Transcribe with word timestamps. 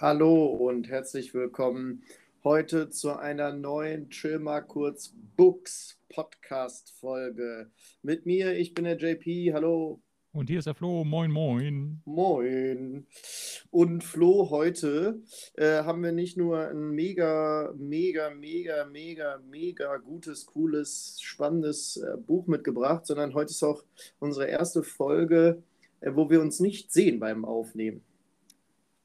Hallo 0.00 0.46
und 0.46 0.88
herzlich 0.88 1.34
willkommen 1.34 2.04
heute 2.42 2.88
zu 2.88 3.18
einer 3.18 3.52
neuen 3.52 4.08
Chill 4.08 4.38
mal 4.38 4.62
kurz 4.62 5.14
Books 5.36 6.00
Podcast 6.08 6.94
Folge. 6.98 7.70
Mit 8.00 8.24
mir, 8.24 8.56
ich 8.56 8.72
bin 8.72 8.84
der 8.84 8.96
JP. 8.96 9.52
Hallo. 9.52 10.00
Und 10.32 10.48
hier 10.48 10.60
ist 10.60 10.64
der 10.64 10.74
Flo. 10.74 11.04
Moin, 11.04 11.30
moin. 11.30 12.00
Moin. 12.06 13.06
Und 13.70 14.02
Flo, 14.02 14.48
heute 14.48 15.20
äh, 15.58 15.82
haben 15.82 16.02
wir 16.02 16.12
nicht 16.12 16.38
nur 16.38 16.66
ein 16.66 16.92
mega, 16.92 17.70
mega, 17.76 18.30
mega, 18.30 18.86
mega, 18.86 19.38
mega 19.50 19.98
gutes, 19.98 20.46
cooles, 20.46 21.18
spannendes 21.20 21.98
äh, 21.98 22.16
Buch 22.16 22.46
mitgebracht, 22.46 23.04
sondern 23.04 23.34
heute 23.34 23.50
ist 23.50 23.62
auch 23.62 23.84
unsere 24.18 24.46
erste 24.46 24.82
Folge, 24.82 25.62
äh, 26.00 26.12
wo 26.14 26.30
wir 26.30 26.40
uns 26.40 26.58
nicht 26.58 26.90
sehen 26.90 27.20
beim 27.20 27.44
Aufnehmen. 27.44 28.02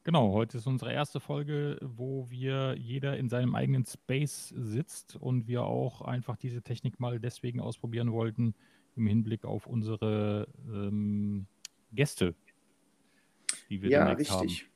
Genau, 0.06 0.34
heute 0.34 0.60
ist 0.60 0.68
unsere 0.68 0.94
erste 0.94 1.20
Folge, 1.20 1.80
wo 1.82 2.30
wir 2.30 2.76
jeder 2.78 3.18
in 3.18 3.28
seinem 3.28 3.56
eigenen 3.56 3.88
Space 3.88 4.54
sitzt 4.56 5.16
und 5.16 5.48
wir 5.48 5.64
auch 5.64 6.02
einfach 6.02 6.38
diese 6.38 6.62
Technik 6.62 7.00
mal 7.00 7.20
deswegen 7.20 7.60
ausprobieren 7.60 8.12
wollten 8.12 8.54
im 8.96 9.08
Hinblick 9.08 9.46
auf 9.46 9.66
unsere 9.66 10.48
ähm, 10.72 11.48
Gäste, 11.92 12.36
die 13.68 13.82
wir 13.82 13.90
ja, 13.90 14.12
richtig. 14.12 14.70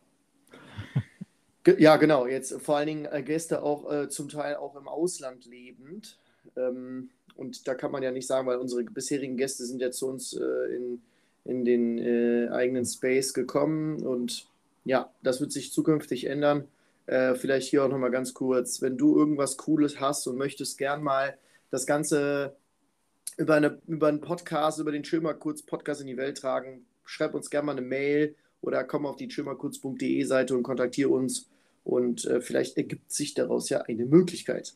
haben. 1.65 1.77
ja, 1.77 1.97
genau. 1.97 2.25
Jetzt 2.25 2.59
vor 2.63 2.77
allen 2.77 2.87
Dingen 2.87 3.05
äh, 3.05 3.21
Gäste 3.21 3.61
auch 3.61 3.91
äh, 3.91 4.09
zum 4.09 4.29
Teil 4.29 4.55
auch 4.55 4.75
im 4.75 4.87
Ausland 4.87 5.45
lebend. 5.45 6.17
Ähm, 6.57 7.11
und 7.35 7.67
da 7.67 7.75
kann 7.75 7.91
man 7.91 8.01
ja 8.01 8.09
nicht 8.09 8.25
sagen, 8.25 8.47
weil 8.47 8.57
unsere 8.57 8.83
bisherigen 8.83 9.37
Gäste 9.37 9.63
sind 9.63 9.79
ja 9.79 9.91
zu 9.91 10.07
uns 10.07 10.33
äh, 10.33 10.75
in, 10.75 11.03
in 11.45 11.65
den 11.65 11.99
äh, 11.99 12.49
eigenen 12.49 12.87
Space 12.87 13.35
gekommen 13.35 14.01
und 14.01 14.48
ja, 14.89 15.13
das 15.21 15.39
wird 15.39 15.51
sich 15.51 15.71
zukünftig 15.71 16.25
ändern. 16.25 16.67
Äh, 17.05 17.35
vielleicht 17.35 17.69
hier 17.69 17.83
auch 17.83 17.89
nochmal 17.89 18.09
ganz 18.09 18.33
kurz, 18.33 18.81
wenn 18.81 18.97
du 18.97 19.15
irgendwas 19.15 19.55
Cooles 19.55 19.99
hast 19.99 20.25
und 20.25 20.35
möchtest 20.35 20.79
gern 20.79 21.03
mal 21.03 21.37
das 21.69 21.85
Ganze 21.85 22.55
über, 23.37 23.53
eine, 23.53 23.79
über 23.85 24.07
einen 24.07 24.19
Podcast, 24.19 24.79
über 24.79 24.91
den 24.91 25.05
Schirmer 25.05 25.35
Kurz 25.35 25.61
Podcast 25.61 26.01
in 26.01 26.07
die 26.07 26.17
Welt 26.17 26.39
tragen, 26.39 26.87
schreib 27.05 27.35
uns 27.35 27.51
gerne 27.51 27.67
mal 27.67 27.73
eine 27.73 27.83
Mail 27.85 28.35
oder 28.61 28.83
komm 28.83 29.05
auf 29.05 29.15
die 29.15 29.29
schirmerkurz.de 29.29 30.23
Seite 30.23 30.55
und 30.57 30.63
kontaktiere 30.63 31.09
uns 31.09 31.51
und 31.83 32.25
äh, 32.25 32.41
vielleicht 32.41 32.75
ergibt 32.77 33.11
sich 33.11 33.35
daraus 33.35 33.69
ja 33.69 33.81
eine 33.81 34.05
Möglichkeit. 34.05 34.73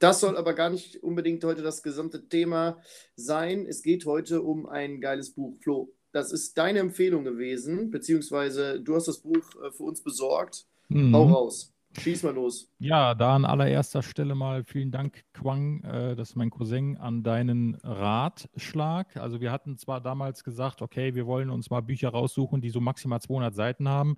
Das 0.00 0.18
soll 0.18 0.36
aber 0.36 0.54
gar 0.54 0.70
nicht 0.70 1.00
unbedingt 1.04 1.44
heute 1.44 1.62
das 1.62 1.84
gesamte 1.84 2.28
Thema 2.28 2.82
sein. 3.14 3.66
Es 3.68 3.82
geht 3.82 4.04
heute 4.04 4.42
um 4.42 4.66
ein 4.66 5.00
geiles 5.00 5.30
Buch. 5.30 5.54
Flo, 5.60 5.92
das 6.12 6.32
ist 6.32 6.56
deine 6.56 6.78
Empfehlung 6.80 7.24
gewesen, 7.24 7.90
beziehungsweise 7.90 8.80
du 8.80 8.94
hast 8.94 9.08
das 9.08 9.18
Buch 9.18 9.54
äh, 9.62 9.70
für 9.70 9.84
uns 9.84 10.02
besorgt. 10.02 10.66
Mhm. 10.88 11.14
Hau 11.14 11.24
raus. 11.24 11.74
Schieß 11.98 12.22
mal 12.22 12.34
los. 12.34 12.70
Ja, 12.78 13.14
da 13.14 13.34
an 13.34 13.44
allererster 13.44 14.02
Stelle 14.02 14.34
mal 14.34 14.62
vielen 14.62 14.90
Dank, 14.90 15.24
Quang, 15.32 15.82
äh, 15.84 16.14
das 16.14 16.30
ist 16.30 16.36
mein 16.36 16.50
Cousin, 16.50 16.96
an 16.98 17.22
deinen 17.22 17.76
Ratschlag. 17.76 19.16
Also 19.16 19.40
wir 19.40 19.50
hatten 19.50 19.78
zwar 19.78 20.00
damals 20.00 20.44
gesagt, 20.44 20.82
okay, 20.82 21.14
wir 21.14 21.26
wollen 21.26 21.50
uns 21.50 21.70
mal 21.70 21.80
Bücher 21.80 22.10
raussuchen, 22.10 22.60
die 22.60 22.70
so 22.70 22.80
maximal 22.80 23.20
200 23.20 23.54
Seiten 23.54 23.88
haben. 23.88 24.16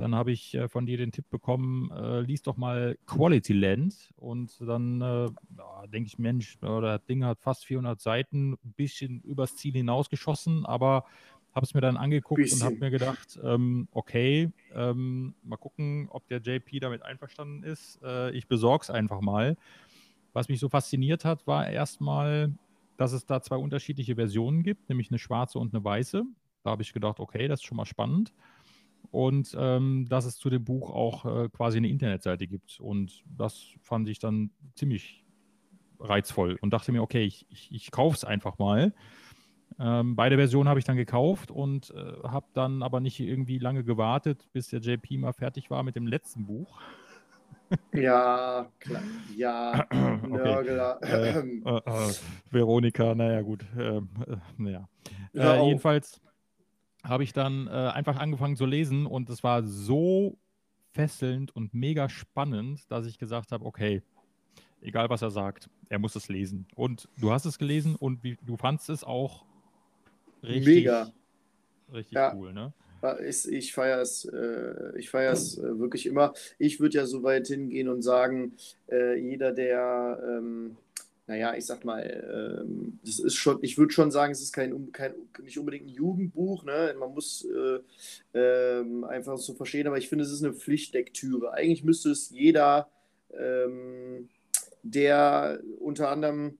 Dann 0.00 0.14
habe 0.14 0.32
ich 0.32 0.54
äh, 0.54 0.66
von 0.68 0.86
dir 0.86 0.96
den 0.96 1.12
Tipp 1.12 1.28
bekommen, 1.28 1.90
äh, 1.90 2.20
lies 2.20 2.40
doch 2.40 2.56
mal 2.56 2.96
Quality 3.06 3.52
Land. 3.52 4.12
Und 4.16 4.58
dann 4.60 5.00
äh, 5.02 5.28
denke 5.88 6.06
ich, 6.06 6.18
Mensch, 6.18 6.58
das 6.60 7.04
Ding 7.04 7.22
hat 7.24 7.40
fast 7.40 7.66
400 7.66 8.00
Seiten, 8.00 8.52
ein 8.52 8.72
bisschen 8.76 9.20
übers 9.20 9.56
Ziel 9.56 9.74
hinausgeschossen, 9.74 10.64
aber 10.64 11.04
habe 11.52 11.66
es 11.66 11.74
mir 11.74 11.82
dann 11.82 11.98
angeguckt 11.98 12.40
bisschen. 12.40 12.60
und 12.60 12.64
habe 12.64 12.76
mir 12.76 12.90
gedacht, 12.90 13.38
ähm, 13.42 13.88
okay, 13.92 14.50
ähm, 14.74 15.34
mal 15.42 15.56
gucken, 15.56 16.08
ob 16.10 16.26
der 16.28 16.40
JP 16.40 16.80
damit 16.80 17.02
einverstanden 17.02 17.62
ist. 17.62 18.00
Äh, 18.02 18.30
ich 18.30 18.46
besorge 18.46 18.84
es 18.84 18.90
einfach 18.90 19.20
mal. 19.20 19.56
Was 20.32 20.48
mich 20.48 20.60
so 20.60 20.70
fasziniert 20.70 21.26
hat, 21.26 21.46
war 21.46 21.68
erstmal, 21.68 22.54
dass 22.96 23.12
es 23.12 23.26
da 23.26 23.42
zwei 23.42 23.56
unterschiedliche 23.56 24.14
Versionen 24.14 24.62
gibt, 24.62 24.88
nämlich 24.88 25.10
eine 25.10 25.18
schwarze 25.18 25.58
und 25.58 25.74
eine 25.74 25.84
weiße. 25.84 26.22
Da 26.62 26.70
habe 26.70 26.82
ich 26.82 26.92
gedacht, 26.94 27.20
okay, 27.20 27.48
das 27.48 27.60
ist 27.60 27.66
schon 27.66 27.76
mal 27.76 27.84
spannend 27.84 28.32
und 29.10 29.56
ähm, 29.58 30.06
dass 30.08 30.24
es 30.24 30.36
zu 30.36 30.50
dem 30.50 30.64
Buch 30.64 30.90
auch 30.90 31.24
äh, 31.24 31.48
quasi 31.48 31.78
eine 31.78 31.88
Internetseite 31.88 32.46
gibt. 32.46 32.80
Und 32.80 33.24
das 33.36 33.74
fand 33.82 34.08
ich 34.08 34.18
dann 34.18 34.50
ziemlich 34.74 35.24
reizvoll 35.98 36.58
und 36.60 36.72
dachte 36.72 36.92
mir, 36.92 37.02
okay, 37.02 37.24
ich, 37.24 37.46
ich, 37.50 37.72
ich 37.72 37.90
kaufe 37.90 38.16
es 38.16 38.24
einfach 38.24 38.58
mal. 38.58 38.94
Ähm, 39.78 40.16
beide 40.16 40.36
Versionen 40.36 40.68
habe 40.68 40.78
ich 40.78 40.84
dann 40.84 40.96
gekauft 40.96 41.50
und 41.50 41.90
äh, 41.90 42.28
habe 42.28 42.46
dann 42.54 42.82
aber 42.82 43.00
nicht 43.00 43.20
irgendwie 43.20 43.58
lange 43.58 43.84
gewartet, 43.84 44.48
bis 44.52 44.68
der 44.68 44.80
JP 44.80 45.18
mal 45.18 45.32
fertig 45.32 45.70
war 45.70 45.82
mit 45.82 45.96
dem 45.96 46.06
letzten 46.06 46.46
Buch. 46.46 46.80
Ja, 47.92 48.68
klar. 48.80 49.02
Ja, 49.36 49.86
Nörgler. 50.26 50.96
Okay. 50.96 51.62
Äh, 51.64 51.70
äh, 51.70 52.08
äh, 52.08 52.12
Veronika, 52.50 53.14
naja, 53.14 53.42
gut. 53.42 53.64
Ähm, 53.78 54.08
äh, 54.26 54.36
naja. 54.56 54.88
Jedenfalls 55.32 56.20
habe 57.02 57.24
ich 57.24 57.32
dann 57.32 57.66
äh, 57.66 57.70
einfach 57.70 58.16
angefangen 58.16 58.56
zu 58.56 58.66
lesen 58.66 59.06
und 59.06 59.30
es 59.30 59.42
war 59.42 59.62
so 59.62 60.36
fesselnd 60.92 61.54
und 61.54 61.72
mega 61.72 62.08
spannend, 62.08 62.90
dass 62.90 63.06
ich 63.06 63.18
gesagt 63.18 63.52
habe, 63.52 63.64
okay, 63.64 64.02
egal 64.80 65.08
was 65.08 65.22
er 65.22 65.30
sagt, 65.30 65.68
er 65.88 65.98
muss 65.98 66.16
es 66.16 66.28
lesen. 66.28 66.66
Und 66.74 67.08
du 67.18 67.32
hast 67.32 67.44
es 67.44 67.58
gelesen 67.58 67.96
und 67.96 68.22
wie, 68.22 68.36
du 68.44 68.56
fandest 68.56 68.90
es 68.90 69.04
auch 69.04 69.44
richtig, 70.42 70.76
mega. 70.76 71.12
richtig 71.92 72.12
ja. 72.12 72.34
cool, 72.34 72.52
ne? 72.52 72.72
Ich, 73.26 73.48
ich 73.48 73.72
feiere 73.72 74.02
es, 74.02 74.26
äh, 74.26 74.98
ich 74.98 75.08
feiere 75.08 75.32
es 75.32 75.56
äh, 75.56 75.78
wirklich 75.78 76.04
immer. 76.04 76.34
Ich 76.58 76.80
würde 76.80 76.98
ja 76.98 77.06
so 77.06 77.22
weit 77.22 77.46
hingehen 77.46 77.88
und 77.88 78.02
sagen, 78.02 78.52
äh, 78.90 79.18
jeder, 79.18 79.52
der 79.52 80.22
ähm, 80.22 80.76
naja, 81.30 81.54
ich 81.56 81.64
sag 81.64 81.84
mal, 81.84 82.02
ähm, 82.02 82.98
das 83.04 83.20
ist 83.20 83.36
schon, 83.36 83.60
ich 83.62 83.78
würde 83.78 83.92
schon 83.92 84.10
sagen, 84.10 84.32
es 84.32 84.40
ist 84.40 84.52
kein, 84.52 84.90
kein, 84.90 85.14
nicht 85.44 85.60
unbedingt 85.60 85.86
ein 85.86 85.94
Jugendbuch, 85.94 86.64
ne? 86.64 86.92
Man 86.98 87.14
muss 87.14 87.46
äh, 87.46 87.78
ähm, 88.34 89.04
einfach 89.04 89.38
so 89.38 89.54
verstehen, 89.54 89.86
aber 89.86 89.96
ich 89.96 90.08
finde, 90.08 90.24
es 90.24 90.32
ist 90.32 90.42
eine 90.42 90.54
Pflichtlektüre. 90.54 91.52
Eigentlich 91.52 91.84
müsste 91.84 92.10
es 92.10 92.30
jeder, 92.30 92.90
ähm, 93.32 94.28
der 94.82 95.60
unter 95.78 96.08
anderem 96.08 96.58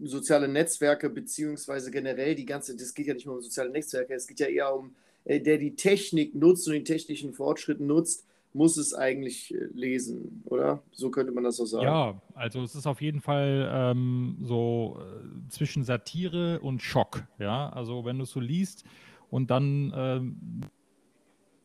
soziale 0.00 0.48
Netzwerke 0.48 1.10
beziehungsweise 1.10 1.90
generell 1.90 2.34
die 2.34 2.46
ganze, 2.46 2.74
das 2.74 2.94
geht 2.94 3.06
ja 3.06 3.12
nicht 3.12 3.26
nur 3.26 3.34
um 3.34 3.42
soziale 3.42 3.68
Netzwerke, 3.68 4.14
es 4.14 4.26
geht 4.26 4.40
ja 4.40 4.46
eher 4.46 4.74
um, 4.74 4.96
äh, 5.26 5.40
der 5.40 5.58
die 5.58 5.76
Technik 5.76 6.34
nutzt 6.34 6.66
und 6.68 6.72
den 6.72 6.86
technischen 6.86 7.34
Fortschritt 7.34 7.80
nutzt, 7.80 8.24
muss 8.54 8.76
es 8.76 8.94
eigentlich 8.94 9.54
äh, 9.54 9.66
lesen, 9.72 10.42
oder? 10.44 10.82
So 10.92 11.10
könnte 11.10 11.32
man 11.32 11.44
das 11.44 11.56
so 11.56 11.64
sagen. 11.64 11.84
Ja, 11.84 12.22
also 12.34 12.62
es 12.62 12.74
ist 12.74 12.86
auf 12.86 13.00
jeden 13.00 13.20
Fall 13.20 13.68
ähm, 13.72 14.38
so 14.42 14.98
äh, 15.00 15.48
zwischen 15.48 15.84
Satire 15.84 16.60
und 16.60 16.82
Schock. 16.82 17.24
Ja, 17.38 17.68
also 17.70 18.04
wenn 18.04 18.18
du 18.18 18.24
es 18.24 18.30
so 18.30 18.40
liest 18.40 18.84
und 19.30 19.50
dann 19.50 19.92
ähm, 19.96 20.60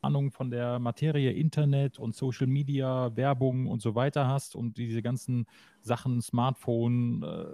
Ahnung 0.02 0.32
von 0.32 0.50
der 0.50 0.80
Materie 0.80 1.32
Internet 1.32 2.00
und 2.00 2.16
Social 2.16 2.48
Media, 2.48 3.16
Werbung 3.16 3.68
und 3.68 3.82
so 3.82 3.96
weiter 3.96 4.28
hast 4.28 4.56
und 4.56 4.78
diese 4.78 5.02
ganzen 5.02 5.46
Sachen, 5.82 6.22
Smartphone, 6.22 7.24
äh, 7.24 7.46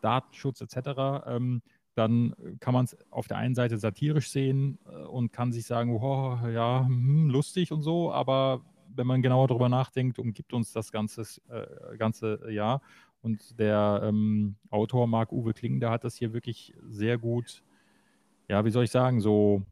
Datenschutz 0.00 0.60
etc., 0.60 1.24
ähm, 1.26 1.62
dann 1.94 2.34
kann 2.60 2.72
man 2.72 2.86
es 2.86 2.96
auf 3.10 3.28
der 3.28 3.36
einen 3.36 3.54
Seite 3.54 3.76
satirisch 3.76 4.30
sehen 4.30 4.78
äh, 4.86 5.04
und 5.04 5.32
kann 5.32 5.52
sich 5.52 5.66
sagen, 5.66 5.94
oh, 5.94 6.38
ja, 6.48 6.86
hm, 6.86 7.28
lustig 7.28 7.70
und 7.70 7.82
so, 7.82 8.10
aber 8.10 8.64
wenn 8.94 9.06
man 9.06 9.22
genauer 9.22 9.48
darüber 9.48 9.68
nachdenkt, 9.68 10.18
umgibt 10.18 10.52
uns 10.52 10.72
das 10.72 10.92
ganze, 10.92 11.22
äh, 11.48 11.96
ganze 11.96 12.50
Jahr. 12.50 12.82
Und 13.22 13.58
der 13.58 14.02
ähm, 14.04 14.56
Autor 14.70 15.06
Marc-Uwe 15.06 15.54
Kling, 15.54 15.80
der 15.80 15.90
hat 15.90 16.04
das 16.04 16.16
hier 16.16 16.32
wirklich 16.32 16.74
sehr 16.88 17.18
gut, 17.18 17.62
ja, 18.48 18.64
wie 18.64 18.70
soll 18.70 18.84
ich 18.84 18.90
sagen, 18.90 19.20
so 19.20 19.62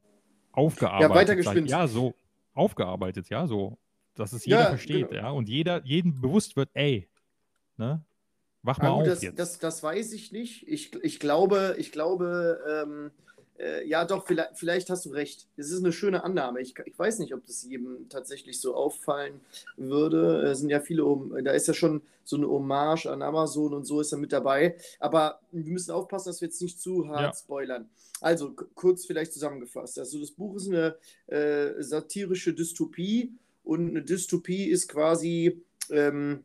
aufgearbeitet. 0.52 1.10
Ja, 1.10 1.14
weitergespinnt. 1.14 1.70
Ja, 1.70 1.86
so 1.88 2.14
aufgearbeitet, 2.54 3.28
ja, 3.28 3.46
so, 3.46 3.78
dass 4.14 4.32
es 4.32 4.44
jeder 4.44 4.60
ja, 4.60 4.68
versteht, 4.68 5.10
genau. 5.10 5.22
ja, 5.22 5.30
und 5.30 5.48
jeder, 5.48 5.84
jedem 5.84 6.20
bewusst 6.20 6.56
wird, 6.56 6.70
ey, 6.74 7.08
ne, 7.76 8.04
wach 8.62 8.78
mal 8.78 8.90
gut, 8.90 9.02
auf 9.02 9.06
das, 9.06 9.22
jetzt. 9.22 9.38
Das, 9.38 9.58
das 9.58 9.82
weiß 9.82 10.12
ich 10.12 10.32
nicht. 10.32 10.66
Ich, 10.68 10.94
ich 11.02 11.18
glaube, 11.18 11.74
ich 11.78 11.92
glaube, 11.92 12.60
ähm, 12.86 13.10
äh, 13.60 13.86
ja, 13.86 14.04
doch, 14.04 14.26
vielleicht, 14.26 14.58
vielleicht, 14.58 14.90
hast 14.90 15.04
du 15.04 15.10
recht. 15.10 15.46
Es 15.56 15.70
ist 15.70 15.80
eine 15.80 15.92
schöne 15.92 16.24
Annahme. 16.24 16.60
Ich, 16.60 16.74
ich, 16.84 16.98
weiß 16.98 17.18
nicht, 17.18 17.34
ob 17.34 17.44
das 17.46 17.62
jedem 17.62 18.08
tatsächlich 18.08 18.60
so 18.60 18.74
auffallen 18.74 19.40
würde. 19.76 20.42
Es 20.42 20.60
sind 20.60 20.70
ja 20.70 20.80
viele, 20.80 21.04
da 21.42 21.52
ist 21.52 21.68
ja 21.68 21.74
schon 21.74 22.02
so 22.24 22.36
eine 22.36 22.48
Hommage 22.48 23.06
an 23.06 23.22
Amazon 23.22 23.74
und 23.74 23.84
so 23.84 24.00
ist 24.00 24.12
er 24.12 24.18
mit 24.18 24.32
dabei. 24.32 24.76
Aber 24.98 25.40
wir 25.52 25.72
müssen 25.72 25.90
aufpassen, 25.90 26.30
dass 26.30 26.40
wir 26.40 26.48
jetzt 26.48 26.62
nicht 26.62 26.80
zu 26.80 27.08
hart 27.08 27.34
ja. 27.34 27.38
spoilern. 27.38 27.88
Also, 28.20 28.54
kurz 28.74 29.04
vielleicht 29.04 29.32
zusammengefasst. 29.32 29.98
Also, 29.98 30.18
das 30.18 30.30
Buch 30.30 30.56
ist 30.56 30.68
eine 30.68 30.96
äh, 31.26 31.82
satirische 31.82 32.54
Dystopie 32.54 33.32
und 33.64 33.90
eine 33.90 34.02
Dystopie 34.02 34.68
ist 34.68 34.88
quasi. 34.88 35.62
Ähm, 35.90 36.44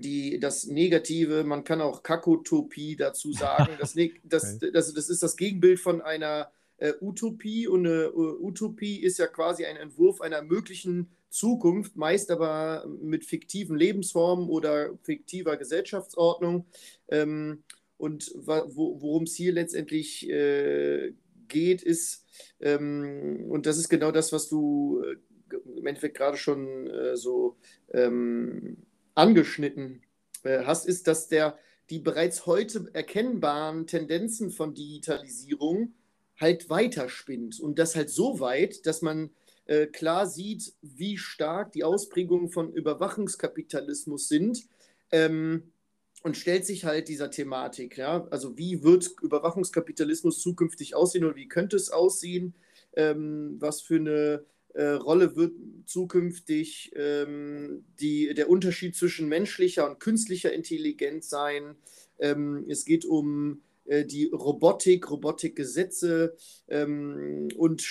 die, 0.00 0.38
das 0.40 0.66
Negative, 0.66 1.44
man 1.44 1.64
kann 1.64 1.80
auch 1.80 2.02
Kakotopie 2.02 2.96
dazu 2.96 3.32
sagen. 3.34 3.76
Das, 3.78 3.94
das, 4.24 4.58
das, 4.58 4.94
das 4.94 5.08
ist 5.08 5.22
das 5.22 5.36
Gegenbild 5.36 5.80
von 5.80 6.00
einer 6.00 6.50
äh, 6.78 6.92
Utopie 7.00 7.66
und 7.66 7.86
eine 7.86 8.12
uh, 8.12 8.46
Utopie 8.46 9.02
ist 9.02 9.18
ja 9.18 9.26
quasi 9.26 9.64
ein 9.64 9.76
Entwurf 9.76 10.20
einer 10.20 10.42
möglichen 10.42 11.10
Zukunft, 11.28 11.96
meist 11.96 12.30
aber 12.30 12.86
mit 13.00 13.24
fiktiven 13.24 13.76
Lebensformen 13.76 14.48
oder 14.48 14.96
fiktiver 15.02 15.56
Gesellschaftsordnung. 15.56 16.66
Ähm, 17.08 17.62
und 17.98 18.32
worum 18.36 19.24
es 19.24 19.34
hier 19.34 19.52
letztendlich 19.52 20.28
äh, 20.30 21.12
geht, 21.48 21.82
ist, 21.82 22.24
ähm, 22.60 23.46
und 23.48 23.66
das 23.66 23.76
ist 23.76 23.88
genau 23.88 24.12
das, 24.12 24.32
was 24.32 24.48
du 24.48 25.02
äh, 25.02 25.16
im 25.76 25.86
Endeffekt 25.86 26.16
gerade 26.16 26.36
schon 26.36 26.86
äh, 26.86 27.16
so 27.16 27.56
ähm, 27.92 28.76
angeschnitten 29.18 30.02
äh, 30.44 30.64
hast, 30.64 30.86
ist, 30.86 31.06
dass 31.06 31.28
der, 31.28 31.58
die 31.90 31.98
bereits 31.98 32.46
heute 32.46 32.88
erkennbaren 32.92 33.86
Tendenzen 33.86 34.50
von 34.50 34.74
Digitalisierung 34.74 35.94
halt 36.38 36.70
weiterspinnt. 36.70 37.60
Und 37.60 37.78
das 37.78 37.96
halt 37.96 38.10
so 38.10 38.40
weit, 38.40 38.86
dass 38.86 39.02
man 39.02 39.30
äh, 39.66 39.86
klar 39.86 40.26
sieht, 40.26 40.72
wie 40.82 41.18
stark 41.18 41.72
die 41.72 41.84
Ausprägungen 41.84 42.48
von 42.48 42.72
Überwachungskapitalismus 42.72 44.28
sind. 44.28 44.64
Ähm, 45.10 45.72
und 46.24 46.36
stellt 46.36 46.66
sich 46.66 46.84
halt 46.84 47.08
dieser 47.08 47.30
Thematik, 47.30 47.96
ja, 47.96 48.26
also 48.30 48.58
wie 48.58 48.82
wird 48.82 49.08
Überwachungskapitalismus 49.22 50.40
zukünftig 50.40 50.96
aussehen 50.96 51.24
oder 51.24 51.36
wie 51.36 51.46
könnte 51.46 51.76
es 51.76 51.90
aussehen, 51.90 52.54
ähm, 52.94 53.56
was 53.60 53.80
für 53.80 53.96
eine 53.96 54.44
äh, 54.74 54.84
Rolle 54.90 55.36
wird 55.36 55.52
zukünftig 55.86 56.92
ähm, 56.94 57.84
die, 58.00 58.34
der 58.34 58.50
Unterschied 58.50 58.94
zwischen 58.94 59.28
menschlicher 59.28 59.88
und 59.88 60.00
künstlicher 60.00 60.52
Intelligenz 60.52 61.28
sein. 61.28 61.76
Ähm, 62.18 62.66
es 62.68 62.84
geht 62.84 63.04
um 63.04 63.62
äh, 63.86 64.04
die 64.04 64.26
Robotik, 64.26 65.10
Robotikgesetze 65.10 66.36
ähm, 66.68 67.48
und 67.56 67.82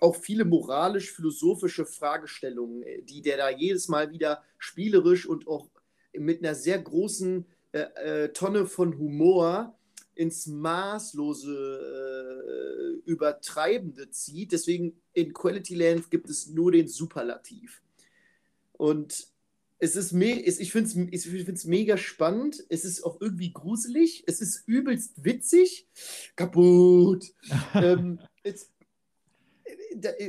auch 0.00 0.16
viele 0.16 0.44
moralisch-philosophische 0.44 1.86
Fragestellungen, 1.86 2.82
äh, 2.82 3.02
die 3.02 3.22
der 3.22 3.36
da 3.36 3.50
jedes 3.50 3.88
Mal 3.88 4.10
wieder 4.10 4.42
spielerisch 4.58 5.26
und 5.26 5.46
auch 5.46 5.68
mit 6.12 6.44
einer 6.44 6.54
sehr 6.54 6.78
großen 6.78 7.46
äh, 7.72 8.24
äh, 8.24 8.32
Tonne 8.32 8.66
von 8.66 8.98
Humor 8.98 9.78
ins 10.14 10.46
maßlose 10.46 11.52
äh, 13.06 13.10
Übertreibende 13.10 14.10
zieht. 14.10 14.52
Deswegen 14.52 15.00
in 15.12 15.32
Quality 15.32 15.74
Land 15.74 16.10
gibt 16.10 16.30
es 16.30 16.48
nur 16.48 16.72
den 16.72 16.88
Superlativ. 16.88 17.82
Und 18.72 19.28
es 19.78 19.96
ist 19.96 20.12
me 20.12 20.40
ich 20.40 20.72
finde 20.72 21.10
es 21.12 21.26
ich 21.26 21.64
mega 21.66 21.96
spannend. 21.96 22.64
Es 22.68 22.84
ist 22.84 23.02
auch 23.02 23.20
irgendwie 23.20 23.52
gruselig. 23.52 24.24
Es 24.26 24.40
ist 24.40 24.66
übelst 24.66 25.24
witzig. 25.24 25.88
Kaputt. 26.36 27.26
ähm, 27.74 28.20
es, 28.42 28.70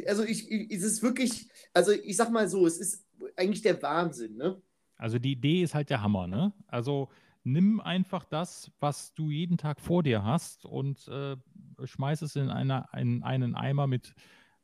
also 0.08 0.24
ich, 0.24 0.50
es 0.72 0.84
ist 0.84 1.02
wirklich, 1.02 1.48
also 1.74 1.92
ich 1.92 2.16
sag 2.16 2.32
mal 2.32 2.48
so, 2.48 2.66
es 2.68 2.78
ist 2.78 3.06
eigentlich 3.36 3.62
der 3.62 3.82
Wahnsinn, 3.82 4.36
ne? 4.36 4.62
Also 4.98 5.20
die 5.20 5.34
Idee 5.34 5.64
ist 5.64 5.76
halt 5.76 5.90
der 5.90 6.02
Hammer, 6.02 6.28
ne? 6.28 6.54
Also 6.68 7.10
nimm 7.46 7.80
einfach 7.80 8.26
das, 8.26 8.72
was 8.80 9.14
du 9.14 9.30
jeden 9.30 9.58
Tag 9.58 9.80
vor 9.80 10.04
dir 10.04 10.24
hast 10.24 10.66
und 10.66 11.08
äh, 11.08 11.38
schmeiß 11.84 12.24
es 12.24 12.36
in, 12.36 12.50
einer, 12.50 12.90
in 12.98 13.24
einen 13.24 13.56
Eimer 13.56 13.88
mit 13.88 14.16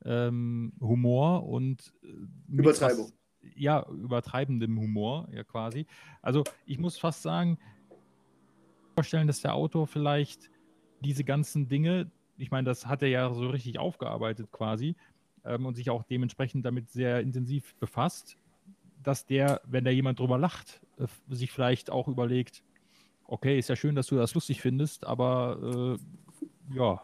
ähm, 0.04 0.74
Humor 0.82 1.48
und 1.48 1.94
äh, 2.04 2.52
Übertreibung. 2.52 3.06
Was, 3.06 3.14
ja, 3.56 3.88
übertreibendem 3.88 4.80
Humor, 4.80 5.30
ja 5.32 5.44
quasi. 5.44 5.86
Also 6.22 6.44
ich 6.66 6.80
muss 6.80 6.98
fast 6.98 7.22
sagen, 7.22 7.60
vorstellen, 8.96 9.28
dass 9.28 9.42
der 9.42 9.54
Autor 9.54 9.88
vielleicht 9.88 10.50
diese 11.02 11.24
ganzen 11.24 11.68
Dinge, 11.68 12.12
ich 12.38 12.50
meine, 12.50 12.66
das 12.66 12.88
hat 12.88 13.04
er 13.04 13.10
ja 13.10 13.34
so 13.34 13.50
richtig 13.50 13.78
aufgearbeitet 13.78 14.52
quasi 14.52 14.96
ähm, 15.46 15.68
und 15.68 15.76
sich 15.76 15.92
auch 15.92 16.04
dementsprechend 16.04 16.66
damit 16.66 16.90
sehr 16.90 17.22
intensiv 17.22 17.76
befasst, 17.76 18.38
dass 19.04 19.26
der, 19.26 19.62
wenn 19.66 19.84
da 19.84 19.92
jemand 19.92 20.20
drüber 20.20 20.40
lacht, 20.40 20.82
äh, 20.98 21.06
sich 21.30 21.52
vielleicht 21.52 21.92
auch 21.92 22.08
überlegt, 22.08 22.64
okay, 23.32 23.58
ist 23.58 23.70
ja 23.70 23.76
schön, 23.76 23.96
dass 23.96 24.08
du 24.08 24.18
das 24.18 24.34
lustig 24.34 24.62
findest, 24.62 25.06
aber 25.06 25.98
äh, 26.72 26.76
ja. 26.76 27.02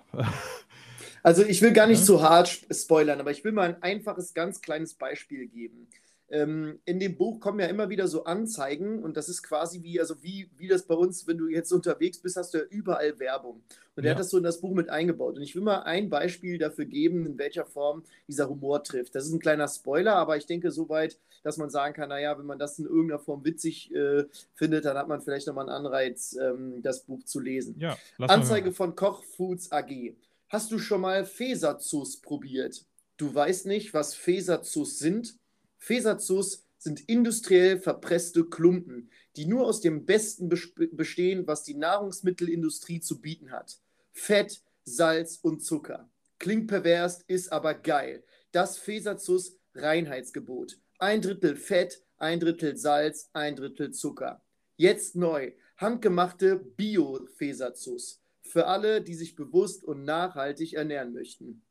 Also 1.24 1.44
ich 1.44 1.62
will 1.62 1.74
gar 1.74 1.88
nicht 1.88 2.00
ja? 2.00 2.06
zu 2.06 2.22
hart 2.22 2.66
spoilern, 2.72 3.20
aber 3.20 3.32
ich 3.32 3.44
will 3.44 3.52
mal 3.52 3.68
ein 3.68 3.84
einfaches, 3.84 4.34
ganz 4.34 4.62
kleines 4.62 4.94
Beispiel 4.94 5.48
geben. 5.48 5.90
Ähm, 6.30 6.80
in 6.84 7.00
dem 7.00 7.16
Buch 7.16 7.40
kommen 7.40 7.60
ja 7.60 7.68
immer 7.68 7.90
wieder 7.90 8.08
so 8.08 8.26
Anzeigen 8.26 9.02
und 9.02 9.16
das 9.16 9.30
ist 9.30 9.44
quasi 9.44 9.82
wie, 9.82 10.00
also 10.00 10.22
wie, 10.22 10.50
wie 10.58 10.68
das 10.68 10.84
bei 10.84 10.96
uns, 10.96 11.26
wenn 11.26 11.38
du 11.38 11.48
jetzt 11.48 11.72
unterwegs 11.72 12.20
bist, 12.20 12.36
hast 12.36 12.54
du 12.54 12.58
ja 12.60 12.64
überall 12.66 13.18
Werbung. 13.20 13.62
Und 13.96 14.04
er 14.04 14.10
ja. 14.10 14.12
hat 14.12 14.20
das 14.20 14.30
so 14.30 14.38
in 14.38 14.44
das 14.44 14.60
Buch 14.60 14.74
mit 14.74 14.90
eingebaut. 14.90 15.38
Und 15.38 15.42
ich 15.42 15.56
will 15.56 15.64
mal 15.64 15.84
ein 15.84 16.10
Beispiel 16.10 16.58
dafür 16.58 16.86
geben, 16.86 17.26
in 17.26 17.38
welcher 17.38 17.66
Form 17.66 18.04
dieser 18.28 18.50
Humor 18.50 18.84
trifft. 18.84 19.16
Das 19.16 19.26
ist 19.26 19.32
ein 19.32 19.40
kleiner 19.40 19.68
Spoiler, 19.68 20.16
aber 20.16 20.38
ich 20.38 20.46
denke 20.46 20.70
soweit, 20.72 21.18
dass 21.44 21.58
man 21.58 21.70
sagen 21.70 21.96
kann, 21.96 22.10
naja, 22.10 22.38
wenn 22.38 22.46
man 22.46 22.60
das 22.60 22.78
in 22.78 22.86
irgendeiner 22.86 23.20
Form 23.20 23.46
witzig 23.46 23.94
äh, 23.96 24.26
findet, 24.54 24.86
dann 24.86 24.98
hat 24.98 25.08
man 25.08 25.22
vielleicht 25.22 25.48
nochmal 25.48 25.70
einen 25.70 25.86
Anreiz, 25.86 26.38
ähm, 26.40 26.82
das 26.84 27.06
Buch 27.06 27.24
zu 27.24 27.40
lesen. 27.40 27.76
Ja, 27.80 27.98
Anzeige 28.20 28.74
von 28.74 28.96
Koch 28.96 29.24
Foods 29.24 29.72
AG. 29.72 30.14
Hast 30.50 30.72
du 30.72 30.80
schon 30.80 31.02
mal 31.02 31.26
Feserzus 31.26 32.18
probiert? 32.22 32.86
Du 33.18 33.34
weißt 33.34 33.66
nicht, 33.66 33.94
was 33.94 34.14
Feserzus 34.14 35.00
sind? 35.00 35.38
Fesazus 35.78 36.66
sind 36.78 37.08
industriell 37.10 37.80
verpresste 37.80 38.46
Klumpen, 38.46 39.10
die 39.36 39.46
nur 39.46 39.66
aus 39.66 39.82
dem 39.82 40.06
Besten 40.06 40.50
bestehen, 40.50 41.48
was 41.48 41.64
die 41.64 41.74
Nahrungsmittelindustrie 41.74 43.02
zu 43.02 43.20
bieten 43.20 43.52
hat. 43.52 43.80
Fett, 44.12 44.62
Salz 44.84 45.40
und 45.42 45.64
Zucker. 45.64 46.10
Klingt 46.40 46.68
pervers, 46.68 47.24
ist 47.28 47.52
aber 47.52 47.74
geil. 47.74 48.24
Das 48.52 48.78
Fesazus 48.78 49.58
Reinheitsgebot. 49.76 50.80
Ein 51.00 51.22
Drittel 51.22 51.56
Fett, 51.56 52.02
ein 52.18 52.40
Drittel 52.40 52.78
Salz, 52.78 53.30
ein 53.34 53.56
Drittel 53.56 53.92
Zucker. 53.92 54.42
Jetzt 54.76 55.16
neu. 55.16 55.54
Handgemachte 55.78 56.56
Bio-Fesazus. 56.56 58.22
Für 58.42 58.68
alle, 58.68 59.02
die 59.02 59.14
sich 59.14 59.36
bewusst 59.36 59.84
und 59.84 60.04
nachhaltig 60.04 60.74
ernähren 60.74 61.14
möchten. 61.14 61.62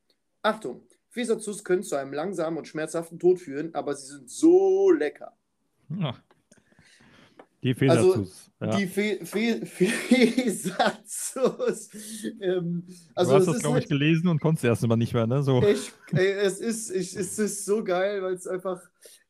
Achtung, 0.43 0.87
Fesazus 1.17 1.65
können 1.65 1.83
zu 1.83 1.97
einem 1.97 2.13
langsamen 2.13 2.59
und 2.59 2.69
schmerzhaften 2.69 3.19
Tod 3.19 3.41
führen, 3.41 3.75
aber 3.75 3.97
sie 3.97 4.07
sind 4.07 4.29
so 4.29 4.91
lecker. 4.91 5.33
Ach. 6.03 6.21
Die 7.63 7.73
Fesazus. 7.75 8.51
Also, 8.61 8.73
ja. 8.73 8.79
Die 8.79 8.87
Fe 8.87 9.21
Fe 9.25 9.65
Fesazus. 9.65 11.09
Ähm, 12.39 12.87
also 13.15 13.33
du 13.33 13.39
hast 13.39 13.47
das, 13.47 13.61
glaube 13.61 13.79
ich, 13.79 13.85
halt, 13.85 13.89
gelesen 13.89 14.29
und 14.29 14.41
konntest 14.41 14.67
erst 14.67 14.87
mal 14.87 14.97
nicht 14.97 15.15
mehr, 15.15 15.27
ne? 15.27 15.43
So. 15.43 15.63
Ich, 15.63 15.91
ey, 16.13 16.33
es, 16.33 16.61
ist, 16.61 16.91
ich, 16.91 17.17
es 17.17 17.39
ist 17.39 17.65
so 17.65 17.83
geil, 17.83 18.23
weil 18.23 18.35
es 18.35 18.47
einfach 18.47 18.83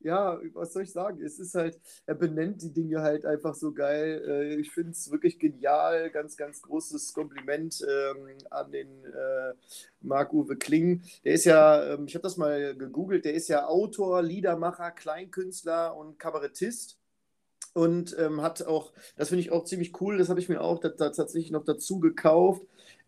ja, 0.06 0.40
was 0.54 0.72
soll 0.72 0.84
ich 0.84 0.92
sagen? 0.92 1.20
Es 1.22 1.38
ist 1.38 1.54
halt, 1.54 1.80
er 2.06 2.14
benennt 2.14 2.62
die 2.62 2.72
Dinge 2.72 3.02
halt 3.02 3.26
einfach 3.26 3.54
so 3.54 3.72
geil. 3.72 4.22
Äh, 4.26 4.60
ich 4.60 4.70
finde 4.70 4.92
es 4.92 5.10
wirklich 5.10 5.38
genial. 5.38 6.10
Ganz, 6.10 6.36
ganz 6.36 6.62
großes 6.62 7.12
Kompliment 7.12 7.84
ähm, 7.86 8.28
an 8.50 8.70
den 8.70 9.04
äh, 9.04 9.52
Marc-Uwe 10.00 10.56
Kling. 10.56 11.02
Der 11.25 11.34
ist 11.34 11.44
ja, 11.44 11.94
ähm, 11.94 12.06
ich 12.06 12.14
habe 12.14 12.22
das 12.22 12.36
mal 12.36 12.76
gegoogelt, 12.76 13.25
der 13.25 13.34
ist 13.34 13.48
ja 13.48 13.66
Autor, 13.66 14.22
Liedermacher, 14.22 14.92
Kleinkünstler 14.92 15.96
und 15.96 16.18
Kabarettist 16.18 16.98
und 17.72 18.16
ähm, 18.18 18.40
hat 18.40 18.62
auch, 18.66 18.92
das 19.16 19.28
finde 19.28 19.42
ich 19.42 19.52
auch 19.52 19.64
ziemlich 19.64 20.00
cool, 20.00 20.16
das 20.16 20.28
habe 20.28 20.40
ich 20.40 20.48
mir 20.48 20.62
auch 20.62 20.78
tatsächlich 20.80 21.50
noch 21.50 21.64
dazu 21.64 22.00
gekauft, 22.00 22.62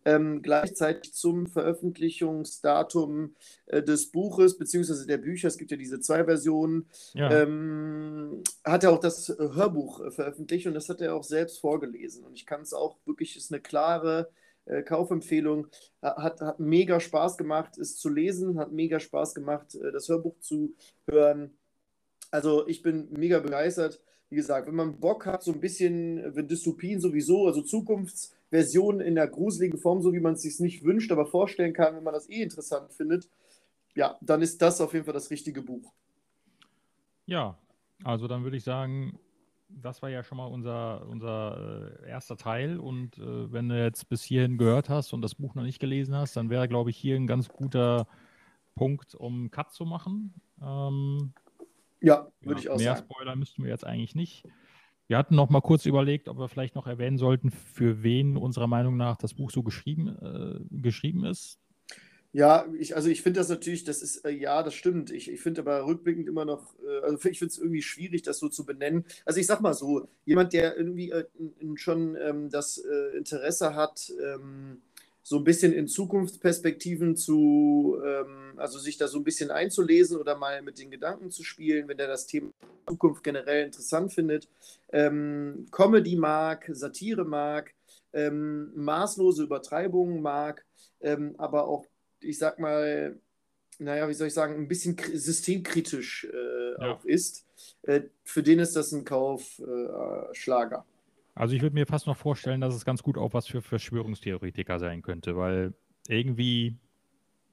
ähm, 0.05 0.41
gleichzeitig 0.41 1.13
zum 1.13 1.47
Veröffentlichungsdatum 1.47 3.35
äh, 3.65 3.83
des 3.83 4.11
Buches, 4.11 4.57
beziehungsweise 4.57 5.05
der 5.05 5.17
Bücher, 5.17 5.47
es 5.47 5.57
gibt 5.57 5.71
ja 5.71 5.77
diese 5.77 5.99
zwei 5.99 6.23
Versionen, 6.23 6.87
ja. 7.13 7.29
ähm, 7.31 8.43
hat 8.63 8.83
er 8.83 8.91
auch 8.91 8.99
das 8.99 9.29
Hörbuch 9.29 10.01
äh, 10.05 10.11
veröffentlicht 10.11 10.67
und 10.67 10.73
das 10.73 10.89
hat 10.89 11.01
er 11.01 11.15
auch 11.15 11.23
selbst 11.23 11.59
vorgelesen. 11.59 12.23
Und 12.23 12.33
ich 12.33 12.45
kann 12.45 12.61
es 12.61 12.73
auch 12.73 12.97
wirklich, 13.05 13.35
ist 13.35 13.51
eine 13.51 13.61
klare 13.61 14.29
äh, 14.65 14.83
Kaufempfehlung. 14.83 15.67
Hat, 16.01 16.39
hat 16.41 16.59
mega 16.59 16.99
Spaß 16.99 17.37
gemacht, 17.37 17.77
es 17.77 17.97
zu 17.97 18.09
lesen, 18.09 18.57
hat 18.57 18.71
mega 18.71 18.99
Spaß 18.99 19.35
gemacht, 19.35 19.75
äh, 19.75 19.91
das 19.91 20.07
Hörbuch 20.07 20.39
zu 20.39 20.75
hören. 21.09 21.57
Also 22.31 22.67
ich 22.67 22.81
bin 22.81 23.11
mega 23.11 23.39
begeistert. 23.39 24.01
Wie 24.29 24.35
gesagt, 24.35 24.67
wenn 24.67 24.75
man 24.75 24.99
Bock 24.99 25.25
hat, 25.25 25.43
so 25.43 25.51
ein 25.51 25.59
bisschen, 25.59 26.35
wenn 26.35 26.47
Dystopien 26.47 27.01
sowieso, 27.01 27.47
also 27.47 27.61
Zukunfts- 27.61 28.31
Version 28.49 28.99
in 28.99 29.15
der 29.15 29.27
gruseligen 29.27 29.79
Form, 29.79 30.01
so 30.01 30.13
wie 30.13 30.19
man 30.19 30.33
es 30.33 30.41
sich 30.41 30.59
nicht 30.59 30.83
wünscht, 30.83 31.11
aber 31.11 31.25
vorstellen 31.25 31.73
kann, 31.73 31.95
wenn 31.95 32.03
man 32.03 32.13
das 32.13 32.29
eh 32.29 32.41
interessant 32.41 32.93
findet, 32.93 33.29
ja, 33.95 34.17
dann 34.21 34.41
ist 34.41 34.61
das 34.61 34.81
auf 34.81 34.93
jeden 34.93 35.05
Fall 35.05 35.13
das 35.13 35.29
richtige 35.29 35.61
Buch. 35.61 35.93
Ja, 37.25 37.57
also 38.03 38.27
dann 38.27 38.43
würde 38.43 38.57
ich 38.57 38.63
sagen, 38.63 39.19
das 39.69 40.01
war 40.01 40.09
ja 40.09 40.23
schon 40.23 40.37
mal 40.37 40.47
unser, 40.47 41.07
unser 41.07 41.99
äh, 42.03 42.09
erster 42.09 42.37
Teil. 42.37 42.79
Und 42.79 43.17
äh, 43.17 43.51
wenn 43.51 43.69
du 43.69 43.81
jetzt 43.81 44.09
bis 44.09 44.23
hierhin 44.23 44.57
gehört 44.57 44.89
hast 44.89 45.13
und 45.13 45.21
das 45.21 45.35
Buch 45.35 45.55
noch 45.55 45.63
nicht 45.63 45.79
gelesen 45.79 46.15
hast, 46.15 46.35
dann 46.35 46.49
wäre, 46.49 46.67
glaube 46.67 46.89
ich, 46.89 46.97
hier 46.97 47.15
ein 47.15 47.27
ganz 47.27 47.49
guter 47.49 48.07
Punkt, 48.75 49.15
um 49.15 49.51
Cut 49.51 49.71
zu 49.71 49.85
machen. 49.85 50.33
Ähm, 50.61 51.33
ja, 52.01 52.27
würde 52.41 52.55
ja, 52.55 52.59
ich 52.59 52.69
auch 52.69 52.77
mehr 52.77 52.95
sagen. 52.95 53.07
Mehr 53.07 53.15
Spoiler 53.15 53.35
müssten 53.35 53.63
wir 53.63 53.69
jetzt 53.69 53.85
eigentlich 53.85 54.15
nicht. 54.15 54.45
Wir 55.09 55.17
hatten 55.17 55.35
noch 55.35 55.49
mal 55.49 55.61
kurz 55.61 55.87
überlegt, 55.87 56.29
ob 56.29 56.37
wir 56.37 56.47
vielleicht 56.49 56.75
noch 56.75 56.85
erwähnen 56.85 57.17
sollten, 57.17 57.49
für 57.49 58.03
wen 58.03 58.37
unserer 58.37 58.67
Meinung 58.67 58.95
nach 58.95 59.17
das 59.17 59.33
Buch 59.33 59.49
so 59.49 59.63
geschrieben, 59.63 60.15
äh, 60.21 60.59
geschrieben 60.69 61.25
ist. 61.25 61.57
Ja, 62.31 62.67
ich, 62.77 62.95
also 62.95 63.09
ich 63.09 63.23
finde 63.23 63.39
das 63.39 63.49
natürlich, 63.49 63.83
das 63.83 64.03
ist, 64.03 64.23
äh, 64.23 64.29
ja, 64.29 64.61
das 64.61 64.75
stimmt. 64.75 65.09
Ich, 65.09 65.31
ich 65.31 65.41
finde 65.41 65.61
aber 65.61 65.83
rückblickend 65.87 66.27
immer 66.27 66.45
noch, 66.45 66.75
äh, 66.85 66.99
also 67.01 67.27
ich 67.27 67.39
finde 67.39 67.51
es 67.51 67.57
irgendwie 67.57 67.81
schwierig, 67.81 68.21
das 68.21 68.37
so 68.37 68.49
zu 68.49 68.67
benennen. 68.67 69.03
Also 69.25 69.39
ich 69.39 69.47
sag 69.47 69.61
mal 69.61 69.73
so, 69.73 70.07
jemand, 70.25 70.53
der 70.53 70.77
irgendwie 70.77 71.09
äh, 71.09 71.25
schon 71.73 72.15
ähm, 72.15 72.51
das 72.51 72.77
äh, 72.77 73.17
Interesse 73.17 73.73
hat, 73.73 74.13
ähm, 74.23 74.83
so 75.29 75.37
ein 75.37 75.43
bisschen 75.43 75.73
in 75.73 75.87
Zukunftsperspektiven 75.87 77.15
zu, 77.15 78.01
ähm, 78.03 78.53
also 78.57 78.79
sich 78.79 78.97
da 78.97 79.07
so 79.07 79.19
ein 79.19 79.23
bisschen 79.23 79.51
einzulesen 79.51 80.17
oder 80.17 80.35
mal 80.35 80.63
mit 80.63 80.79
den 80.79 80.89
Gedanken 80.89 81.29
zu 81.29 81.43
spielen, 81.43 81.87
wenn 81.87 81.99
er 81.99 82.07
das 82.07 82.25
Thema 82.25 82.49
Zukunft 82.87 83.23
generell 83.23 83.63
interessant 83.63 84.11
findet, 84.11 84.47
ähm, 84.91 85.67
Comedy 85.69 86.15
mag, 86.15 86.67
Satire 86.73 87.25
mag, 87.25 87.75
ähm, 88.11 88.71
maßlose 88.73 89.43
Übertreibungen 89.43 90.19
mag, 90.19 90.65
ähm, 90.99 91.35
aber 91.37 91.67
auch 91.67 91.85
ich 92.21 92.39
sag 92.39 92.57
mal, 92.57 93.15
naja, 93.77 94.09
wie 94.09 94.15
soll 94.15 94.29
ich 94.29 94.33
sagen, 94.33 94.55
ein 94.55 94.67
bisschen 94.67 94.97
systemkritisch 95.13 96.25
äh, 96.25 96.81
ja. 96.81 96.91
auch 96.91 97.05
ist, 97.05 97.45
äh, 97.83 98.01
für 98.23 98.41
den 98.41 98.57
ist 98.57 98.75
das 98.75 98.91
ein 98.93 99.05
Kaufschlager. 99.05 100.77
Äh, 100.87 100.98
also 101.35 101.55
ich 101.55 101.61
würde 101.61 101.73
mir 101.73 101.85
fast 101.85 102.07
noch 102.07 102.17
vorstellen, 102.17 102.61
dass 102.61 102.75
es 102.75 102.85
ganz 102.85 103.03
gut 103.03 103.17
auch 103.17 103.33
was 103.33 103.47
für 103.47 103.61
Verschwörungstheoretiker 103.61 104.79
sein 104.79 105.01
könnte, 105.01 105.37
weil 105.37 105.73
irgendwie, 106.07 106.77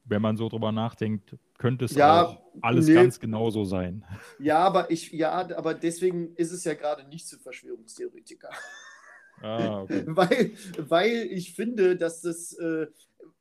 wenn 0.04 0.22
man 0.22 0.36
so 0.36 0.48
drüber 0.48 0.72
nachdenkt, 0.72 1.36
könnte 1.58 1.84
es 1.84 1.94
ja, 1.94 2.24
auch 2.24 2.42
alles 2.62 2.88
nee. 2.88 2.94
ganz 2.94 3.20
genauso 3.20 3.64
sein. 3.64 4.04
Ja, 4.38 4.58
aber 4.58 4.90
ich, 4.90 5.12
ja, 5.12 5.32
aber 5.56 5.74
deswegen 5.74 6.34
ist 6.36 6.52
es 6.52 6.64
ja 6.64 6.74
gerade 6.74 7.08
nicht 7.08 7.28
zu 7.28 7.38
Verschwörungstheoretiker. 7.38 8.50
Ah, 9.42 9.82
okay. 9.82 10.02
weil, 10.06 10.52
weil 10.78 11.28
ich 11.30 11.54
finde, 11.54 11.96
dass 11.96 12.22
das, 12.22 12.54
äh, 12.54 12.86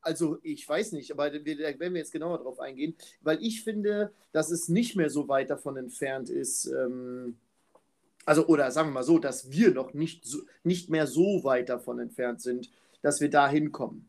also 0.00 0.38
ich 0.42 0.68
weiß 0.68 0.92
nicht, 0.92 1.10
aber 1.12 1.30
da 1.30 1.44
werden 1.44 1.94
wir 1.94 2.00
jetzt 2.00 2.12
genauer 2.12 2.38
drauf 2.38 2.60
eingehen, 2.60 2.96
weil 3.20 3.42
ich 3.42 3.64
finde, 3.64 4.12
dass 4.32 4.50
es 4.50 4.68
nicht 4.68 4.96
mehr 4.96 5.10
so 5.10 5.28
weit 5.28 5.50
davon 5.50 5.76
entfernt 5.76 6.28
ist, 6.28 6.66
ähm, 6.66 7.38
also 8.26 8.46
oder 8.46 8.70
sagen 8.70 8.90
wir 8.90 8.94
mal 8.94 9.02
so, 9.02 9.18
dass 9.18 9.50
wir 9.50 9.72
noch 9.72 9.94
nicht, 9.94 10.26
so, 10.26 10.40
nicht 10.64 10.90
mehr 10.90 11.06
so 11.06 11.42
weit 11.44 11.70
davon 11.70 11.98
entfernt 11.98 12.42
sind, 12.42 12.70
dass 13.00 13.20
wir 13.20 13.30
da 13.30 13.48
hinkommen. 13.48 14.08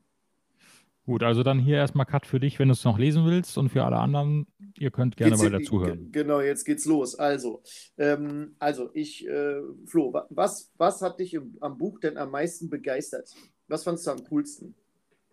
Gut, 1.05 1.23
also 1.23 1.41
dann 1.41 1.59
hier 1.59 1.77
erstmal 1.77 2.05
Cut 2.05 2.25
für 2.25 2.39
dich, 2.39 2.59
wenn 2.59 2.67
du 2.67 2.73
es 2.73 2.83
noch 2.83 2.99
lesen 2.99 3.25
willst 3.25 3.57
und 3.57 3.69
für 3.69 3.85
alle 3.85 3.95
anderen, 3.95 4.45
ihr 4.77 4.91
könnt 4.91 5.15
gerne 5.15 5.39
weiter 5.39 5.61
zuhören. 5.61 6.11
Genau, 6.11 6.41
jetzt 6.41 6.65
geht's 6.65 6.83
los. 6.83 7.15
Also, 7.15 7.61
ähm, 7.97 8.55
also 8.59 8.89
ich, 8.93 9.25
äh, 9.25 9.61
Flo, 9.85 10.13
was, 10.29 10.73
was 10.77 11.01
hat 11.01 11.21
dich 11.21 11.33
im, 11.33 11.55
am 11.61 11.77
Buch 11.77 12.01
denn 12.01 12.17
am 12.17 12.31
meisten 12.31 12.69
begeistert? 12.69 13.33
Was 13.69 13.85
fandest 13.85 14.07
du 14.07 14.11
am 14.11 14.23
coolsten? 14.25 14.75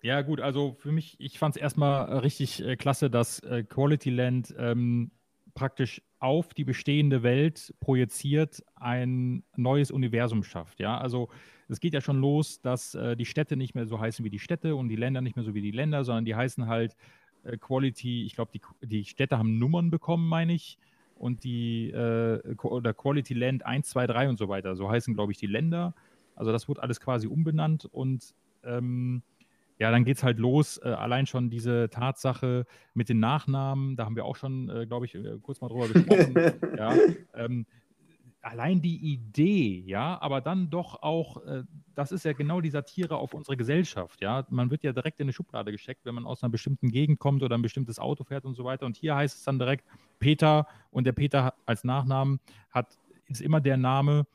Ja, 0.00 0.22
gut, 0.22 0.40
also 0.40 0.76
für 0.78 0.92
mich, 0.92 1.16
ich 1.18 1.40
fand 1.40 1.56
es 1.56 1.62
erstmal 1.62 2.18
richtig 2.18 2.62
äh, 2.62 2.76
klasse, 2.76 3.10
dass 3.10 3.40
äh, 3.40 3.64
Quality 3.64 4.10
Land 4.10 4.54
ähm, 4.56 5.10
praktisch 5.54 6.02
auf 6.18 6.54
die 6.54 6.64
bestehende 6.64 7.22
Welt 7.22 7.74
projiziert 7.80 8.62
ein 8.74 9.44
neues 9.56 9.90
Universum 9.90 10.42
schafft. 10.42 10.80
Ja, 10.80 10.98
also 10.98 11.28
es 11.68 11.80
geht 11.80 11.94
ja 11.94 12.00
schon 12.00 12.20
los, 12.20 12.60
dass 12.60 12.94
äh, 12.94 13.16
die 13.16 13.24
Städte 13.24 13.56
nicht 13.56 13.74
mehr 13.74 13.86
so 13.86 14.00
heißen 14.00 14.24
wie 14.24 14.30
die 14.30 14.38
Städte 14.38 14.76
und 14.76 14.88
die 14.88 14.96
Länder 14.96 15.20
nicht 15.20 15.36
mehr 15.36 15.44
so 15.44 15.54
wie 15.54 15.62
die 15.62 15.70
Länder, 15.70 16.04
sondern 16.04 16.24
die 16.24 16.34
heißen 16.34 16.66
halt 16.66 16.96
äh, 17.44 17.56
Quality, 17.56 18.24
ich 18.24 18.34
glaube, 18.34 18.52
die, 18.52 18.60
die 18.86 19.04
Städte 19.04 19.38
haben 19.38 19.58
Nummern 19.58 19.90
bekommen, 19.90 20.28
meine 20.28 20.54
ich. 20.54 20.78
Und 21.16 21.44
die 21.44 21.90
äh, 21.90 22.56
oder 22.62 22.92
Quality 22.92 23.34
Land 23.34 23.64
1, 23.64 23.88
2, 23.88 24.06
3 24.08 24.28
und 24.30 24.36
so 24.36 24.48
weiter. 24.48 24.74
So 24.74 24.90
heißen, 24.90 25.14
glaube 25.14 25.30
ich, 25.30 25.38
die 25.38 25.46
Länder. 25.46 25.94
Also 26.34 26.50
das 26.50 26.68
wird 26.68 26.80
alles 26.80 27.00
quasi 27.00 27.28
umbenannt 27.28 27.84
und 27.84 28.34
ähm, 28.64 29.22
ja, 29.78 29.90
dann 29.90 30.04
geht 30.04 30.18
es 30.18 30.22
halt 30.22 30.38
los. 30.38 30.78
Äh, 30.78 30.88
allein 30.88 31.26
schon 31.26 31.50
diese 31.50 31.88
Tatsache 31.90 32.66
mit 32.94 33.08
den 33.08 33.18
Nachnamen, 33.18 33.96
da 33.96 34.04
haben 34.04 34.16
wir 34.16 34.24
auch 34.24 34.36
schon, 34.36 34.68
äh, 34.70 34.86
glaube 34.86 35.06
ich, 35.06 35.14
äh, 35.14 35.38
kurz 35.42 35.60
mal 35.60 35.68
drüber 35.68 35.88
gesprochen. 35.88 36.34
ja, 36.78 36.94
ähm, 37.34 37.66
allein 38.44 38.80
die 38.82 38.96
Idee, 38.96 39.82
ja, 39.86 40.20
aber 40.20 40.40
dann 40.40 40.70
doch 40.70 41.02
auch, 41.02 41.44
äh, 41.44 41.64
das 41.94 42.12
ist 42.12 42.24
ja 42.24 42.32
genau 42.32 42.60
die 42.60 42.70
Satire 42.70 43.16
auf 43.16 43.34
unsere 43.34 43.56
Gesellschaft, 43.56 44.20
ja. 44.20 44.46
Man 44.50 44.70
wird 44.70 44.84
ja 44.84 44.92
direkt 44.92 45.18
in 45.20 45.24
eine 45.24 45.32
Schublade 45.32 45.72
gesteckt, 45.72 46.04
wenn 46.04 46.14
man 46.14 46.26
aus 46.26 46.42
einer 46.42 46.50
bestimmten 46.50 46.90
Gegend 46.90 47.18
kommt 47.18 47.42
oder 47.42 47.56
ein 47.56 47.62
bestimmtes 47.62 47.98
Auto 47.98 48.24
fährt 48.24 48.44
und 48.44 48.54
so 48.54 48.64
weiter. 48.64 48.86
Und 48.86 48.96
hier 48.96 49.16
heißt 49.16 49.38
es 49.38 49.44
dann 49.44 49.58
direkt 49.58 49.84
Peter 50.18 50.66
und 50.90 51.04
der 51.04 51.12
Peter 51.12 51.54
als 51.66 51.84
Nachnamen 51.84 52.38
hat, 52.70 52.98
ist 53.26 53.40
immer 53.40 53.60
der 53.60 53.76
Name 53.76 54.26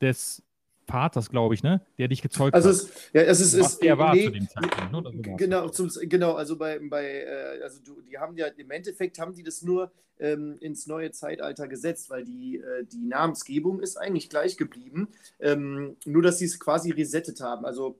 des 0.00 0.44
Vaters, 0.86 1.30
glaube 1.30 1.54
ich, 1.54 1.62
ne? 1.62 1.80
Der 1.98 2.08
dich 2.08 2.22
gezeugt 2.22 2.54
also 2.54 2.68
hat. 2.68 2.76
Es, 2.76 3.10
ja, 3.12 3.22
es 3.22 3.40
ist, 3.40 3.58
Was 3.58 3.78
der 3.78 3.98
war 3.98 4.14
nee, 4.14 4.24
zu 4.24 4.30
dem 4.32 4.48
Zeitpunkt. 4.48 5.26
Ne? 5.26 5.36
Genau, 5.36 5.68
zum, 5.68 5.90
genau, 6.02 6.32
also 6.34 6.56
bei, 6.56 6.78
bei 6.78 7.04
äh, 7.04 7.62
also 7.62 7.80
du, 7.82 8.00
die 8.02 8.18
haben 8.18 8.36
ja, 8.36 8.46
im 8.46 8.70
Endeffekt 8.70 9.18
haben 9.18 9.34
die 9.34 9.42
das 9.42 9.62
nur 9.62 9.90
ähm, 10.18 10.56
ins 10.60 10.86
neue 10.86 11.10
Zeitalter 11.10 11.68
gesetzt, 11.68 12.10
weil 12.10 12.24
die, 12.24 12.58
äh, 12.58 12.84
die 12.84 13.06
Namensgebung 13.06 13.80
ist 13.80 13.96
eigentlich 13.96 14.30
gleich 14.30 14.56
geblieben. 14.56 15.08
Ähm, 15.40 15.96
nur, 16.04 16.22
dass 16.22 16.38
sie 16.38 16.46
es 16.46 16.60
quasi 16.60 16.90
resettet 16.90 17.40
haben. 17.40 17.64
Also 17.64 17.98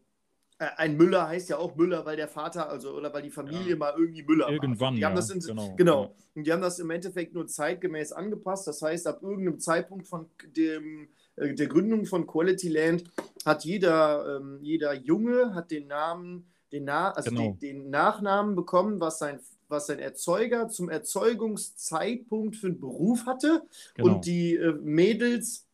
äh, 0.58 0.66
ein 0.76 0.96
Müller 0.96 1.28
heißt 1.28 1.48
ja 1.48 1.58
auch 1.58 1.74
Müller, 1.76 2.06
weil 2.06 2.16
der 2.16 2.28
Vater, 2.28 2.68
also 2.68 2.92
oder 2.92 3.12
weil 3.12 3.22
die 3.22 3.30
Familie 3.30 3.70
ja. 3.70 3.76
mal 3.76 3.94
irgendwie 3.96 4.22
Müller 4.22 4.48
Irgendwann, 4.48 4.80
war. 4.80 4.92
Die 4.92 4.98
ja, 5.00 5.08
haben 5.08 5.16
das 5.16 5.30
in, 5.30 5.40
genau. 5.40 5.74
genau. 5.76 6.14
Und 6.34 6.46
die 6.46 6.52
haben 6.52 6.62
das 6.62 6.78
im 6.78 6.90
Endeffekt 6.90 7.34
nur 7.34 7.46
zeitgemäß 7.46 8.12
angepasst. 8.12 8.66
Das 8.66 8.80
heißt, 8.80 9.06
ab 9.06 9.22
irgendeinem 9.22 9.58
Zeitpunkt 9.58 10.06
von 10.06 10.30
dem 10.56 11.08
der 11.36 11.66
Gründung 11.66 12.06
von 12.06 12.26
Quality 12.26 12.68
Land 12.68 13.04
hat 13.44 13.64
jeder, 13.64 14.38
ähm, 14.40 14.58
jeder 14.62 14.94
Junge 14.94 15.54
hat 15.54 15.70
den 15.70 15.88
Namen, 15.88 16.46
den, 16.72 16.84
Na 16.84 17.10
also 17.10 17.30
genau. 17.30 17.42
den, 17.42 17.58
den, 17.58 17.90
Nachnamen 17.90 18.54
bekommen, 18.54 19.00
was 19.00 19.18
sein, 19.18 19.40
was 19.68 19.86
sein 19.86 19.98
Erzeuger 19.98 20.68
zum 20.68 20.88
Erzeugungszeitpunkt 20.88 22.56
für 22.56 22.68
einen 22.68 22.80
Beruf 22.80 23.26
hatte. 23.26 23.62
Genau. 23.94 24.14
Und 24.14 24.26
die 24.26 24.54
äh, 24.54 24.72
Mädels 24.72 25.66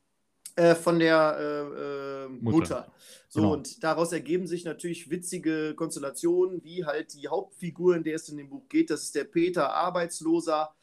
äh, 0.57 0.75
von 0.75 0.99
der 0.99 1.37
äh, 1.39 2.25
äh 2.25 2.29
Mutter. 2.29 2.57
Mutter. 2.57 2.93
So, 3.29 3.41
genau. 3.43 3.53
und 3.53 3.85
daraus 3.85 4.13
ergeben 4.13 4.47
sich 4.47 4.65
natürlich 4.65 5.09
witzige 5.09 5.75
Konstellationen, 5.75 6.65
wie 6.65 6.85
halt 6.85 7.15
die 7.15 7.29
Hauptfigur, 7.29 7.97
in 7.97 8.03
der 8.03 8.17
es 8.17 8.29
in 8.29 8.37
dem 8.37 8.49
Buch 8.49 8.69
geht. 8.69 8.91
Das 8.91 9.05
ist 9.05 9.15
der 9.15 9.25
Peter 9.25 9.73
Arbeitsloser. 9.73 10.75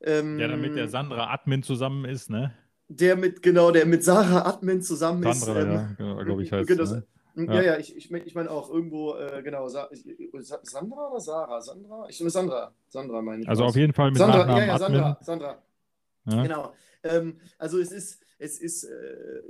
Ähm, 0.00 0.38
der 0.38 0.48
dann 0.48 0.60
mit 0.60 0.74
der 0.74 0.88
Sandra 0.88 1.32
Admin 1.32 1.62
zusammen 1.62 2.06
ist, 2.06 2.30
ne? 2.30 2.54
Der 2.96 3.16
mit, 3.16 3.42
genau, 3.42 3.70
der 3.70 3.86
mit 3.86 4.04
Sarah 4.04 4.48
Admin 4.48 4.82
zusammen 4.82 5.22
Sandra, 5.32 5.60
ist. 5.60 5.66
Ähm, 5.66 5.72
ja, 5.72 5.88
genau, 5.96 6.24
glaube 6.24 6.42
ich 6.42 6.52
heißt. 6.52 6.68
Genau, 6.68 6.84
ne? 6.84 7.04
Ja, 7.34 7.54
ja, 7.54 7.62
ja 7.62 7.78
ich, 7.78 7.96
ich, 7.96 8.12
ich 8.12 8.34
meine 8.34 8.50
auch 8.50 8.70
irgendwo, 8.70 9.14
äh, 9.14 9.42
genau, 9.42 9.68
Sa 9.68 9.88
Sandra 10.62 11.08
oder 11.08 11.20
Sarah? 11.20 11.60
Sandra? 11.60 12.06
Ich 12.08 12.18
Sandra. 12.18 12.72
Sandra 12.88 13.22
meine 13.22 13.42
ich. 13.42 13.48
Also 13.48 13.64
auf 13.64 13.76
jeden 13.76 13.92
Fall 13.92 14.10
mit 14.10 14.18
Sandra, 14.18 14.38
Nachnamen 14.38 14.60
ja, 14.62 14.66
ja, 14.66 14.78
Sandra, 14.78 15.10
Admin. 15.10 15.24
Sandra. 15.24 15.62
Ja? 16.26 16.42
Genau. 16.42 16.72
Ähm, 17.04 17.40
also 17.58 17.80
es 17.80 17.90
ist, 17.90 18.22
es 18.42 18.58
ist 18.58 18.84
äh, 18.84 19.42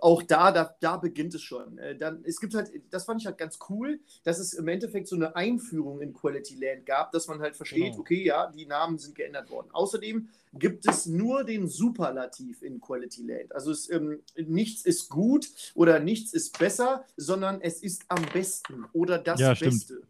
auch 0.00 0.22
da, 0.22 0.50
da, 0.50 0.76
da 0.80 0.96
beginnt 0.96 1.34
es 1.34 1.42
schon. 1.42 1.78
Äh, 1.78 1.96
dann, 1.96 2.24
es 2.24 2.40
gibt 2.40 2.54
halt, 2.54 2.70
das 2.90 3.04
fand 3.04 3.20
ich 3.20 3.26
halt 3.26 3.38
ganz 3.38 3.58
cool, 3.68 4.00
dass 4.24 4.38
es 4.38 4.54
im 4.54 4.66
Endeffekt 4.66 5.06
so 5.06 5.16
eine 5.16 5.36
Einführung 5.36 6.00
in 6.00 6.12
Quality 6.12 6.56
Land 6.56 6.84
gab, 6.84 7.12
dass 7.12 7.28
man 7.28 7.40
halt 7.40 7.56
versteht, 7.56 7.92
genau. 7.92 8.00
okay, 8.00 8.24
ja, 8.24 8.50
die 8.50 8.66
Namen 8.66 8.98
sind 8.98 9.14
geändert 9.14 9.50
worden. 9.50 9.68
Außerdem 9.72 10.28
gibt 10.54 10.88
es 10.88 11.06
nur 11.06 11.44
den 11.44 11.68
Superlativ 11.68 12.62
in 12.62 12.80
Quality 12.80 13.22
Land. 13.22 13.54
Also 13.54 13.70
es, 13.70 13.88
ähm, 13.88 14.20
nichts 14.36 14.84
ist 14.84 15.08
gut 15.08 15.48
oder 15.74 16.00
nichts 16.00 16.32
ist 16.32 16.58
besser, 16.58 17.04
sondern 17.16 17.60
es 17.60 17.82
ist 17.82 18.04
am 18.08 18.24
besten 18.32 18.84
oder 18.92 19.18
das 19.18 19.40
ja, 19.40 19.54
Beste. 19.54 20.02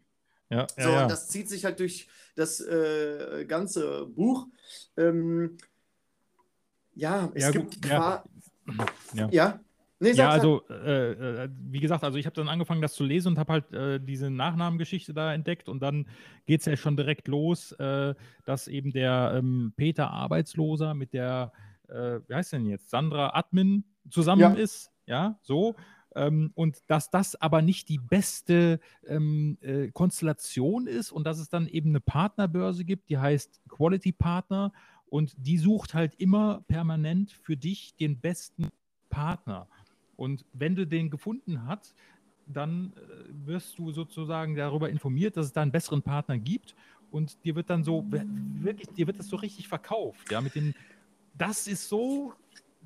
Ja, 0.49 0.65
so, 0.75 0.89
ja, 0.89 1.03
und 1.03 1.11
das 1.11 1.27
zieht 1.27 1.47
sich 1.47 1.63
halt 1.63 1.79
durch 1.79 2.07
das 2.35 2.59
äh, 2.59 3.45
ganze 3.47 4.07
Buch. 4.07 4.47
Ähm, 4.97 5.57
ja, 6.99 7.29
es 7.33 7.43
ja, 7.43 7.51
gibt 7.51 7.85
ja. 7.85 8.23
ja. 9.13 9.29
ja. 9.31 9.59
Nee, 10.01 10.11
ja, 10.11 10.29
also 10.29 10.63
äh, 10.69 11.11
äh, 11.11 11.49
wie 11.59 11.81
gesagt, 11.81 12.05
also 12.05 12.17
ich 12.17 12.25
habe 12.25 12.35
dann 12.35 12.47
angefangen, 12.47 12.81
das 12.81 12.93
zu 12.93 13.03
lesen 13.03 13.33
und 13.33 13.37
habe 13.37 13.51
halt 13.51 13.73
äh, 13.73 13.99
diese 13.99 14.29
Nachnamengeschichte 14.29 15.13
da 15.13 15.33
entdeckt 15.33 15.67
und 15.67 15.81
dann 15.81 16.07
geht 16.45 16.61
es 16.61 16.67
ja 16.67 16.77
schon 16.77 16.95
direkt 16.95 17.27
los, 17.27 17.73
äh, 17.73 18.15
dass 18.45 18.69
eben 18.69 18.93
der 18.93 19.33
ähm, 19.35 19.73
Peter 19.75 20.09
Arbeitsloser 20.09 20.93
mit 20.93 21.11
der, 21.11 21.51
äh, 21.89 22.19
wie 22.27 22.33
heißt 22.33 22.53
denn 22.53 22.65
jetzt, 22.65 22.89
Sandra 22.89 23.31
Admin 23.35 23.83
zusammen 24.09 24.41
ja. 24.41 24.53
ist, 24.53 24.89
ja, 25.05 25.37
so. 25.41 25.75
Ähm, 26.15 26.51
und 26.55 26.77
dass 26.87 27.09
das 27.09 27.35
aber 27.35 27.61
nicht 27.61 27.89
die 27.89 27.99
beste 27.99 28.79
ähm, 29.05 29.57
äh, 29.61 29.89
Konstellation 29.91 30.87
ist 30.87 31.11
und 31.11 31.25
dass 31.25 31.39
es 31.39 31.49
dann 31.49 31.67
eben 31.67 31.89
eine 31.89 31.99
Partnerbörse 31.99 32.85
gibt, 32.85 33.09
die 33.09 33.17
heißt 33.17 33.61
Quality 33.67 34.13
Partner 34.13 34.71
und 35.09 35.33
die 35.37 35.57
sucht 35.57 35.93
halt 35.93 36.13
immer 36.17 36.63
permanent 36.67 37.31
für 37.31 37.57
dich 37.57 37.95
den 37.95 38.19
besten 38.19 38.69
Partner. 39.09 39.67
Und 40.15 40.45
wenn 40.53 40.75
du 40.75 40.85
den 40.85 41.09
gefunden 41.09 41.65
hast, 41.65 41.95
dann 42.45 42.93
äh, 42.93 43.47
wirst 43.47 43.77
du 43.77 43.91
sozusagen 43.91 44.55
darüber 44.55 44.89
informiert, 44.89 45.37
dass 45.37 45.47
es 45.47 45.53
da 45.53 45.61
einen 45.61 45.71
besseren 45.71 46.01
Partner 46.01 46.37
gibt 46.37 46.75
und 47.11 47.43
dir 47.43 47.55
wird 47.55 47.69
dann 47.69 47.83
so 47.83 48.05
wirklich, 48.09 48.89
dir 48.89 49.07
wird 49.07 49.19
das 49.19 49.27
so 49.27 49.35
richtig 49.35 49.67
verkauft, 49.67 50.31
ja, 50.31 50.41
mit 50.41 50.55
den, 50.55 50.73
das 51.37 51.67
ist 51.67 51.87
so 51.87 52.33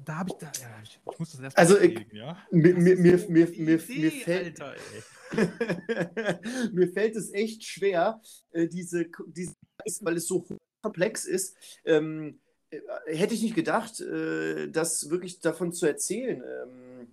da 0.05 0.17
habe 0.17 0.29
ich 0.31 0.37
da, 0.37 0.51
ja, 0.59 0.81
ich, 0.83 0.99
ich, 1.11 1.19
muss 1.19 1.31
das 1.31 1.39
erst 1.39 1.57
Also 1.57 1.79
ich, 1.79 2.05
ja? 2.11 2.37
mir, 2.51 2.73
mir, 2.75 2.97
mir, 2.97 3.17
mir, 3.29 3.49
mir, 3.49 3.81
mir 3.87 4.11
fällt, 4.11 4.59
Alter, 4.59 4.81
mir 6.73 6.87
fällt 6.91 7.15
es 7.15 7.31
echt 7.31 7.63
schwer, 7.63 8.19
äh, 8.51 8.67
diese, 8.67 9.05
diese, 9.27 9.53
weil 10.01 10.17
es 10.17 10.27
so 10.27 10.45
komplex 10.83 11.25
ist, 11.25 11.55
ähm, 11.85 12.39
äh, 12.69 12.79
hätte 13.07 13.33
ich 13.33 13.41
nicht 13.41 13.55
gedacht, 13.55 13.99
äh, 14.01 14.69
das 14.69 15.09
wirklich 15.09 15.39
davon 15.39 15.73
zu 15.73 15.87
erzählen. 15.87 16.43
Ähm, 16.43 17.07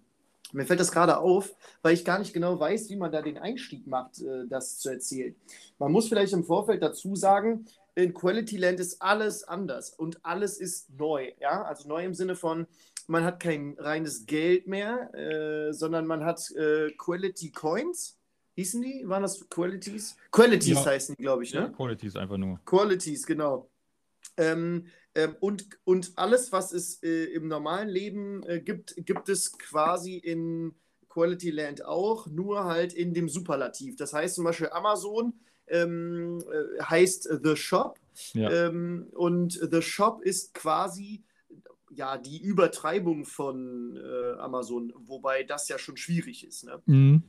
mir 0.53 0.67
fällt 0.67 0.81
das 0.81 0.91
gerade 0.93 1.19
auf, 1.19 1.55
weil 1.83 1.95
ich 1.95 2.05
gar 2.05 2.19
nicht 2.19 2.35
genau 2.35 2.59
weiß, 2.59 2.91
wie 2.91 2.97
man 2.97 3.13
da 3.13 3.23
den 3.23 3.39
Einstieg 3.39 3.87
macht, 3.87 4.21
äh, 4.21 4.47
das 4.49 4.79
zu 4.79 4.91
erzählen. 4.91 5.35
Man 5.79 5.93
muss 5.93 6.09
vielleicht 6.09 6.33
im 6.33 6.45
Vorfeld 6.45 6.83
dazu 6.83 7.15
sagen, 7.15 7.67
in 7.95 8.15
Quality 8.15 8.57
Land 8.57 8.81
ist 8.81 9.01
alles 9.01 9.45
anders 9.45 9.91
und 9.91 10.25
alles 10.25 10.59
ist 10.59 10.91
neu. 10.99 11.33
Ja? 11.41 11.63
Also 11.63 11.89
neu 11.89 12.05
im 12.05 12.15
Sinne 12.15 12.35
von, 12.35 12.67
man 13.07 13.25
hat 13.25 13.41
kein 13.41 13.77
reines 13.79 14.27
Geld 14.27 14.67
mehr, 14.67 15.13
äh, 15.15 15.73
sondern 15.73 16.07
man 16.07 16.25
hat 16.25 16.51
äh, 16.53 16.91
Quality 16.93 17.51
Coins. 17.51 18.17
Hießen 18.61 18.83
die? 18.83 19.09
Waren 19.09 19.23
das 19.23 19.49
Qualities? 19.49 20.17
Qualities 20.31 20.75
ja. 20.75 20.85
heißen 20.85 21.15
die, 21.19 21.23
glaube 21.23 21.45
ich, 21.45 21.55
ne? 21.55 21.61
Ja, 21.61 21.69
Qualities 21.71 22.15
einfach 22.15 22.37
nur. 22.37 22.61
Qualities, 22.67 23.25
genau. 23.25 23.71
Ähm, 24.37 24.85
ähm, 25.15 25.35
und, 25.41 25.67
und 25.85 26.13
alles, 26.17 26.53
was 26.53 26.73
es 26.73 27.03
äh, 27.03 27.25
im 27.33 27.49
normalen 27.49 27.89
Leben 27.89 28.43
äh, 28.43 28.61
gibt, 28.61 28.95
gibt 28.99 29.31
es 29.31 29.57
quasi 29.57 30.17
in 30.17 30.75
Quality 31.09 31.51
Land 31.51 31.85
auch, 31.87 32.27
nur 32.27 32.65
halt 32.65 32.93
in 32.93 33.15
dem 33.15 33.31
Superlativ. 33.31 33.97
Das 33.97 34.13
heißt 34.13 34.35
zum 34.35 34.45
Beispiel 34.45 34.69
Amazon 34.69 35.33
ähm, 35.67 36.39
äh, 36.53 36.83
heißt 36.83 37.31
The 37.43 37.57
Shop 37.57 37.99
ja. 38.35 38.51
ähm, 38.51 39.09
und 39.13 39.59
The 39.71 39.81
Shop 39.81 40.21
ist 40.23 40.53
quasi 40.53 41.25
ja 41.91 42.19
die 42.19 42.43
Übertreibung 42.43 43.25
von 43.25 43.97
äh, 43.97 44.39
Amazon, 44.39 44.93
wobei 45.07 45.45
das 45.45 45.67
ja 45.69 45.79
schon 45.79 45.97
schwierig 45.97 46.47
ist. 46.47 46.65
Ne? 46.65 46.83
Mhm. 46.85 47.23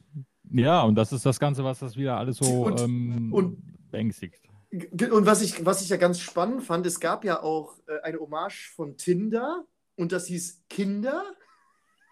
Ja, 0.54 0.84
und 0.84 0.96
das 0.96 1.12
ist 1.12 1.26
das 1.26 1.40
Ganze, 1.40 1.64
was 1.64 1.80
das 1.80 1.96
wieder 1.96 2.18
alles 2.18 2.38
so 2.38 2.66
und, 2.66 2.80
ähm, 2.80 3.34
und 3.34 3.58
beängstigt. 3.92 4.42
Und 4.72 5.26
was 5.26 5.42
ich, 5.42 5.66
was 5.66 5.82
ich 5.82 5.90
ja 5.90 5.98
ganz 5.98 6.20
spannend 6.20 6.64
fand, 6.64 6.86
es 6.86 7.00
gab 7.00 7.26
ja 7.26 7.44
auch 7.44 7.78
äh, 7.88 8.00
eine 8.04 8.20
Hommage 8.20 8.72
von 8.74 8.98
Tinder 8.98 9.66
und 9.96 10.12
das 10.12 10.28
hieß 10.28 10.64
Kinder. 10.70 11.24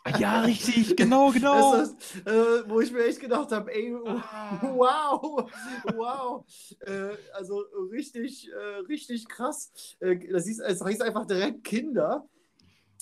Ah, 0.03 0.17
ja, 0.17 0.41
richtig, 0.41 0.95
genau, 0.95 1.31
genau. 1.33 1.73
Das 1.73 1.89
ist, 1.89 2.27
äh, 2.27 2.69
wo 2.69 2.81
ich 2.81 2.91
mir 2.91 3.05
echt 3.05 3.19
gedacht 3.19 3.51
habe, 3.51 3.73
ey, 3.73 3.95
ah. 4.05 4.59
wow, 4.75 5.49
wow. 5.95 6.45
Äh, 6.81 7.15
also 7.33 7.63
richtig, 7.91 8.49
äh, 8.51 8.79
richtig 8.87 9.27
krass. 9.27 9.71
Äh, 9.99 10.17
das 10.31 10.45
hieß, 10.45 10.59
es 10.59 10.85
hieß 10.85 11.01
einfach 11.01 11.25
direkt 11.25 11.63
Kinder. 11.63 12.27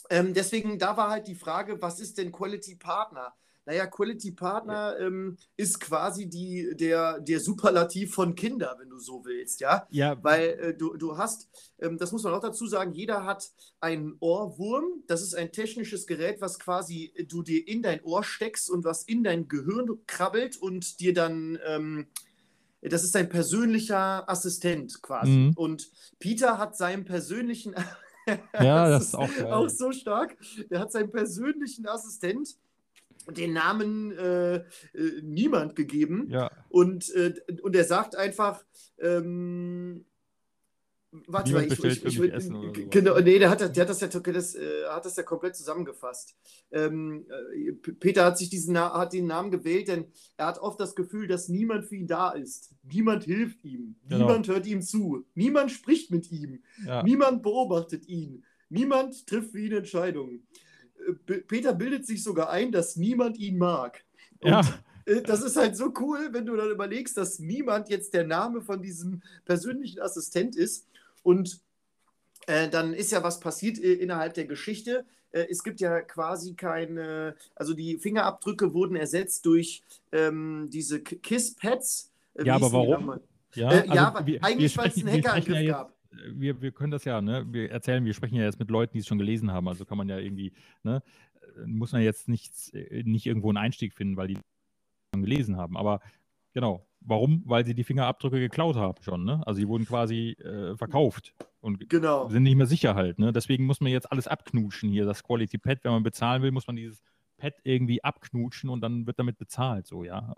Ähm, 0.09 0.33
deswegen, 0.33 0.79
da 0.79 0.95
war 0.97 1.09
halt 1.09 1.27
die 1.27 1.35
Frage, 1.35 1.81
was 1.81 1.99
ist 1.99 2.17
denn 2.17 2.31
Quality 2.31 2.75
Partner? 2.75 3.33
Naja, 3.67 3.85
Quality 3.85 4.31
Partner 4.31 4.95
ja. 4.97 5.05
ähm, 5.05 5.37
ist 5.57 5.81
quasi 5.81 6.29
die, 6.29 6.71
der, 6.73 7.19
der 7.19 7.41
Superlativ 7.41 8.15
von 8.15 8.33
Kinder, 8.33 8.77
wenn 8.79 8.89
du 8.89 8.97
so 8.97 9.25
willst, 9.25 9.59
ja? 9.59 9.85
Ja. 9.89 10.17
Weil 10.23 10.47
äh, 10.47 10.73
du, 10.73 10.95
du 10.95 11.17
hast, 11.17 11.49
ähm, 11.79 11.97
das 11.97 12.13
muss 12.13 12.23
man 12.23 12.33
auch 12.33 12.39
dazu 12.39 12.65
sagen, 12.65 12.93
jeder 12.93 13.25
hat 13.25 13.51
einen 13.81 14.15
Ohrwurm. 14.21 15.03
Das 15.07 15.21
ist 15.21 15.35
ein 15.35 15.51
technisches 15.51 16.07
Gerät, 16.07 16.39
was 16.39 16.59
quasi 16.59 17.11
äh, 17.15 17.25
du 17.25 17.43
dir 17.43 17.67
in 17.67 17.83
dein 17.83 18.01
Ohr 18.03 18.23
steckst 18.23 18.69
und 18.69 18.85
was 18.85 19.03
in 19.03 19.21
dein 19.21 19.49
Gehirn 19.49 19.99
krabbelt 20.07 20.55
und 20.55 21.01
dir 21.01 21.13
dann. 21.13 21.59
Ähm, 21.65 22.07
das 22.81 23.03
ist 23.03 23.15
dein 23.15 23.27
persönlicher 23.27 24.29
Assistent 24.29 25.01
quasi. 25.01 25.31
Mhm. 25.31 25.53
Und 25.57 25.91
Peter 26.19 26.57
hat 26.57 26.77
seinen 26.77 27.03
persönlichen. 27.03 27.75
ja, 28.27 28.37
das, 28.87 28.91
das 28.91 29.03
ist 29.07 29.15
auch, 29.15 29.35
geil. 29.35 29.51
auch 29.51 29.67
so 29.67 29.91
stark. 29.91 30.37
Der 30.69 30.79
hat 30.79 30.93
seinen 30.93 31.11
persönlichen 31.11 31.85
Assistent 31.85 32.55
den 33.29 33.53
Namen 33.53 34.11
äh, 34.11 34.55
äh, 34.55 34.63
niemand 35.21 35.75
gegeben. 35.75 36.27
Ja. 36.29 36.51
Und, 36.69 37.13
äh, 37.13 37.33
und 37.61 37.75
er 37.75 37.83
sagt 37.83 38.15
einfach, 38.15 38.63
ähm, 38.99 40.05
warte 41.27 41.53
mal, 41.53 41.65
ich, 41.65 41.83
ich, 41.83 42.05
ich, 42.05 42.19
ich 42.19 42.89
genau, 42.89 43.19
nee, 43.19 43.39
der 43.39 43.49
hat, 43.49 43.59
der 43.59 43.81
hat 43.81 43.89
das 43.89 44.01
ja 44.01 44.07
das, 44.07 44.55
äh, 44.55 44.85
hat 44.89 45.05
das 45.05 45.15
ja 45.15 45.23
komplett 45.23 45.55
zusammengefasst. 45.55 46.35
Ähm, 46.71 47.25
äh, 47.29 47.71
Peter 47.73 48.25
hat 48.25 48.37
sich 48.37 48.49
diesen 48.49 48.77
hat 48.77 49.13
den 49.13 49.27
Namen 49.27 49.51
gewählt, 49.51 49.87
denn 49.87 50.05
er 50.35 50.47
hat 50.47 50.59
oft 50.59 50.79
das 50.79 50.95
Gefühl, 50.95 51.27
dass 51.27 51.47
niemand 51.49 51.85
für 51.85 51.95
ihn 51.95 52.07
da 52.07 52.31
ist. 52.31 52.73
Niemand 52.83 53.23
hilft 53.23 53.63
ihm, 53.63 53.95
genau. 54.07 54.25
niemand 54.25 54.47
hört 54.47 54.65
ihm 54.67 54.81
zu, 54.81 55.25
niemand 55.33 55.71
spricht 55.71 56.11
mit 56.11 56.31
ihm, 56.31 56.63
ja. 56.85 57.03
niemand 57.03 57.43
beobachtet 57.43 58.07
ihn, 58.07 58.43
niemand 58.69 59.27
trifft 59.27 59.51
für 59.51 59.59
ihn 59.59 59.73
Entscheidungen. 59.73 60.47
Peter 61.47 61.73
bildet 61.73 62.05
sich 62.05 62.23
sogar 62.23 62.49
ein, 62.49 62.71
dass 62.71 62.95
niemand 62.95 63.37
ihn 63.37 63.57
mag. 63.57 64.03
Und 64.39 64.51
ja. 64.51 64.61
Äh, 65.05 65.21
das 65.21 65.41
ist 65.41 65.55
halt 65.55 65.75
so 65.75 65.93
cool, 65.99 66.29
wenn 66.31 66.45
du 66.45 66.55
dann 66.55 66.69
überlegst, 66.69 67.17
dass 67.17 67.39
niemand 67.39 67.89
jetzt 67.89 68.13
der 68.13 68.25
Name 68.25 68.61
von 68.61 68.81
diesem 68.81 69.21
persönlichen 69.45 70.01
Assistent 70.01 70.55
ist. 70.55 70.87
Und 71.23 71.59
äh, 72.47 72.69
dann 72.69 72.93
ist 72.93 73.11
ja 73.11 73.23
was 73.23 73.39
passiert 73.39 73.79
äh, 73.79 73.93
innerhalb 73.93 74.33
der 74.33 74.45
Geschichte. 74.45 75.05
Äh, 75.31 75.47
es 75.49 75.63
gibt 75.63 75.79
ja 75.79 76.01
quasi 76.01 76.53
keine, 76.53 77.35
also 77.55 77.73
die 77.73 77.97
Fingerabdrücke 77.97 78.73
wurden 78.73 78.95
ersetzt 78.95 79.45
durch 79.45 79.83
ähm, 80.11 80.69
diese 80.71 81.01
Kiss-Pads. 81.01 82.11
Äh, 82.35 82.45
ja, 82.45 82.55
aber 82.55 82.71
warum? 82.71 83.19
Ja, 83.53 83.69
also 83.69 83.93
ja 83.93 84.25
wir, 84.25 84.43
eigentlich, 84.43 84.77
weil 84.77 84.89
es 84.89 84.97
einen 84.97 85.11
Hackerangriff 85.11 85.61
ja 85.61 85.71
gab 85.71 85.96
wir, 86.11 86.61
wir 86.61 86.71
können 86.71 86.91
das 86.91 87.05
ja, 87.05 87.21
ne? 87.21 87.45
Wir 87.49 87.71
erzählen, 87.71 88.05
wir 88.05 88.13
sprechen 88.13 88.35
ja 88.35 88.43
jetzt 88.43 88.59
mit 88.59 88.69
Leuten, 88.69 88.93
die 88.93 88.99
es 88.99 89.07
schon 89.07 89.17
gelesen 89.17 89.51
haben. 89.51 89.67
Also 89.67 89.85
kann 89.85 89.97
man 89.97 90.09
ja 90.09 90.17
irgendwie, 90.17 90.53
ne? 90.83 91.01
Muss 91.65 91.91
man 91.91 92.01
jetzt 92.01 92.27
nicht, 92.27 92.51
äh, 92.73 93.03
nicht 93.03 93.25
irgendwo 93.25 93.49
einen 93.49 93.57
Einstieg 93.57 93.93
finden, 93.93 94.17
weil 94.17 94.27
die 94.27 94.37
schon 95.13 95.23
gelesen 95.23 95.57
haben. 95.57 95.77
Aber 95.77 96.01
genau, 96.53 96.87
warum? 97.01 97.43
Weil 97.45 97.65
sie 97.65 97.73
die 97.73 97.83
Fingerabdrücke 97.83 98.39
geklaut 98.39 98.75
haben 98.75 99.01
schon, 99.01 99.23
ne? 99.23 99.41
Also 99.45 99.59
die 99.59 99.67
wurden 99.67 99.85
quasi 99.85 100.31
äh, 100.43 100.75
verkauft 100.75 101.33
und 101.61 101.89
genau. 101.89 102.29
sind 102.29 102.43
nicht 102.43 102.55
mehr 102.55 102.67
sicher 102.67 102.95
halt, 102.95 103.19
ne? 103.19 103.31
Deswegen 103.31 103.65
muss 103.65 103.81
man 103.81 103.91
jetzt 103.91 104.11
alles 104.11 104.27
abknutschen 104.27 104.89
hier. 104.89 105.05
Das 105.05 105.23
Quality 105.23 105.57
Pad, 105.57 105.79
wenn 105.83 105.91
man 105.91 106.03
bezahlen 106.03 106.41
will, 106.41 106.51
muss 106.51 106.67
man 106.67 106.75
dieses 106.75 107.01
Pad 107.37 107.53
irgendwie 107.63 108.03
abknutschen 108.03 108.69
und 108.69 108.81
dann 108.81 109.07
wird 109.07 109.19
damit 109.19 109.37
bezahlt, 109.37 109.87
so, 109.87 110.03
ja. 110.03 110.33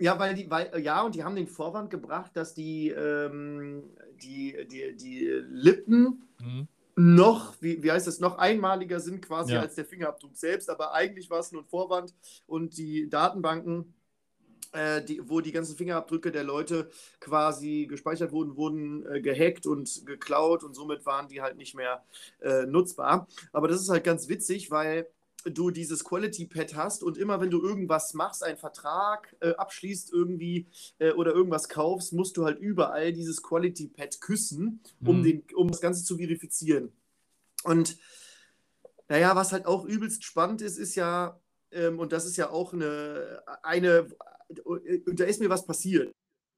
Ja, 0.00 0.18
weil 0.18 0.34
die, 0.34 0.50
weil, 0.50 0.80
ja, 0.82 1.02
und 1.02 1.14
die 1.14 1.24
haben 1.24 1.36
den 1.36 1.46
Vorwand 1.46 1.90
gebracht, 1.90 2.30
dass 2.34 2.54
die, 2.54 2.88
ähm, 2.88 3.84
die, 4.22 4.56
die, 4.66 4.96
die 4.96 5.26
Lippen 5.50 6.26
mhm. 6.40 6.68
noch, 6.96 7.54
wie, 7.60 7.82
wie 7.82 7.92
heißt 7.92 8.06
das, 8.06 8.18
noch 8.18 8.38
einmaliger 8.38 8.98
sind 8.98 9.20
quasi 9.20 9.52
ja. 9.52 9.60
als 9.60 9.74
der 9.74 9.84
Fingerabdruck 9.84 10.34
selbst, 10.34 10.70
aber 10.70 10.94
eigentlich 10.94 11.28
war 11.28 11.40
es 11.40 11.52
nur 11.52 11.62
ein 11.62 11.68
Vorwand 11.68 12.14
und 12.46 12.78
die 12.78 13.10
Datenbanken, 13.10 13.92
äh, 14.72 15.02
die, 15.04 15.20
wo 15.28 15.42
die 15.42 15.52
ganzen 15.52 15.76
Fingerabdrücke 15.76 16.32
der 16.32 16.44
Leute 16.44 16.88
quasi 17.20 17.86
gespeichert 17.86 18.32
wurden, 18.32 18.56
wurden 18.56 19.04
äh, 19.06 19.20
gehackt 19.20 19.66
und 19.66 20.06
geklaut 20.06 20.64
und 20.64 20.74
somit 20.74 21.04
waren 21.04 21.28
die 21.28 21.42
halt 21.42 21.58
nicht 21.58 21.74
mehr 21.74 22.02
äh, 22.40 22.64
nutzbar. 22.64 23.28
Aber 23.52 23.68
das 23.68 23.82
ist 23.82 23.90
halt 23.90 24.04
ganz 24.04 24.30
witzig, 24.30 24.70
weil 24.70 25.08
du 25.44 25.70
dieses 25.70 26.04
Quality 26.04 26.46
Pad 26.46 26.74
hast 26.74 27.02
und 27.02 27.18
immer 27.18 27.40
wenn 27.40 27.50
du 27.50 27.62
irgendwas 27.62 28.14
machst, 28.14 28.42
einen 28.44 28.58
Vertrag 28.58 29.36
äh, 29.40 29.54
abschließt 29.54 30.12
irgendwie 30.12 30.66
äh, 30.98 31.12
oder 31.12 31.32
irgendwas 31.32 31.68
kaufst, 31.68 32.12
musst 32.12 32.36
du 32.36 32.44
halt 32.44 32.58
überall 32.58 33.12
dieses 33.12 33.42
Quality 33.42 33.88
Pad 33.88 34.20
küssen, 34.20 34.80
um, 35.04 35.18
mhm. 35.18 35.22
den, 35.22 35.42
um 35.54 35.68
das 35.68 35.80
Ganze 35.80 36.04
zu 36.04 36.16
verifizieren. 36.16 36.92
Und 37.64 37.96
naja, 39.08 39.34
was 39.34 39.52
halt 39.52 39.66
auch 39.66 39.84
übelst 39.84 40.24
spannend 40.24 40.62
ist, 40.62 40.78
ist 40.78 40.94
ja, 40.94 41.40
ähm, 41.72 41.98
und 41.98 42.12
das 42.12 42.26
ist 42.26 42.36
ja 42.36 42.50
auch 42.50 42.72
eine, 42.72 43.42
eine, 43.62 44.08
äh, 44.84 45.00
da 45.06 45.24
ist 45.24 45.40
mir 45.40 45.50
was 45.50 45.66
passiert 45.66 46.14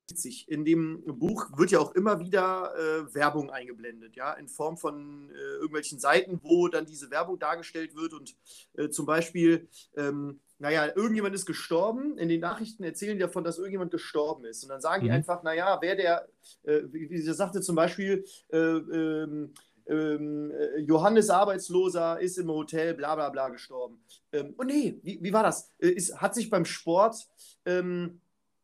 witzig. 0.09 0.49
In 0.49 0.65
dem 0.65 1.03
Buch 1.19 1.47
wird 1.57 1.71
ja 1.71 1.79
auch 1.79 1.95
immer 1.95 2.21
wieder 2.21 2.73
äh, 2.77 3.15
Werbung 3.15 3.51
eingeblendet, 3.51 4.17
ja, 4.17 4.33
in 4.35 4.49
Form 4.49 4.77
von 4.77 5.31
äh, 5.31 5.35
irgendwelchen 5.55 5.99
Seiten, 5.99 6.41
wo 6.43 6.69
dann 6.69 6.87
diese 6.87 7.11
Werbung 7.11 7.39
dargestellt 7.39 7.95
wird 7.97 8.13
und 8.13 8.37
äh, 8.75 8.89
zum 8.89 9.07
Beispiel, 9.07 9.69
ähm, 9.97 10.41
naja, 10.59 10.87
irgendjemand 10.95 11.35
ist 11.35 11.47
gestorben. 11.47 12.19
In 12.19 12.29
den 12.29 12.41
Nachrichten 12.41 12.85
erzählen 12.85 13.17
die 13.17 13.23
davon, 13.23 13.45
dass 13.45 13.59
irgendjemand 13.59 13.91
gestorben 13.91 14.45
ist. 14.45 14.63
Und 14.63 14.69
dann 14.69 14.81
sagen 14.81 15.03
mhm. 15.03 15.07
die 15.07 15.13
einfach, 15.13 15.43
naja, 15.43 15.79
wer 15.81 15.97
der, 15.97 16.29
äh, 16.65 16.83
wie, 16.93 17.19
sie 17.19 17.35
sagte 17.35 17.61
zum 17.61 17.77
Beispiel, 17.77 18.25
äh, 18.51 18.59
ähm, 18.59 19.55
ähm, 19.87 20.53
äh, 20.53 20.79
Johannes 20.81 21.31
Arbeitsloser 21.31 22.21
ist 22.21 22.39
im 22.39 22.49
Hotel, 22.49 22.95
bla 22.95 23.15
bla 23.17 23.29
bla 23.31 23.49
gestorben. 23.49 24.01
Ähm, 24.33 24.55
oh 24.57 24.63
nee, 24.63 25.01
wie, 25.03 25.19
wie 25.21 25.33
war 25.33 25.43
das? 25.43 25.73
ist, 25.79 26.21
hat 26.21 26.35
sich 26.35 26.49
beim 26.49 26.65
Sport 26.65 27.29
ähm, 27.65 28.21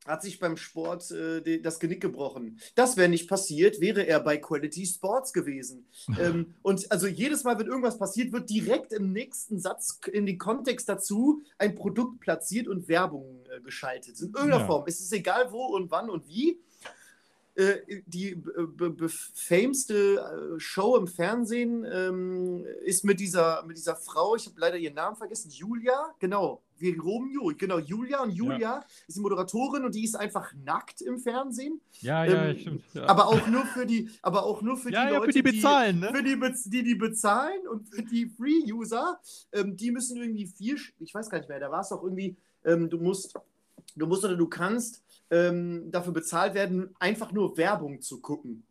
hat 0.08 0.22
sich 0.22 0.40
beim 0.40 0.56
Sport 0.56 1.10
äh, 1.10 1.60
das 1.60 1.78
Genick 1.78 2.00
gebrochen. 2.00 2.58
Das 2.74 2.96
wäre 2.96 3.08
nicht 3.08 3.28
passiert, 3.28 3.80
wäre 3.80 4.06
er 4.06 4.20
bei 4.20 4.38
Quality 4.38 4.86
Sports 4.86 5.32
gewesen. 5.32 5.86
ähm, 6.20 6.54
und 6.62 6.90
also 6.90 7.06
jedes 7.06 7.44
Mal, 7.44 7.58
wenn 7.58 7.66
irgendwas 7.66 7.98
passiert, 7.98 8.32
wird 8.32 8.48
direkt 8.50 8.92
im 8.92 9.12
nächsten 9.12 9.60
Satz 9.60 10.00
in 10.10 10.26
den 10.26 10.38
Kontext 10.38 10.88
dazu 10.88 11.42
ein 11.58 11.74
Produkt 11.74 12.20
platziert 12.20 12.68
und 12.68 12.88
Werbung 12.88 13.44
äh, 13.54 13.60
geschaltet. 13.60 14.18
In 14.20 14.28
irgendeiner 14.28 14.60
ja. 14.60 14.66
Form. 14.66 14.84
Es 14.86 15.00
ist 15.00 15.12
egal 15.12 15.52
wo 15.52 15.66
und 15.66 15.90
wann 15.90 16.08
und 16.08 16.26
wie. 16.26 16.58
äh, 17.54 18.02
die 18.06 18.40
fameste 19.34 20.56
Show 20.58 20.96
im 20.96 21.06
Fernsehen 21.06 21.84
ähm, 21.90 22.64
ist 22.84 23.04
mit 23.04 23.20
dieser, 23.20 23.62
mit 23.64 23.76
dieser 23.76 23.96
Frau, 23.96 24.36
ich 24.36 24.46
habe 24.46 24.58
leider 24.58 24.78
ihren 24.78 24.94
Namen 24.94 25.16
vergessen, 25.16 25.50
Julia, 25.50 26.14
genau, 26.18 26.62
wie 26.80 26.96
Romeo, 26.96 27.52
genau, 27.56 27.78
Julia 27.78 28.22
und 28.22 28.30
Julia 28.30 28.58
ja. 28.58 28.84
ist 29.06 29.16
die 29.16 29.20
Moderatorin 29.20 29.84
und 29.84 29.94
die 29.94 30.04
ist 30.04 30.16
einfach 30.16 30.52
nackt 30.64 31.00
im 31.00 31.18
Fernsehen. 31.18 31.80
Ja, 32.00 32.24
ja, 32.24 32.46
ähm, 32.46 32.58
stimmt. 32.58 32.84
Ja. 32.94 33.06
Aber 33.06 33.28
auch 33.28 33.46
nur 33.46 33.64
für 33.66 33.86
die, 33.86 34.10
aber 34.22 34.44
auch 34.44 34.62
nur 34.62 34.76
für 34.76 34.90
ja, 34.90 35.06
die 35.06 35.14
Leute, 35.14 35.26
für 35.26 35.32
die 35.32 35.42
bezahlen, 35.42 35.96
die, 35.96 36.02
ne? 36.02 36.12
Für 36.12 36.22
die, 36.22 36.70
die, 36.70 36.82
die 36.82 36.94
bezahlen 36.94 37.66
und 37.70 37.88
für 37.88 38.02
die 38.02 38.26
Free-User, 38.26 39.20
ähm, 39.52 39.76
die 39.76 39.90
müssen 39.90 40.16
irgendwie 40.16 40.46
vier, 40.46 40.76
ich 41.00 41.14
weiß 41.14 41.30
gar 41.30 41.38
nicht 41.38 41.48
mehr, 41.48 41.60
da 41.60 41.70
war 41.70 41.80
es 41.80 41.92
auch 41.92 42.02
irgendwie, 42.02 42.36
ähm, 42.64 42.88
du 42.88 42.98
musst, 42.98 43.34
du 43.96 44.06
musst 44.06 44.24
oder 44.24 44.36
du 44.36 44.46
kannst 44.46 45.02
ähm, 45.30 45.90
dafür 45.90 46.12
bezahlt 46.12 46.54
werden, 46.54 46.94
einfach 46.98 47.32
nur 47.32 47.56
Werbung 47.56 48.00
zu 48.00 48.20
gucken. 48.20 48.64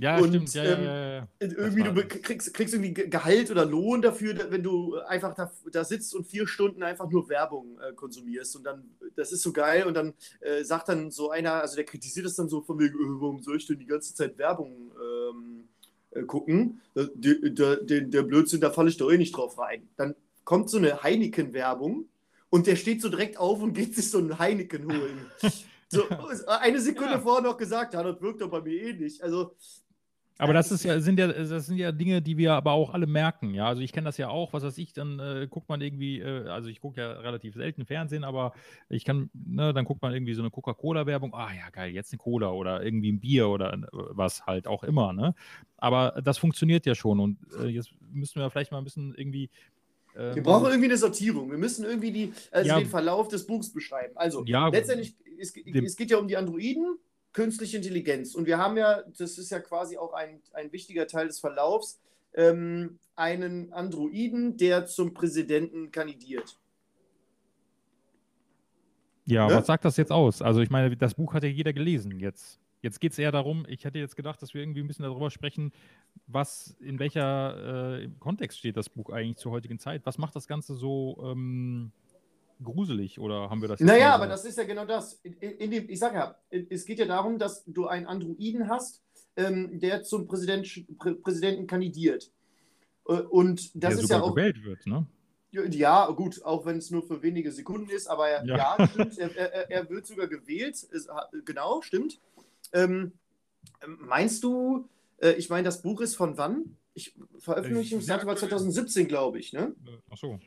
Ja, 0.00 0.18
und, 0.18 0.28
stimmt. 0.28 0.54
Ja, 0.54 0.64
ähm, 0.64 0.84
ja, 0.84 1.16
ja, 1.16 1.28
irgendwie 1.40 1.82
du 1.82 1.94
kriegst, 2.06 2.54
kriegst 2.54 2.72
irgendwie 2.72 2.94
Gehalt 2.94 3.50
oder 3.50 3.66
Lohn 3.66 4.00
dafür, 4.00 4.34
wenn 4.50 4.62
du 4.62 4.96
einfach 4.96 5.34
da, 5.34 5.52
da 5.70 5.84
sitzt 5.84 6.14
und 6.14 6.26
vier 6.26 6.46
Stunden 6.46 6.82
einfach 6.82 7.10
nur 7.10 7.28
Werbung 7.28 7.78
äh, 7.78 7.92
konsumierst. 7.92 8.56
Und 8.56 8.64
dann, 8.64 8.90
das 9.14 9.30
ist 9.30 9.42
so 9.42 9.52
geil. 9.52 9.86
Und 9.86 9.94
dann 9.94 10.14
äh, 10.40 10.64
sagt 10.64 10.88
dann 10.88 11.10
so 11.10 11.30
einer, 11.30 11.52
also 11.54 11.76
der 11.76 11.84
kritisiert 11.84 12.24
das 12.24 12.34
dann 12.34 12.48
so 12.48 12.62
von 12.62 12.78
wegen, 12.78 12.94
äh, 12.94 13.20
warum 13.20 13.42
soll 13.42 13.58
ich 13.58 13.66
denn 13.66 13.78
die 13.78 13.86
ganze 13.86 14.14
Zeit 14.14 14.38
Werbung 14.38 14.90
ähm, 14.96 15.68
äh, 16.12 16.22
gucken? 16.22 16.80
Der, 16.96 17.10
der, 17.14 17.76
der, 17.76 18.00
der 18.00 18.22
Blödsinn, 18.22 18.62
da 18.62 18.70
falle 18.70 18.88
ich 18.88 18.96
doch 18.96 19.10
eh 19.10 19.18
nicht 19.18 19.36
drauf 19.36 19.58
rein. 19.58 19.86
Dann 19.98 20.14
kommt 20.44 20.70
so 20.70 20.78
eine 20.78 21.02
Heineken-Werbung 21.02 22.06
und 22.48 22.66
der 22.66 22.76
steht 22.76 23.02
so 23.02 23.10
direkt 23.10 23.36
auf 23.36 23.62
und 23.62 23.74
geht 23.74 23.94
sich 23.94 24.10
so 24.10 24.16
einen 24.16 24.38
Heineken 24.38 24.86
holen. 24.86 25.26
So, 25.92 26.04
eine 26.46 26.80
Sekunde 26.80 27.14
ja. 27.14 27.20
vorher 27.20 27.42
noch 27.42 27.56
gesagt, 27.56 27.94
ja, 27.94 28.02
das 28.04 28.20
wirkt 28.22 28.40
doch 28.40 28.48
bei 28.48 28.60
mir 28.60 28.80
eh 28.80 28.92
nicht. 28.92 29.22
Also, 29.22 29.56
aber 30.40 30.54
das 30.54 30.72
ist 30.72 30.84
ja, 30.84 31.00
sind 31.00 31.18
ja, 31.18 31.28
das 31.28 31.66
sind 31.66 31.76
ja 31.76 31.92
Dinge, 31.92 32.22
die 32.22 32.36
wir 32.36 32.54
aber 32.54 32.72
auch 32.72 32.94
alle 32.94 33.06
merken, 33.06 33.54
ja. 33.54 33.66
Also 33.66 33.82
ich 33.82 33.92
kenne 33.92 34.06
das 34.06 34.16
ja 34.16 34.28
auch, 34.28 34.52
was 34.52 34.62
weiß 34.62 34.78
ich, 34.78 34.92
dann 34.92 35.18
äh, 35.18 35.46
guckt 35.48 35.68
man 35.68 35.80
irgendwie, 35.80 36.20
äh, 36.20 36.48
also 36.48 36.68
ich 36.68 36.80
gucke 36.80 37.00
ja 37.00 37.12
relativ 37.12 37.54
selten 37.54 37.84
Fernsehen, 37.84 38.24
aber 38.24 38.52
ich 38.88 39.04
kann, 39.04 39.30
ne, 39.34 39.72
dann 39.72 39.84
guckt 39.84 40.02
man 40.02 40.14
irgendwie 40.14 40.34
so 40.34 40.42
eine 40.42 40.50
Coca-Cola-Werbung, 40.50 41.34
ah 41.34 41.50
ja, 41.52 41.68
geil, 41.70 41.92
jetzt 41.92 42.12
eine 42.12 42.18
Cola 42.18 42.50
oder 42.50 42.82
irgendwie 42.82 43.12
ein 43.12 43.20
Bier 43.20 43.48
oder 43.48 43.74
äh, 43.74 43.78
was 43.92 44.46
halt 44.46 44.66
auch 44.66 44.82
immer, 44.82 45.12
ne? 45.12 45.34
Aber 45.76 46.20
das 46.24 46.38
funktioniert 46.38 46.86
ja 46.86 46.94
schon 46.94 47.20
und 47.20 47.38
äh, 47.58 47.66
jetzt 47.66 47.90
müssen 48.10 48.40
wir 48.40 48.50
vielleicht 48.50 48.72
mal 48.72 48.78
ein 48.78 48.84
bisschen 48.84 49.14
irgendwie 49.14 49.50
wir 50.14 50.36
ähm, 50.38 50.42
brauchen 50.42 50.66
irgendwie 50.66 50.88
eine 50.88 50.96
Sortierung. 50.96 51.50
Wir 51.50 51.58
müssen 51.58 51.84
irgendwie 51.84 52.10
die, 52.10 52.32
also 52.50 52.68
ja, 52.68 52.78
den 52.78 52.88
Verlauf 52.88 53.28
des 53.28 53.46
Buchs 53.46 53.72
beschreiben. 53.72 54.16
Also 54.16 54.44
ja, 54.44 54.68
letztendlich, 54.68 55.14
es, 55.38 55.54
es, 55.56 55.96
geht 55.96 56.10
ja 56.10 56.18
um 56.18 56.26
die 56.26 56.36
Androiden, 56.36 56.98
künstliche 57.32 57.76
Intelligenz. 57.76 58.34
Und 58.34 58.46
wir 58.46 58.58
haben 58.58 58.76
ja, 58.76 59.02
das 59.16 59.38
ist 59.38 59.50
ja 59.50 59.60
quasi 59.60 59.96
auch 59.96 60.12
ein, 60.12 60.40
ein 60.52 60.72
wichtiger 60.72 61.06
Teil 61.06 61.28
des 61.28 61.40
Verlaufs, 61.40 62.00
ähm, 62.34 62.98
einen 63.16 63.72
Androiden, 63.72 64.56
der 64.56 64.86
zum 64.86 65.14
Präsidenten 65.14 65.90
kandidiert. 65.90 66.58
Ja, 69.26 69.46
ne? 69.46 69.54
was 69.54 69.66
sagt 69.66 69.84
das 69.84 69.96
jetzt 69.96 70.12
aus? 70.12 70.42
Also 70.42 70.60
ich 70.60 70.70
meine, 70.70 70.96
das 70.96 71.14
Buch 71.14 71.34
hat 71.34 71.42
ja 71.42 71.48
jeder 71.48 71.72
gelesen 71.72 72.18
jetzt. 72.18 72.58
Jetzt 72.82 72.98
geht 72.98 73.12
es 73.12 73.18
eher 73.18 73.30
darum, 73.30 73.66
ich 73.68 73.84
hätte 73.84 73.98
jetzt 73.98 74.16
gedacht, 74.16 74.40
dass 74.40 74.54
wir 74.54 74.62
irgendwie 74.62 74.80
ein 74.80 74.86
bisschen 74.86 75.04
darüber 75.04 75.30
sprechen, 75.30 75.70
was, 76.26 76.74
in 76.80 76.98
welcher 76.98 77.98
äh, 78.00 78.08
Kontext 78.18 78.58
steht 78.58 78.76
das 78.78 78.88
Buch 78.88 79.10
eigentlich 79.10 79.36
zur 79.36 79.52
heutigen 79.52 79.78
Zeit? 79.78 80.00
Was 80.06 80.16
macht 80.16 80.34
das 80.34 80.48
Ganze 80.48 80.74
so 80.74 81.18
ähm, 81.22 81.92
gruselig 82.62 83.18
oder 83.18 83.50
haben 83.50 83.60
wir 83.60 83.68
das? 83.68 83.80
Naja, 83.80 84.14
aber 84.14 84.26
das 84.26 84.44
ist 84.44 84.58
ja 84.58 84.64
genau 84.64 84.84
das. 84.84 85.14
In, 85.22 85.34
in 85.34 85.70
dem, 85.70 85.88
ich 85.88 85.98
sage 85.98 86.16
ja, 86.16 86.36
es 86.50 86.84
geht 86.84 86.98
ja 86.98 87.06
darum, 87.06 87.38
dass 87.38 87.64
du 87.66 87.86
einen 87.86 88.06
Androiden 88.06 88.68
hast, 88.68 89.02
ähm, 89.36 89.78
der 89.80 90.02
zum 90.02 90.26
Präsident, 90.26 90.66
Prä 90.98 91.14
Präsidenten 91.14 91.66
kandidiert. 91.66 92.30
Äh, 93.08 93.12
und 93.12 93.70
das 93.74 93.94
der 93.94 94.04
ist 94.04 94.10
ja 94.10 94.20
auch. 94.20 94.34
gewählt 94.34 94.62
wird, 94.64 94.86
ne? 94.86 95.06
Ja, 95.52 96.08
gut, 96.10 96.44
auch 96.44 96.64
wenn 96.64 96.76
es 96.76 96.92
nur 96.92 97.02
für 97.02 97.22
wenige 97.22 97.50
Sekunden 97.50 97.90
ist, 97.90 98.06
aber 98.06 98.30
ja, 98.30 98.44
ja 98.44 98.88
stimmt, 98.88 99.18
er, 99.18 99.36
er, 99.36 99.70
er, 99.70 99.90
wird 99.90 100.06
sogar 100.06 100.28
gewählt. 100.28 100.80
Ist, 100.80 101.10
genau, 101.44 101.82
stimmt. 101.82 102.20
Ähm, 102.72 103.12
meinst 103.98 104.44
du, 104.44 104.88
äh, 105.18 105.32
ich 105.32 105.50
meine, 105.50 105.64
das 105.64 105.82
Buch 105.82 106.00
ist 106.02 106.14
von 106.14 106.38
wann? 106.38 106.76
Ich 106.94 107.16
veröffentliche 107.38 107.96
es 107.96 108.08
war 108.08 108.36
2017, 108.36 109.08
glaube 109.08 109.40
ich, 109.40 109.52
ne? 109.52 109.74
Ach 110.10 110.16
so. 110.16 110.38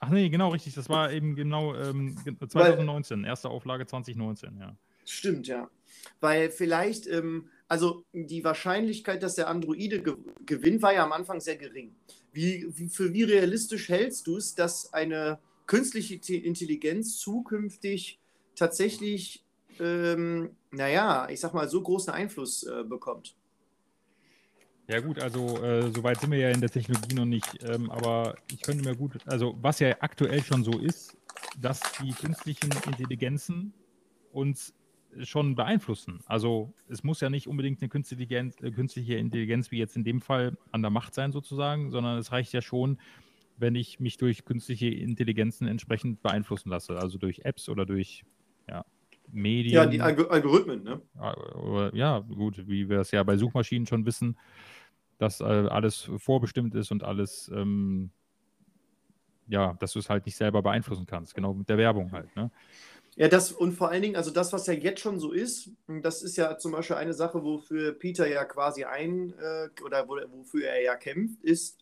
Ach 0.00 0.08
nee, 0.08 0.28
genau 0.30 0.48
richtig. 0.48 0.74
Das 0.74 0.88
war 0.88 1.12
eben 1.12 1.36
genau 1.36 1.74
ähm, 1.74 2.16
2019, 2.24 3.22
Weil, 3.22 3.28
erste 3.28 3.50
Auflage 3.50 3.86
2019, 3.86 4.58
ja. 4.58 4.76
Stimmt, 5.04 5.46
ja. 5.46 5.68
Weil 6.20 6.50
vielleicht, 6.50 7.06
ähm, 7.06 7.48
also 7.68 8.04
die 8.12 8.42
Wahrscheinlichkeit, 8.42 9.22
dass 9.22 9.34
der 9.34 9.48
Androide 9.48 10.02
ge 10.02 10.16
gewinnt, 10.46 10.82
war 10.82 10.94
ja 10.94 11.04
am 11.04 11.12
Anfang 11.12 11.40
sehr 11.40 11.56
gering. 11.56 11.94
Wie, 12.32 12.66
wie, 12.76 12.88
für 12.88 13.12
wie 13.12 13.24
realistisch 13.24 13.88
hältst 13.88 14.26
du 14.26 14.36
es, 14.36 14.54
dass 14.54 14.92
eine 14.92 15.38
künstliche 15.66 16.14
Intelligenz 16.34 17.18
zukünftig 17.18 18.18
tatsächlich 18.56 19.44
ähm, 19.80 20.56
naja, 20.70 21.28
ich 21.30 21.40
sag 21.40 21.54
mal, 21.54 21.68
so 21.68 21.82
großen 21.82 22.12
Einfluss 22.12 22.62
äh, 22.64 22.84
bekommt. 22.84 23.34
Ja 24.90 24.98
gut, 24.98 25.20
also 25.20 25.62
äh, 25.62 25.88
soweit 25.92 26.20
sind 26.20 26.32
wir 26.32 26.38
ja 26.40 26.50
in 26.50 26.60
der 26.60 26.68
Technologie 26.68 27.14
noch 27.14 27.24
nicht, 27.24 27.62
ähm, 27.62 27.88
aber 27.92 28.34
ich 28.50 28.60
könnte 28.60 28.82
mir 28.84 28.96
gut, 28.96 29.18
also 29.24 29.56
was 29.60 29.78
ja 29.78 29.94
aktuell 30.00 30.42
schon 30.42 30.64
so 30.64 30.80
ist, 30.80 31.16
dass 31.60 31.80
die 32.02 32.10
künstlichen 32.10 32.70
Intelligenzen 32.86 33.72
uns 34.32 34.74
schon 35.22 35.54
beeinflussen. 35.54 36.24
Also 36.26 36.74
es 36.88 37.04
muss 37.04 37.20
ja 37.20 37.30
nicht 37.30 37.46
unbedingt 37.46 37.80
eine 37.80 37.88
künstliche, 37.88 38.34
äh, 38.34 38.70
künstliche 38.72 39.14
Intelligenz 39.14 39.70
wie 39.70 39.78
jetzt 39.78 39.94
in 39.94 40.02
dem 40.02 40.20
Fall 40.20 40.58
an 40.72 40.82
der 40.82 40.90
Macht 40.90 41.14
sein 41.14 41.30
sozusagen, 41.30 41.92
sondern 41.92 42.18
es 42.18 42.32
reicht 42.32 42.52
ja 42.52 42.60
schon, 42.60 42.98
wenn 43.58 43.76
ich 43.76 44.00
mich 44.00 44.16
durch 44.16 44.44
künstliche 44.44 44.88
Intelligenzen 44.88 45.68
entsprechend 45.68 46.20
beeinflussen 46.20 46.68
lasse, 46.68 46.98
also 46.98 47.16
durch 47.16 47.44
Apps 47.44 47.68
oder 47.68 47.86
durch 47.86 48.24
ja, 48.68 48.84
Medien. 49.30 49.74
Ja, 49.74 49.86
die 49.86 50.00
Algorithmen, 50.00 50.82
ne? 50.82 51.00
Ja, 51.92 52.18
gut, 52.18 52.66
wie 52.66 52.88
wir 52.88 52.98
es 53.00 53.12
ja 53.12 53.22
bei 53.22 53.36
Suchmaschinen 53.36 53.86
schon 53.86 54.04
wissen, 54.04 54.36
dass 55.20 55.40
äh, 55.40 55.44
alles 55.44 56.10
vorbestimmt 56.18 56.74
ist 56.74 56.90
und 56.90 57.04
alles, 57.04 57.50
ähm, 57.54 58.10
ja, 59.48 59.76
dass 59.80 59.92
du 59.92 59.98
es 59.98 60.08
halt 60.08 60.26
nicht 60.26 60.36
selber 60.36 60.62
beeinflussen 60.62 61.06
kannst. 61.06 61.34
Genau 61.34 61.54
mit 61.54 61.68
der 61.68 61.78
Werbung 61.78 62.12
halt, 62.12 62.34
ne? 62.36 62.50
Ja, 63.16 63.28
das 63.28 63.52
und 63.52 63.72
vor 63.72 63.90
allen 63.90 64.02
Dingen, 64.02 64.16
also 64.16 64.30
das, 64.30 64.52
was 64.52 64.66
ja 64.66 64.72
jetzt 64.72 65.00
schon 65.00 65.18
so 65.18 65.32
ist, 65.32 65.70
das 65.88 66.22
ist 66.22 66.36
ja 66.36 66.56
zum 66.56 66.72
Beispiel 66.72 66.96
eine 66.96 67.12
Sache, 67.12 67.42
wofür 67.42 67.92
Peter 67.92 68.26
ja 68.26 68.44
quasi 68.44 68.84
ein 68.84 69.34
äh, 69.38 69.68
oder 69.82 70.08
wofür 70.08 70.68
er 70.68 70.82
ja 70.82 70.94
kämpft, 70.94 71.42
ist, 71.42 71.80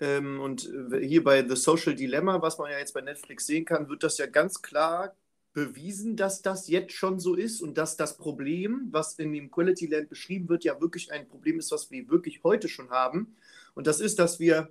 ähm, 0.00 0.40
und 0.40 0.70
hier 1.00 1.22
bei 1.22 1.46
The 1.46 1.56
Social 1.56 1.94
Dilemma, 1.94 2.40
was 2.40 2.56
man 2.58 2.70
ja 2.70 2.78
jetzt 2.78 2.94
bei 2.94 3.02
Netflix 3.02 3.46
sehen 3.46 3.66
kann, 3.66 3.88
wird 3.88 4.02
das 4.02 4.16
ja 4.18 4.26
ganz 4.26 4.62
klar 4.62 5.14
bewiesen, 5.52 6.16
dass 6.16 6.42
das 6.42 6.68
jetzt 6.68 6.92
schon 6.92 7.18
so 7.18 7.34
ist 7.34 7.60
und 7.60 7.76
dass 7.76 7.96
das 7.96 8.16
Problem, 8.16 8.88
was 8.90 9.14
in 9.14 9.32
dem 9.32 9.50
Quality 9.50 9.86
Land 9.86 10.08
beschrieben 10.08 10.48
wird, 10.48 10.64
ja 10.64 10.80
wirklich 10.80 11.12
ein 11.12 11.26
Problem 11.28 11.58
ist, 11.58 11.72
was 11.72 11.90
wir 11.90 12.08
wirklich 12.08 12.42
heute 12.44 12.68
schon 12.68 12.90
haben. 12.90 13.36
Und 13.74 13.86
das 13.86 14.00
ist, 14.00 14.18
dass 14.18 14.38
wir 14.38 14.70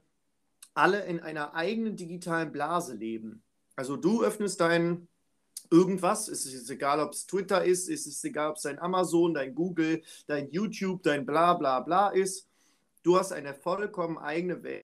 alle 0.74 1.04
in 1.06 1.20
einer 1.20 1.54
eigenen 1.54 1.96
digitalen 1.96 2.52
Blase 2.52 2.96
leben. 2.96 3.42
Also 3.76 3.98
du 3.98 4.24
öffnest 4.24 4.62
dein 4.62 5.08
irgendwas, 5.72 6.28
es 6.28 6.46
ist 6.46 6.70
egal, 6.70 7.00
ob 7.00 7.12
es 7.12 7.26
Twitter 7.26 7.63
ist, 7.63 7.89
es 7.89 8.08
ist 8.08 8.24
egal, 8.26 8.52
ob 8.52 8.56
es 8.56 8.63
dein 8.63 8.80
Amazon, 8.80 9.34
dein 9.34 9.54
Google, 9.54 10.02
dein 10.28 10.50
YouTube, 10.50 11.04
dein 11.04 11.26
bla 11.26 11.54
bla 11.54 11.80
bla 11.82 12.10
ist. 12.10 12.48
Du 13.04 13.18
hast 13.18 13.32
eine 13.32 13.54
vollkommen 13.54 14.18
eigene 14.18 14.63
Welt. 14.63 14.84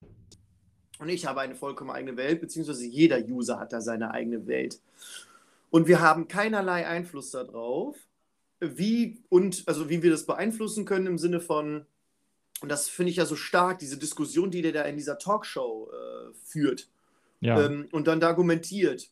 Und 0.99 1.09
ich 1.09 1.25
habe 1.25 1.41
eine 1.41 1.55
vollkommen 1.55 1.89
eigene 1.89 2.15
Welt, 2.15 2.39
beziehungsweise 2.39 2.85
jeder 2.85 3.19
User 3.19 3.59
hat 3.59 3.73
da 3.73 3.81
seine 3.81 4.11
eigene 4.11 4.47
Welt. 4.47 4.79
Und 5.69 5.87
wir 5.87 6.01
haben 6.01 6.27
keinerlei 6.27 6.87
Einfluss 6.87 7.31
darauf, 7.31 7.97
wie 8.59 9.23
und 9.29 9.63
also 9.67 9.89
wie 9.89 10.01
wir 10.01 10.11
das 10.11 10.25
beeinflussen 10.25 10.85
können 10.85 11.07
im 11.07 11.17
Sinne 11.17 11.41
von, 11.41 11.85
und 12.61 12.69
das 12.69 12.87
finde 12.87 13.11
ich 13.11 13.17
ja 13.17 13.25
so 13.25 13.35
stark, 13.35 13.79
diese 13.79 13.97
Diskussion, 13.97 14.51
die 14.51 14.61
der 14.61 14.71
da 14.71 14.81
in 14.83 14.95
dieser 14.95 15.17
Talkshow 15.17 15.89
äh, 15.91 16.33
führt 16.45 16.87
ja. 17.41 17.61
ähm, 17.65 17.87
und 17.91 18.07
dann 18.07 18.23
argumentiert 18.23 19.09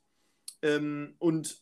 ähm, 0.62 1.16
und 1.20 1.62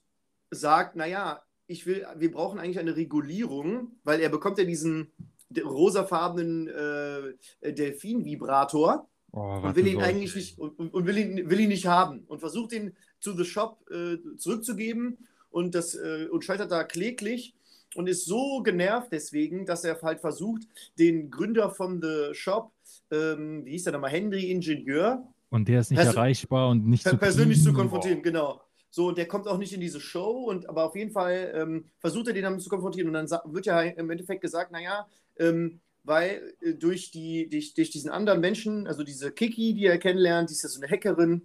sagt, 0.51 0.95
naja, 0.95 1.41
ich 1.67 1.85
will, 1.85 2.05
wir 2.17 2.31
brauchen 2.31 2.59
eigentlich 2.59 2.79
eine 2.79 2.95
Regulierung, 2.95 3.93
weil 4.03 4.19
er 4.19 4.29
bekommt 4.29 4.57
ja 4.57 4.65
diesen 4.65 5.11
rosafarbenen 5.57 6.67
äh, 6.67 7.73
Delfin-Vibrator 7.73 9.07
oh, 9.31 9.61
und 9.63 9.75
will 9.75 9.87
ihn 9.87 10.01
eigentlich 10.01 10.35
nicht 10.35 10.59
und, 10.59 10.77
und, 10.79 11.05
will, 11.05 11.17
ihn, 11.17 11.49
will 11.49 11.59
ihn 11.59 11.69
nicht 11.69 11.87
haben 11.87 12.23
und 12.27 12.39
versucht 12.39 12.73
ihn 12.73 12.95
zu 13.21 13.37
The 13.37 13.45
Shop 13.45 13.89
äh, 13.89 14.17
zurückzugeben 14.37 15.17
und, 15.49 15.73
das, 15.73 15.95
äh, 15.95 16.27
und 16.29 16.43
scheitert 16.43 16.71
da 16.71 16.83
kläglich 16.83 17.53
und 17.95 18.07
ist 18.07 18.25
so 18.25 18.61
genervt 18.63 19.09
deswegen, 19.11 19.65
dass 19.65 19.85
er 19.85 20.01
halt 20.01 20.19
versucht, 20.19 20.63
den 20.99 21.31
Gründer 21.31 21.69
von 21.69 22.01
The 22.01 22.33
Shop, 22.33 22.71
ähm, 23.11 23.63
wie 23.63 23.71
hieß 23.71 23.85
der 23.85 23.93
nochmal, 23.93 24.11
Henry 24.11 24.51
Ingenieur, 24.51 25.25
und 25.51 25.67
der 25.67 25.81
ist 25.81 25.91
nicht 25.91 25.99
erreichbar 25.99 26.69
und 26.69 26.87
nicht 26.87 27.03
per 27.03 27.17
persönlich 27.17 27.61
zu 27.61 27.73
konfrontieren, 27.73 28.23
genau. 28.23 28.61
So, 28.89 29.11
der 29.11 29.27
kommt 29.27 29.47
auch 29.47 29.57
nicht 29.57 29.73
in 29.73 29.81
diese 29.81 29.99
Show, 29.99 30.45
und 30.45 30.67
aber 30.67 30.85
auf 30.85 30.95
jeden 30.95 31.11
Fall 31.11 31.51
ähm, 31.53 31.85
versucht 31.99 32.27
er 32.27 32.33
den 32.33 32.43
damit 32.43 32.61
zu 32.61 32.69
konfrontieren. 32.69 33.07
Und 33.07 33.13
dann 33.13 33.53
wird 33.53 33.65
ja 33.65 33.81
im 33.81 34.09
Endeffekt 34.09 34.41
gesagt, 34.41 34.71
naja, 34.71 35.07
ähm, 35.37 35.81
weil 36.03 36.55
äh, 36.61 36.73
durch, 36.73 37.11
die, 37.11 37.49
durch, 37.49 37.73
durch, 37.73 37.89
diesen 37.89 38.09
anderen 38.09 38.39
Menschen, 38.39 38.87
also 38.87 39.03
diese 39.03 39.31
Kiki, 39.31 39.73
die 39.73 39.85
er 39.85 39.97
kennenlernt, 39.97 40.49
die 40.49 40.53
ist 40.53 40.63
ja 40.63 40.69
so 40.69 40.81
eine 40.81 40.89
Hackerin, 40.89 41.41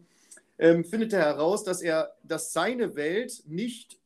ähm, 0.59 0.85
findet 0.85 1.13
er 1.13 1.21
heraus, 1.21 1.65
dass 1.65 1.83
er, 1.83 2.15
dass 2.23 2.53
seine 2.53 2.97
Welt 2.97 3.43
nicht 3.47 3.99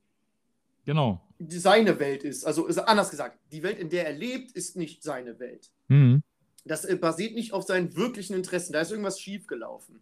genau. 0.84 1.20
seine 1.48 1.98
Welt 1.98 2.24
ist. 2.24 2.44
Also 2.44 2.66
ist 2.66 2.78
anders 2.78 3.10
gesagt, 3.10 3.38
die 3.52 3.62
Welt, 3.62 3.78
in 3.78 3.88
der 3.88 4.06
er 4.06 4.12
lebt, 4.12 4.52
ist 4.52 4.76
nicht 4.76 5.02
seine 5.02 5.38
Welt. 5.38 5.70
Mhm. 5.88 6.22
Das 6.64 6.84
äh, 6.84 6.96
basiert 6.96 7.34
nicht 7.34 7.52
auf 7.52 7.64
seinen 7.64 7.96
wirklichen 7.96 8.34
Interessen. 8.34 8.72
Da 8.72 8.80
ist 8.80 8.90
irgendwas 8.90 9.20
schiefgelaufen. 9.20 10.00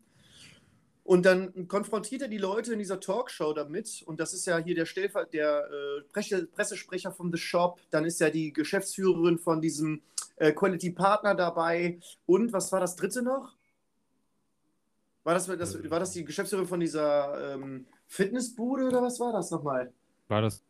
Und 1.05 1.25
dann 1.25 1.69
konfrontiert 1.69 2.21
er 2.21 2.29
die 2.29 2.37
Leute 2.37 2.75
in 2.75 2.79
dieser 2.79 3.01
Talkshow 3.01 3.55
damit. 3.55 4.03
Und 4.05 4.21
das 4.21 4.35
ist 4.35 4.47
ja 4.47 4.59
hier 4.59 4.75
der, 4.75 4.85
Stellver 4.85 5.25
der 5.25 5.67
äh, 5.71 6.45
Pressesprecher 6.53 7.13
von 7.13 7.33
The 7.33 7.39
Shop. 7.39 7.81
Dann 7.91 8.05
ist 8.05 8.21
ja 8.21 8.29
die 8.29 8.53
Geschäftsführerin 8.53 9.39
von 9.39 9.63
diesem 9.63 10.03
äh, 10.37 10.53
Quality 10.53 10.91
Partner 10.91 11.35
dabei. 11.35 11.99
Und 12.27 12.53
was 12.53 12.73
war 12.73 12.81
das 12.81 12.95
dritte 12.97 13.23
noch? 13.23 13.57
War 15.29 15.35
das, 15.35 15.45
das, 15.45 15.91
war 15.91 16.01
das 16.01 16.13
die 16.13 16.25
Geschäftsführerin 16.25 16.67
von 16.67 16.81
dieser 16.81 17.53
ähm, 17.53 17.85
Fitnessbude 18.07 18.87
oder 18.87 19.03
was 19.03 19.21
war 19.21 19.31
das 19.31 19.51
nochmal? 19.51 19.93
War 20.27 20.41
das. 20.41 20.65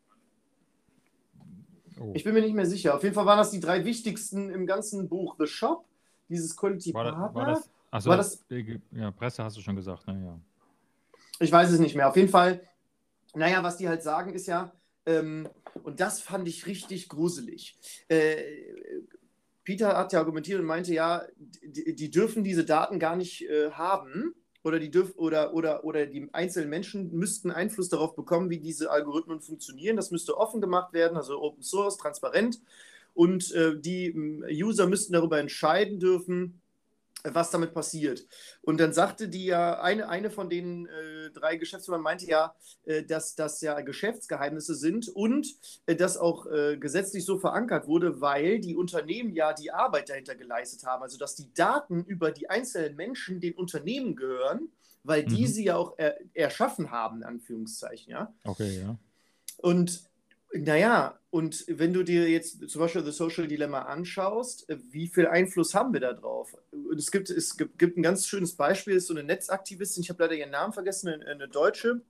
Oh. 2.01 2.11
Ich 2.13 2.25
bin 2.25 2.35
mir 2.35 2.41
nicht 2.41 2.57
mehr 2.57 2.67
sicher. 2.67 2.97
Auf 2.97 3.05
jeden 3.05 3.15
Fall 3.15 3.25
waren 3.25 3.39
das 3.39 3.53
die 3.53 3.61
drei 3.61 3.85
wichtigsten 3.85 4.51
im 4.51 4.67
ganzen 4.67 5.09
Buch. 5.09 5.37
The 5.39 5.47
Shop, 5.47 5.85
dieses 6.29 6.57
Quality 6.57 6.93
war 6.93 7.05
Partner. 7.05 7.35
war 7.37 7.47
das, 7.47 7.71
Achso, 7.93 8.11
war 8.11 8.17
das, 8.17 8.45
ja, 8.91 9.13
Presse 9.13 9.45
hast 9.45 9.57
du 9.57 9.61
schon 9.61 9.77
gesagt, 9.77 10.09
naja. 10.09 10.41
Ich 11.39 11.53
weiß 11.53 11.71
es 11.71 11.79
nicht 11.79 11.95
mehr. 11.95 12.09
Auf 12.09 12.17
jeden 12.17 12.29
Fall, 12.29 12.61
naja, 13.37 13.63
was 13.63 13.77
die 13.77 13.87
halt 13.87 14.03
sagen, 14.03 14.35
ist 14.35 14.49
ja, 14.49 14.73
ähm, 15.07 15.49
und 15.85 16.01
das 16.01 16.21
fand 16.21 16.49
ich 16.49 16.67
richtig 16.67 17.09
gruselig. 17.09 17.79
Äh, 18.09 18.43
Peter 19.63 19.97
hat 19.97 20.13
ja 20.13 20.19
argumentiert 20.19 20.59
und 20.59 20.67
meinte, 20.67 20.93
ja, 20.93 21.23
die, 21.63 21.95
die 21.95 22.11
dürfen 22.11 22.43
diese 22.43 22.65
Daten 22.65 22.99
gar 22.99 23.15
nicht 23.15 23.49
äh, 23.49 23.71
haben 23.71 24.35
oder 24.69 24.79
die 24.79 24.91
dürf 24.91 25.15
oder, 25.17 25.55
oder, 25.55 25.85
oder 25.85 26.07
die 26.07 26.29
einzelnen 26.33 26.69
Menschen 26.69 27.11
müssten 27.13 27.51
Einfluss 27.51 27.89
darauf 27.89 28.15
bekommen, 28.15 28.51
wie 28.51 28.59
diese 28.59 28.91
Algorithmen 28.91 29.41
funktionieren. 29.41 29.97
Das 29.97 30.11
müsste 30.11 30.37
offen 30.37 30.61
gemacht 30.61 30.93
werden, 30.93 31.17
also 31.17 31.41
Open 31.41 31.63
Source, 31.63 31.97
transparent. 31.97 32.61
Und 33.15 33.51
äh, 33.53 33.81
die 33.81 34.15
User 34.53 34.87
müssten 34.87 35.15
darüber 35.15 35.41
entscheiden 35.41 35.99
dürfen, 35.99 36.61
was 37.25 37.51
damit 37.51 37.75
passiert. 37.75 38.27
Und 38.63 38.79
dann 38.79 38.93
sagte 38.93 39.29
die 39.29 39.47
ja, 39.47 39.81
eine, 39.81 40.09
eine 40.09 40.31
von 40.31 40.49
den 40.49 40.87
äh, 40.87 41.31
drei 41.31 41.57
Geschäftsführern 41.57 42.01
meinte 42.01 42.27
ja, 42.27 42.55
äh, 42.85 43.03
dass 43.03 43.35
das 43.35 43.61
ja 43.61 43.81
Geschäftsgeheimnisse 43.81 44.75
sind 44.75 45.09
und 45.09 45.49
äh, 45.87 45.97
das 45.97 46.17
auch 46.17 46.47
äh, 46.47 46.77
gesetzlich 46.77 47.25
so 47.25 47.39
verankert 47.39 47.87
wurde, 47.87 48.21
weil 48.21 48.61
die 48.61 48.77
Unternehmen 48.77 49.33
ja 49.33 49.53
die 49.53 49.71
Arbeit 49.71 50.09
dahinter 50.09 50.35
geleistet 50.35 50.85
haben. 50.85 51.03
Also 51.03 51.19
dass 51.19 51.35
die 51.35 51.53
Daten 51.55 52.05
über 52.05 52.31
die 52.31 52.49
einzelnen 52.51 52.97
Menschen 52.97 53.41
den 53.41 53.55
Unternehmen 53.55 54.15
gehören, 54.15 54.69
weil 55.03 55.25
die 55.25 55.43
mhm. 55.43 55.47
sie 55.47 55.65
ja 55.65 55.77
auch 55.77 55.95
er, 55.97 56.19
erschaffen 56.35 56.91
haben, 56.91 57.19
in 57.19 57.25
Anführungszeichen, 57.25 58.13
ja. 58.13 58.33
Okay, 58.45 58.81
ja. 58.81 58.99
Und 59.57 60.08
naja, 60.53 61.19
und 61.31 61.65
wenn 61.69 61.93
du 61.93 62.03
dir 62.03 62.29
jetzt 62.29 62.69
zum 62.71 62.81
Beispiel 62.81 63.05
The 63.05 63.13
Social 63.13 63.47
Dilemma 63.47 63.83
anschaust, 63.83 64.69
äh, 64.71 64.79
wie 64.91 65.09
viel 65.09 65.27
Einfluss 65.27 65.75
haben 65.75 65.93
wir 65.93 66.01
da 66.01 66.15
drauf? 66.15 66.55
Und 66.71 66.99
es 66.99 67.11
gibt, 67.11 67.29
es 67.29 67.57
gibt, 67.57 67.79
gibt 67.79 67.99
ein 67.99 68.03
ganz 68.03 68.27
schönes 68.27 68.57
Beispiel, 68.57 68.97
ist 68.97 69.09
so 69.09 69.15
eine 69.15 69.25
Netzaktivistin, 69.25 70.03
ich 70.03 70.11
habe 70.11 70.23
leider 70.23 70.37
ihren 70.37 70.51
Namen 70.51 70.73
vergessen, 70.73 71.09
eine, 71.09 71.49
Deutsche, 71.49 72.01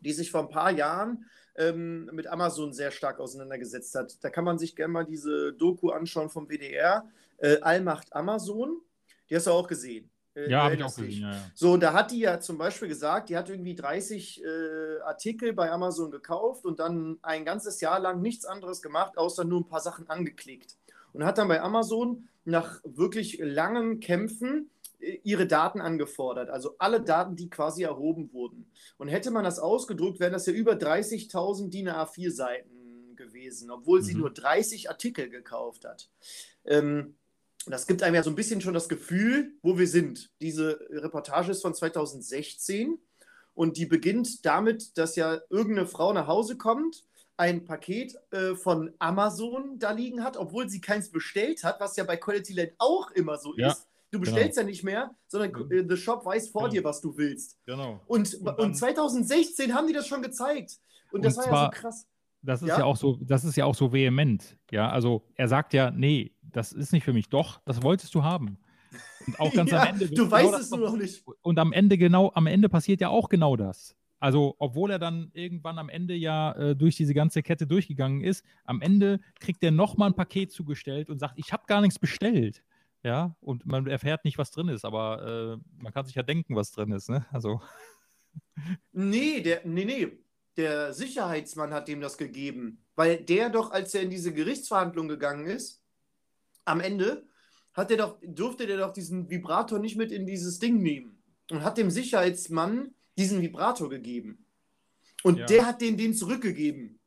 die 0.00 0.12
sich 0.12 0.30
vor 0.30 0.42
ein 0.42 0.50
paar 0.50 0.70
Jahren 0.70 1.24
ähm, 1.56 2.10
mit 2.12 2.26
Amazon 2.26 2.72
sehr 2.72 2.90
stark 2.90 3.20
auseinandergesetzt 3.20 3.94
hat. 3.94 4.22
Da 4.22 4.28
kann 4.28 4.44
man 4.44 4.58
sich 4.58 4.76
gerne 4.76 4.92
mal 4.92 5.04
diese 5.04 5.54
Doku 5.54 5.90
anschauen 5.90 6.28
vom 6.28 6.48
WDR, 6.48 7.08
äh, 7.38 7.58
Allmacht 7.60 8.12
Amazon. 8.12 8.82
Die 9.30 9.36
hast 9.36 9.46
du 9.46 9.50
auch 9.50 9.66
gesehen. 9.66 10.10
Äh, 10.38 10.50
ja, 10.50 10.64
habe 10.64 10.74
ich 10.74 10.82
auch 10.82 10.94
gesehen. 10.94 11.22
Ja, 11.22 11.32
ja. 11.32 11.50
So, 11.54 11.76
da 11.76 11.92
hat 11.92 12.10
die 12.10 12.20
ja 12.20 12.40
zum 12.40 12.58
Beispiel 12.58 12.88
gesagt, 12.88 13.28
die 13.28 13.36
hat 13.36 13.48
irgendwie 13.48 13.74
30 13.74 14.42
äh, 14.42 15.00
Artikel 15.02 15.52
bei 15.52 15.70
Amazon 15.70 16.10
gekauft 16.10 16.64
und 16.64 16.78
dann 16.78 17.18
ein 17.22 17.44
ganzes 17.44 17.80
Jahr 17.80 17.98
lang 17.98 18.20
nichts 18.20 18.44
anderes 18.44 18.82
gemacht, 18.82 19.18
außer 19.18 19.44
nur 19.44 19.60
ein 19.60 19.68
paar 19.68 19.80
Sachen 19.80 20.08
angeklickt. 20.08 20.76
Und 21.12 21.24
hat 21.24 21.38
dann 21.38 21.48
bei 21.48 21.60
Amazon 21.60 22.28
nach 22.44 22.80
wirklich 22.84 23.38
langen 23.40 24.00
Kämpfen 24.00 24.70
äh, 25.00 25.18
ihre 25.24 25.46
Daten 25.46 25.80
angefordert, 25.80 26.50
also 26.50 26.76
alle 26.78 27.00
Daten, 27.00 27.34
die 27.34 27.50
quasi 27.50 27.82
erhoben 27.82 28.32
wurden. 28.32 28.70
Und 28.96 29.08
hätte 29.08 29.30
man 29.30 29.44
das 29.44 29.58
ausgedruckt, 29.58 30.20
wären 30.20 30.32
das 30.32 30.46
ja 30.46 30.52
über 30.52 30.74
30.000 30.74 31.70
DIN 31.70 31.88
A4 31.88 32.30
Seiten 32.30 33.16
gewesen, 33.16 33.70
obwohl 33.70 34.00
mhm. 34.00 34.04
sie 34.04 34.14
nur 34.14 34.30
30 34.30 34.88
Artikel 34.88 35.28
gekauft 35.28 35.84
hat. 35.84 36.08
Ähm, 36.64 37.16
das 37.70 37.86
gibt 37.86 38.02
einem 38.02 38.14
ja 38.14 38.22
so 38.22 38.30
ein 38.30 38.36
bisschen 38.36 38.60
schon 38.60 38.74
das 38.74 38.88
Gefühl, 38.88 39.52
wo 39.62 39.78
wir 39.78 39.86
sind. 39.86 40.30
Diese 40.40 40.80
Reportage 40.90 41.50
ist 41.50 41.62
von 41.62 41.74
2016 41.74 42.98
und 43.54 43.76
die 43.76 43.86
beginnt 43.86 44.44
damit, 44.46 44.96
dass 44.96 45.16
ja 45.16 45.40
irgendeine 45.50 45.86
Frau 45.86 46.12
nach 46.12 46.26
Hause 46.26 46.56
kommt, 46.56 47.04
ein 47.36 47.64
Paket 47.64 48.16
äh, 48.30 48.54
von 48.54 48.92
Amazon 48.98 49.78
da 49.78 49.92
liegen 49.92 50.24
hat, 50.24 50.36
obwohl 50.36 50.68
sie 50.68 50.80
keins 50.80 51.10
bestellt 51.10 51.62
hat, 51.62 51.80
was 51.80 51.96
ja 51.96 52.04
bei 52.04 52.16
Quality 52.16 52.52
Land 52.52 52.72
auch 52.78 53.10
immer 53.12 53.38
so 53.38 53.54
ja, 53.56 53.68
ist. 53.68 53.86
Du 54.10 54.18
genau. 54.18 54.32
bestellst 54.32 54.56
genau. 54.56 54.66
ja 54.66 54.70
nicht 54.70 54.84
mehr, 54.84 55.14
sondern 55.28 55.70
äh, 55.70 55.84
The 55.88 55.96
Shop 55.96 56.24
weiß 56.24 56.48
vor 56.48 56.62
genau. 56.62 56.72
dir, 56.72 56.84
was 56.84 57.00
du 57.00 57.16
willst. 57.16 57.56
Genau. 57.66 58.00
Und, 58.06 58.34
und, 58.34 58.58
und, 58.58 58.74
2016 58.74 59.74
haben 59.74 59.86
die 59.86 59.92
das 59.92 60.06
schon 60.06 60.22
gezeigt. 60.22 60.78
Und, 61.10 61.18
und 61.18 61.24
das 61.24 61.36
war 61.36 61.46
ja 61.46 61.64
so 61.64 61.80
krass. 61.80 62.06
Das 62.42 62.62
ist 62.62 62.68
ja? 62.68 62.78
ja? 62.78 62.84
auch 62.84 62.96
so, 62.96 63.18
das 63.20 63.44
ist 63.44 63.56
ja 63.56 63.64
auch 63.64 63.74
so 63.74 63.92
vehement. 63.92 64.56
Ja, 64.70 64.90
also 64.90 65.24
er 65.34 65.48
sagt 65.48 65.74
ja, 65.74 65.90
nee, 65.90 66.32
das 66.58 66.72
ist 66.72 66.92
nicht 66.92 67.04
für 67.04 67.12
mich. 67.12 67.28
Doch, 67.28 67.60
das 67.64 67.82
wolltest 67.82 68.14
du 68.14 68.22
haben. 68.22 68.58
Und 69.26 69.40
auch 69.40 69.52
ganz 69.54 69.70
ja, 69.70 69.82
am 69.82 69.88
Ende. 69.94 70.08
Du 70.08 70.14
genau 70.14 70.30
weißt 70.30 70.54
es 70.54 70.70
nur 70.70 70.80
noch 70.80 70.96
nicht. 70.96 71.24
Und 71.42 71.58
am 71.58 71.72
Ende 71.72 71.96
genau, 71.96 72.32
am 72.34 72.46
Ende 72.46 72.68
passiert 72.68 73.00
ja 73.00 73.08
auch 73.08 73.28
genau 73.28 73.56
das. 73.56 73.96
Also, 74.20 74.56
obwohl 74.58 74.90
er 74.90 74.98
dann 74.98 75.30
irgendwann 75.32 75.78
am 75.78 75.88
Ende 75.88 76.14
ja 76.14 76.52
äh, 76.52 76.74
durch 76.74 76.96
diese 76.96 77.14
ganze 77.14 77.42
Kette 77.42 77.68
durchgegangen 77.68 78.24
ist, 78.24 78.44
am 78.64 78.82
Ende 78.82 79.20
kriegt 79.38 79.62
er 79.62 79.70
nochmal 79.70 80.10
ein 80.10 80.16
Paket 80.16 80.50
zugestellt 80.50 81.08
und 81.08 81.20
sagt, 81.20 81.38
ich 81.38 81.52
habe 81.52 81.62
gar 81.68 81.80
nichts 81.80 82.00
bestellt. 82.00 82.64
Ja, 83.04 83.36
und 83.40 83.64
man 83.64 83.86
erfährt 83.86 84.24
nicht, 84.24 84.38
was 84.38 84.50
drin 84.50 84.66
ist, 84.66 84.84
aber 84.84 85.60
äh, 85.60 85.82
man 85.82 85.92
kann 85.92 86.04
sich 86.04 86.16
ja 86.16 86.24
denken, 86.24 86.56
was 86.56 86.72
drin 86.72 86.90
ist, 86.90 87.08
ne? 87.08 87.24
Also. 87.30 87.60
Nee, 88.92 89.40
der, 89.40 89.60
nee, 89.64 89.84
nee 89.84 90.18
der 90.58 90.92
Sicherheitsmann 90.92 91.72
hat 91.72 91.88
dem 91.88 92.00
das 92.00 92.18
gegeben. 92.18 92.84
Weil 92.96 93.18
der 93.18 93.48
doch, 93.48 93.70
als 93.70 93.94
er 93.94 94.02
in 94.02 94.10
diese 94.10 94.34
Gerichtsverhandlung 94.34 95.06
gegangen 95.06 95.46
ist, 95.46 95.84
am 96.68 96.80
Ende 96.80 97.26
hat 97.74 97.90
der 97.90 97.96
doch, 97.96 98.18
durfte 98.22 98.66
der 98.66 98.78
doch 98.78 98.92
diesen 98.92 99.30
Vibrator 99.30 99.78
nicht 99.78 99.96
mit 99.96 100.12
in 100.12 100.26
dieses 100.26 100.58
Ding 100.58 100.82
nehmen. 100.82 101.22
Und 101.50 101.62
hat 101.62 101.78
dem 101.78 101.90
Sicherheitsmann 101.90 102.94
diesen 103.16 103.40
Vibrator 103.40 103.88
gegeben. 103.88 104.44
Und 105.22 105.38
ja. 105.38 105.46
der 105.46 105.66
hat 105.66 105.80
den 105.80 105.96
den 105.96 106.14
zurückgegeben. 106.14 106.98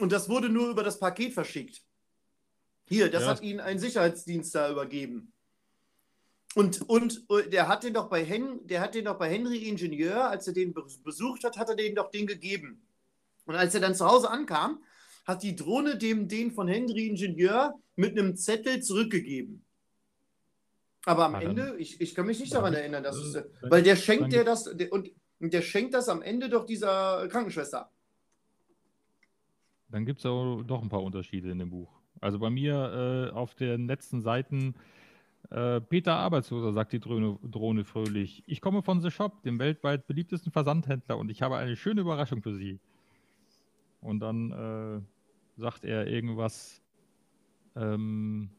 Und 0.00 0.12
das 0.12 0.28
wurde 0.28 0.48
nur 0.48 0.70
über 0.70 0.82
das 0.82 0.98
Paket 0.98 1.34
verschickt. 1.34 1.82
Hier, 2.86 3.10
das 3.10 3.22
ja. 3.22 3.28
hat 3.28 3.42
ihnen 3.42 3.60
ein 3.60 3.78
Sicherheitsdienst 3.78 4.54
da 4.54 4.70
übergeben. 4.70 5.32
Und, 6.54 6.82
und, 6.88 7.28
und 7.28 7.52
der 7.52 7.68
hat 7.68 7.84
den 7.84 7.94
doch 7.94 8.08
bei 8.08 8.24
Hen, 8.24 8.66
der 8.66 8.80
hat 8.80 8.94
den 8.94 9.06
doch 9.06 9.18
bei 9.18 9.30
Henry 9.30 9.68
Ingenieur, 9.68 10.28
als 10.28 10.46
er 10.46 10.52
den 10.52 10.74
besucht 11.02 11.44
hat, 11.44 11.56
hat 11.56 11.68
er 11.68 11.76
den 11.76 11.94
doch 11.94 12.10
den 12.10 12.26
gegeben. 12.26 12.86
Und 13.46 13.54
als 13.54 13.74
er 13.74 13.80
dann 13.80 13.94
zu 13.94 14.06
Hause 14.06 14.30
ankam, 14.30 14.82
hat 15.24 15.42
die 15.42 15.56
Drohne 15.56 15.96
dem 15.96 16.28
den 16.28 16.50
von 16.50 16.68
Henry 16.68 17.06
Ingenieur 17.06 17.74
mit 17.96 18.18
einem 18.18 18.36
Zettel 18.36 18.82
zurückgegeben. 18.82 19.64
Aber 21.04 21.24
am 21.24 21.34
ah, 21.34 21.40
Ende, 21.40 21.74
ich, 21.78 22.00
ich 22.00 22.14
kann 22.14 22.26
mich 22.26 22.38
nicht 22.38 22.54
daran 22.54 22.74
erinnern, 22.74 23.02
dass 23.02 23.16
es, 23.16 23.42
weil 23.62 23.82
der 23.82 23.96
schenkt 23.96 24.32
der 24.32 24.44
das 24.44 24.64
der, 24.64 24.92
und 24.92 25.10
der 25.40 25.62
schenkt 25.62 25.94
das 25.94 26.08
am 26.08 26.22
Ende 26.22 26.48
doch 26.48 26.64
dieser 26.64 27.26
Krankenschwester. 27.28 27.90
Dann 29.88 30.06
gibt 30.06 30.20
es 30.20 30.26
auch 30.26 30.62
doch 30.62 30.80
ein 30.80 30.88
paar 30.88 31.02
Unterschiede 31.02 31.50
in 31.50 31.58
dem 31.58 31.70
Buch. 31.70 31.90
Also 32.20 32.38
bei 32.38 32.50
mir 32.50 33.30
äh, 33.32 33.34
auf 33.34 33.54
den 33.56 33.88
letzten 33.88 34.20
Seiten 34.20 34.76
äh, 35.50 35.80
Peter 35.80 36.14
Arbeitsloser, 36.14 36.72
sagt 36.72 36.92
die 36.92 37.00
Drohne, 37.00 37.38
Drohne, 37.42 37.84
fröhlich. 37.84 38.44
Ich 38.46 38.60
komme 38.60 38.82
von 38.82 39.00
The 39.00 39.10
Shop, 39.10 39.42
dem 39.42 39.58
weltweit 39.58 40.06
beliebtesten 40.06 40.52
Versandhändler, 40.52 41.18
und 41.18 41.30
ich 41.30 41.42
habe 41.42 41.56
eine 41.56 41.76
schöne 41.76 42.00
Überraschung 42.00 42.42
für 42.42 42.54
Sie. 42.54 42.78
Und 44.02 44.20
dann 44.20 44.50
äh, 44.52 45.60
sagt 45.60 45.84
er 45.84 46.06
irgendwas, 46.06 46.82
ähm, 47.76 48.50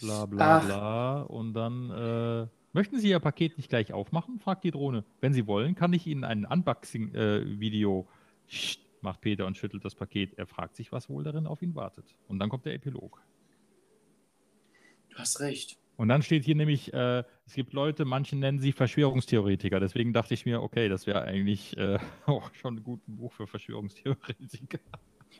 bla 0.00 0.26
bla 0.26 0.58
Ach. 0.58 0.64
bla. 0.64 1.22
Und 1.22 1.54
dann, 1.54 1.90
äh, 1.90 2.46
möchten 2.72 2.98
Sie 2.98 3.10
Ihr 3.10 3.20
Paket 3.20 3.56
nicht 3.56 3.68
gleich 3.68 3.92
aufmachen? 3.92 4.40
fragt 4.40 4.64
die 4.64 4.70
Drohne. 4.70 5.04
Wenn 5.20 5.34
Sie 5.34 5.46
wollen, 5.46 5.74
kann 5.74 5.92
ich 5.92 6.06
Ihnen 6.06 6.24
ein 6.24 6.44
Unboxing-Video. 6.44 8.08
Äh, 8.08 8.90
macht 9.02 9.20
Peter 9.20 9.46
und 9.46 9.56
schüttelt 9.56 9.84
das 9.84 9.94
Paket. 9.94 10.34
Er 10.38 10.46
fragt 10.46 10.76
sich, 10.76 10.92
was 10.92 11.08
wohl 11.08 11.24
darin 11.24 11.46
auf 11.46 11.62
ihn 11.62 11.74
wartet. 11.74 12.14
Und 12.28 12.38
dann 12.38 12.48
kommt 12.48 12.66
der 12.66 12.74
Epilog. 12.74 13.22
Du 15.10 15.18
hast 15.18 15.40
recht. 15.40 15.79
Und 16.00 16.08
dann 16.08 16.22
steht 16.22 16.46
hier 16.46 16.54
nämlich, 16.54 16.94
äh, 16.94 17.24
es 17.46 17.52
gibt 17.52 17.74
Leute, 17.74 18.06
manche 18.06 18.34
nennen 18.34 18.58
sie 18.58 18.72
Verschwörungstheoretiker. 18.72 19.80
Deswegen 19.80 20.14
dachte 20.14 20.32
ich 20.32 20.46
mir, 20.46 20.62
okay, 20.62 20.88
das 20.88 21.06
wäre 21.06 21.20
eigentlich 21.20 21.76
äh, 21.76 21.98
auch 22.26 22.54
schon 22.54 22.76
ein 22.76 22.82
gutes 22.82 23.04
Buch 23.06 23.30
für 23.34 23.46
Verschwörungstheoretiker. 23.46 24.78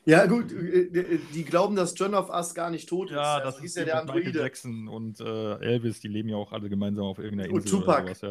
Ja, 0.05 0.27
gut, 0.27 0.53
äh, 0.53 0.83
äh, 0.83 1.19
die 1.33 1.45
glauben, 1.45 1.77
dass 1.77 1.99
John 1.99 2.15
of 2.15 2.29
Us 2.29 2.55
gar 2.55 2.69
nicht 2.69 2.91
tot 2.91 3.09
ist. 3.09 3.17
Ja, 3.17 3.39
das 3.39 3.55
also, 3.55 3.65
ist 3.65 3.75
ja 3.75 3.85
der 3.87 4.01
Androide. 4.03 4.27
Michael 4.27 4.45
Jackson 4.45 4.87
und 4.89 5.19
äh, 5.21 5.55
Elvis, 5.61 6.01
die 6.01 6.09
leben 6.09 6.29
ja 6.29 6.37
auch 6.37 6.53
alle 6.53 6.69
gemeinsam 6.69 7.07
auf 7.07 7.19
irgendeiner 7.19 7.49
Insel. 7.49 7.79
Und 7.79 7.87
Tupac. 7.87 8.15
Sowas, 8.15 8.21
ja, 8.21 8.29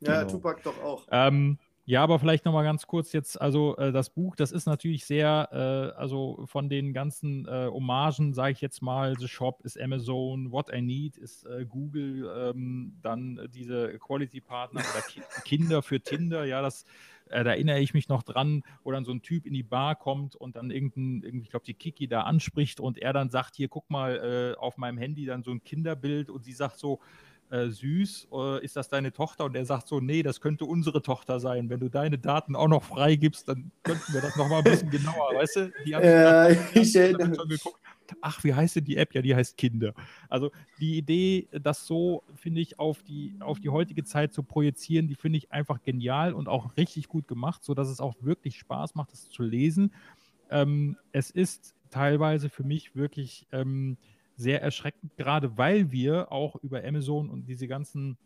ja 0.00 0.22
genau. 0.22 0.32
Tupac 0.32 0.62
doch 0.62 0.82
auch. 0.82 1.06
Ähm, 1.10 1.58
ja, 1.88 2.02
aber 2.02 2.18
vielleicht 2.18 2.44
nochmal 2.44 2.64
ganz 2.64 2.88
kurz 2.88 3.12
jetzt, 3.12 3.40
also 3.40 3.76
äh, 3.76 3.92
das 3.92 4.10
Buch, 4.10 4.34
das 4.34 4.50
ist 4.50 4.66
natürlich 4.66 5.06
sehr, 5.06 5.48
äh, 5.52 5.96
also 5.96 6.44
von 6.46 6.68
den 6.68 6.92
ganzen 6.92 7.46
äh, 7.46 7.68
Hommagen, 7.70 8.34
sage 8.34 8.52
ich 8.52 8.60
jetzt 8.60 8.82
mal, 8.82 9.16
The 9.16 9.28
Shop 9.28 9.64
ist 9.64 9.80
Amazon, 9.80 10.50
What 10.50 10.72
I 10.74 10.82
Need 10.82 11.16
ist 11.16 11.46
äh, 11.46 11.64
Google, 11.64 12.28
ähm, 12.36 12.98
dann 13.02 13.48
diese 13.54 13.98
Quality 14.00 14.40
Partner 14.40 14.80
oder 14.80 15.02
Ki 15.02 15.22
Kinder 15.44 15.80
für 15.80 16.00
Tinder, 16.00 16.44
ja, 16.44 16.60
das 16.60 16.84
äh, 17.28 17.44
da 17.44 17.50
erinnere 17.50 17.80
ich 17.80 17.94
mich 17.94 18.08
noch 18.08 18.24
dran, 18.24 18.62
wo 18.82 18.90
dann 18.90 19.04
so 19.04 19.12
ein 19.12 19.22
Typ 19.22 19.46
in 19.46 19.52
die 19.52 19.62
Bar 19.62 19.94
kommt 19.94 20.34
und 20.34 20.56
dann 20.56 20.70
irgendein, 20.70 21.22
irgendwie, 21.22 21.44
ich 21.44 21.50
glaube, 21.50 21.66
die 21.66 21.74
Kiki 21.74 22.08
da 22.08 22.22
anspricht 22.22 22.80
und 22.80 22.98
er 22.98 23.12
dann 23.12 23.30
sagt, 23.30 23.56
hier, 23.56 23.68
guck 23.68 23.90
mal, 23.90 24.54
äh, 24.56 24.58
auf 24.58 24.76
meinem 24.76 24.98
Handy 24.98 25.24
dann 25.24 25.42
so 25.42 25.50
ein 25.52 25.62
Kinderbild 25.62 26.30
und 26.30 26.44
sie 26.44 26.52
sagt 26.52 26.78
so, 26.78 27.00
äh, 27.50 27.68
süß, 27.68 28.28
äh, 28.32 28.64
ist 28.64 28.76
das 28.76 28.88
deine 28.88 29.12
Tochter? 29.12 29.44
Und 29.44 29.56
er 29.56 29.64
sagt 29.64 29.88
so, 29.88 30.00
nee, 30.00 30.22
das 30.22 30.40
könnte 30.40 30.64
unsere 30.64 31.02
Tochter 31.02 31.40
sein. 31.40 31.70
Wenn 31.70 31.80
du 31.80 31.88
deine 31.88 32.18
Daten 32.18 32.56
auch 32.56 32.68
noch 32.68 32.82
freigibst, 32.82 33.48
dann 33.48 33.70
könnten 33.82 34.12
wir 34.12 34.20
das 34.20 34.36
nochmal 34.36 34.58
ein 34.58 34.64
bisschen 34.64 34.90
genauer, 34.90 35.34
weißt 35.34 35.56
du? 35.56 35.72
Die 35.84 35.94
haben 35.94 36.02
äh, 36.02 36.52
ich 36.80 36.92
schon 36.92 37.48
geguckt. 37.48 37.80
Ach, 38.20 38.42
wie 38.44 38.54
heißt 38.54 38.76
denn 38.76 38.84
die 38.84 38.96
App? 38.96 39.14
Ja, 39.14 39.22
die 39.22 39.34
heißt 39.34 39.56
Kinder. 39.56 39.94
Also 40.28 40.50
die 40.78 40.96
Idee, 40.96 41.48
das 41.50 41.86
so, 41.86 42.22
finde 42.34 42.60
ich, 42.60 42.78
auf 42.78 43.02
die, 43.02 43.34
auf 43.40 43.60
die 43.60 43.68
heutige 43.68 44.04
Zeit 44.04 44.32
zu 44.32 44.42
projizieren, 44.42 45.08
die 45.08 45.14
finde 45.14 45.38
ich 45.38 45.52
einfach 45.52 45.82
genial 45.82 46.32
und 46.32 46.48
auch 46.48 46.76
richtig 46.76 47.08
gut 47.08 47.26
gemacht, 47.28 47.64
sodass 47.64 47.88
es 47.88 48.00
auch 48.00 48.14
wirklich 48.20 48.58
Spaß 48.58 48.94
macht, 48.94 49.12
das 49.12 49.28
zu 49.28 49.42
lesen. 49.42 49.92
Ähm, 50.50 50.96
es 51.12 51.30
ist 51.30 51.74
teilweise 51.90 52.48
für 52.48 52.64
mich 52.64 52.94
wirklich 52.94 53.46
ähm, 53.52 53.96
sehr 54.36 54.62
erschreckend, 54.62 55.16
gerade 55.16 55.56
weil 55.56 55.90
wir 55.90 56.30
auch 56.30 56.56
über 56.62 56.84
Amazon 56.84 57.30
und 57.30 57.46
diese 57.46 57.66
ganzen 57.66 58.16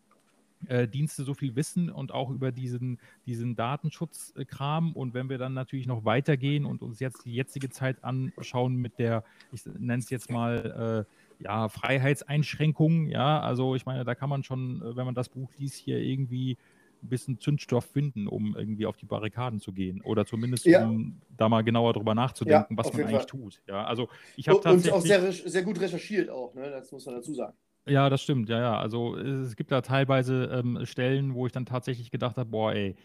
äh, 0.67 0.87
Dienste 0.87 1.23
so 1.23 1.33
viel 1.33 1.55
wissen 1.55 1.89
und 1.89 2.11
auch 2.13 2.29
über 2.29 2.51
diesen, 2.51 2.99
diesen 3.25 3.55
Datenschutzkram. 3.55 4.93
Und 4.93 5.13
wenn 5.13 5.29
wir 5.29 5.37
dann 5.37 5.53
natürlich 5.53 5.87
noch 5.87 6.05
weitergehen 6.05 6.65
und 6.65 6.81
uns 6.81 6.99
jetzt 6.99 7.25
die 7.25 7.33
jetzige 7.33 7.69
Zeit 7.69 8.03
anschauen 8.03 8.75
mit 8.75 8.99
der, 8.99 9.23
ich 9.51 9.65
nenne 9.65 10.03
es 10.03 10.09
jetzt 10.09 10.29
mal, 10.29 11.07
äh, 11.07 11.43
ja, 11.43 11.69
Freiheitseinschränkungen, 11.69 13.09
ja, 13.09 13.39
also 13.39 13.75
ich 13.75 13.85
meine, 13.85 14.03
da 14.03 14.13
kann 14.13 14.29
man 14.29 14.43
schon, 14.43 14.81
äh, 14.81 14.95
wenn 14.95 15.05
man 15.05 15.15
das 15.15 15.29
Buch 15.29 15.49
liest, 15.57 15.75
hier 15.75 15.97
irgendwie 15.97 16.57
ein 17.03 17.09
bisschen 17.09 17.39
Zündstoff 17.39 17.85
finden, 17.85 18.27
um 18.27 18.55
irgendwie 18.55 18.85
auf 18.85 18.97
die 18.97 19.05
Barrikaden 19.05 19.59
zu 19.59 19.71
gehen 19.73 20.01
oder 20.01 20.25
zumindest 20.25 20.65
ja. 20.65 20.85
um 20.85 21.21
da 21.35 21.49
mal 21.49 21.63
genauer 21.63 21.93
drüber 21.93 22.15
nachzudenken, 22.15 22.75
ja, 22.75 22.77
was 22.77 22.93
man 22.93 23.03
eigentlich 23.03 23.17
Fall. 23.17 23.25
tut. 23.25 23.61
Ja, 23.67 23.85
also 23.85 24.09
ich 24.35 24.47
habe 24.47 24.59
tatsächlich 24.61 24.93
und 24.93 24.99
auch 24.99 25.05
sehr, 25.05 25.31
sehr 25.31 25.63
gut 25.63 25.79
recherchiert 25.79 26.29
auch, 26.29 26.53
ne? 26.53 26.69
Das 26.69 26.91
muss 26.91 27.05
man 27.05 27.15
dazu 27.15 27.33
sagen. 27.33 27.53
Ja, 27.87 28.09
das 28.09 28.21
stimmt, 28.21 28.49
ja, 28.49 28.59
ja. 28.59 28.79
Also 28.79 29.15
es 29.17 29.55
gibt 29.55 29.71
da 29.71 29.81
teilweise 29.81 30.45
ähm, 30.45 30.85
Stellen, 30.85 31.33
wo 31.33 31.47
ich 31.47 31.51
dann 31.51 31.65
tatsächlich 31.65 32.11
gedacht 32.11 32.37
habe, 32.37 32.49
boah, 32.49 32.73
ey, 32.73 32.95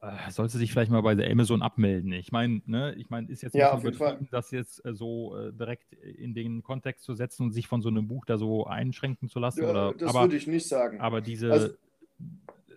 äh, 0.00 0.30
sollst 0.30 0.54
du 0.54 0.58
dich 0.58 0.70
vielleicht 0.70 0.90
mal 0.90 1.02
bei 1.02 1.14
der 1.14 1.30
Amazon 1.30 1.60
abmelden. 1.60 2.12
Ich 2.12 2.32
meine, 2.32 2.62
ne, 2.66 2.94
ich 2.96 3.10
meine, 3.10 3.28
ist 3.28 3.42
jetzt 3.42 3.54
ja, 3.54 3.74
nicht 3.74 3.84
übertrieben, 3.84 4.28
das 4.30 4.50
jetzt 4.50 4.84
äh, 4.84 4.94
so 4.94 5.36
äh, 5.36 5.52
direkt 5.52 5.92
in 5.92 6.34
den 6.34 6.62
Kontext 6.62 7.04
zu 7.04 7.14
setzen 7.14 7.44
und 7.44 7.52
sich 7.52 7.66
von 7.66 7.82
so 7.82 7.88
einem 7.88 8.06
Buch 8.06 8.24
da 8.24 8.38
so 8.38 8.64
einschränken 8.66 9.28
zu 9.28 9.40
lassen. 9.40 9.62
Ja, 9.62 9.70
oder, 9.70 9.94
das 9.94 10.14
würde 10.14 10.36
ich 10.36 10.46
nicht 10.46 10.68
sagen. 10.68 11.00
Aber 11.00 11.20
diese, 11.20 11.52
also, 11.52 11.68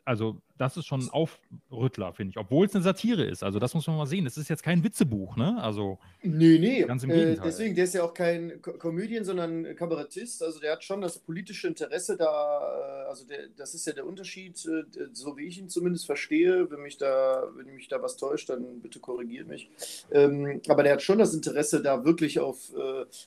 also 0.03 0.41
das 0.57 0.77
ist 0.77 0.85
schon 0.85 1.01
ein 1.01 1.09
Aufrüttler, 1.09 2.13
finde 2.13 2.31
ich. 2.31 2.37
Obwohl 2.37 2.65
es 2.65 2.75
eine 2.75 2.83
Satire 2.83 3.23
ist. 3.23 3.43
Also 3.43 3.59
das 3.59 3.73
muss 3.73 3.87
man 3.87 3.97
mal 3.97 4.05
sehen. 4.05 4.25
Das 4.25 4.37
ist 4.37 4.49
jetzt 4.49 4.63
kein 4.63 4.83
Witzebuch, 4.83 5.35
ne? 5.35 5.61
Also 5.61 5.99
nee, 6.21 6.57
nee. 6.59 6.83
Ganz 6.83 7.03
im 7.03 7.11
äh, 7.11 7.15
Gegenteil. 7.15 7.39
Äh, 7.39 7.49
deswegen, 7.49 7.75
der 7.75 7.83
ist 7.85 7.93
ja 7.93 8.03
auch 8.03 8.13
kein 8.13 8.61
Komödien, 8.61 9.25
sondern 9.25 9.75
Kabarettist. 9.75 10.43
Also 10.43 10.59
der 10.59 10.73
hat 10.73 10.83
schon 10.83 11.01
das 11.01 11.19
politische 11.19 11.67
Interesse 11.67 12.17
da. 12.17 13.05
Äh, 13.05 13.09
also 13.09 13.25
der, 13.25 13.47
das 13.55 13.73
ist 13.73 13.85
ja 13.85 13.93
der 13.93 14.05
Unterschied, 14.05 14.63
äh, 14.65 14.83
so 15.13 15.37
wie 15.37 15.45
ich 15.45 15.59
ihn 15.59 15.69
zumindest 15.69 16.05
verstehe. 16.05 16.69
Wenn 16.69 16.81
mich 16.81 16.97
da, 16.97 17.47
wenn 17.55 17.73
mich 17.73 17.87
da 17.87 18.01
was 18.01 18.17
täuscht, 18.17 18.49
dann 18.49 18.81
bitte 18.81 18.99
korrigiert 18.99 19.47
mich. 19.47 19.69
Ähm, 20.11 20.61
aber 20.67 20.83
der 20.83 20.93
hat 20.93 21.01
schon 21.01 21.19
das 21.19 21.33
Interesse, 21.33 21.81
da 21.81 22.05
wirklich 22.05 22.39
auf, 22.39 22.71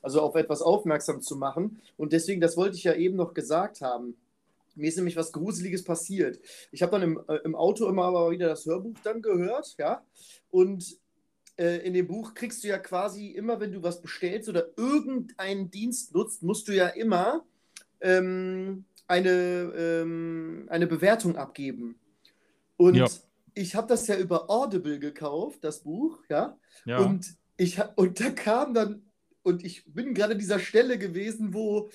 also 0.03 0.21
auf 0.21 0.35
etwas 0.35 0.63
aufmerksam 0.63 1.21
zu 1.21 1.37
machen. 1.37 1.81
Und 1.97 2.13
deswegen, 2.13 2.41
das 2.41 2.57
wollte 2.57 2.77
ich 2.77 2.85
ja 2.85 2.95
eben 2.95 3.17
noch 3.17 3.35
gesagt 3.35 3.81
haben 3.81 4.15
mir 4.75 4.89
ist 4.89 4.97
nämlich 4.97 5.17
was 5.17 5.33
Gruseliges 5.33 5.85
passiert. 5.85 6.41
Ich 6.73 6.83
habe 6.83 6.93
dann 6.93 7.03
im, 7.03 7.21
äh, 7.29 7.37
im 7.45 7.55
Auto 7.55 7.89
immer 7.89 8.05
aber 8.05 8.31
wieder 8.31 8.49
das 8.49 8.67
Hörbuch 8.67 8.99
dann 9.03 9.23
gehört, 9.23 9.75
ja. 9.79 10.05
Und 10.51 10.99
äh, 11.57 11.87
in 11.87 11.95
dem 11.95 12.07
Buch 12.07 12.35
kriegst 12.35 12.65
du 12.65 12.69
ja 12.69 12.79
quasi 12.79 13.29
immer, 13.29 13.61
wenn 13.61 13.73
du 13.73 13.83
was 13.83 14.03
bestellst 14.03 14.49
oder 14.49 14.69
irgendeinen 14.77 15.71
Dienst 15.71 16.15
nutzt, 16.15 16.43
musst 16.43 16.69
du 16.69 16.73
ja 16.73 16.89
immer 16.89 17.45
ähm, 18.01 18.85
eine, 19.07 19.31
ähm, 19.77 20.67
eine 20.69 20.87
Bewertung 20.87 21.37
abgeben. 21.37 21.99
Und 22.77 22.97
ja. 22.97 23.07
ich 23.55 23.75
habe 23.75 23.87
das 23.87 24.07
ja 24.07 24.17
über 24.17 24.51
Audible 24.51 24.99
gekauft, 24.99 25.63
das 25.63 25.81
Buch, 25.81 26.19
ja. 26.29 26.59
ja. 26.85 26.99
Und, 26.99 27.37
ich, 27.57 27.81
und 27.97 28.21
da 28.21 28.31
kam 28.31 28.75
dann, 28.75 29.03
und 29.43 29.65
ich 29.65 29.85
bin 29.87 30.15
gerade 30.15 30.33
an 30.33 30.39
dieser 30.39 30.59
Stelle 30.59 30.99
gewesen, 30.99 31.55
wo 31.55 31.91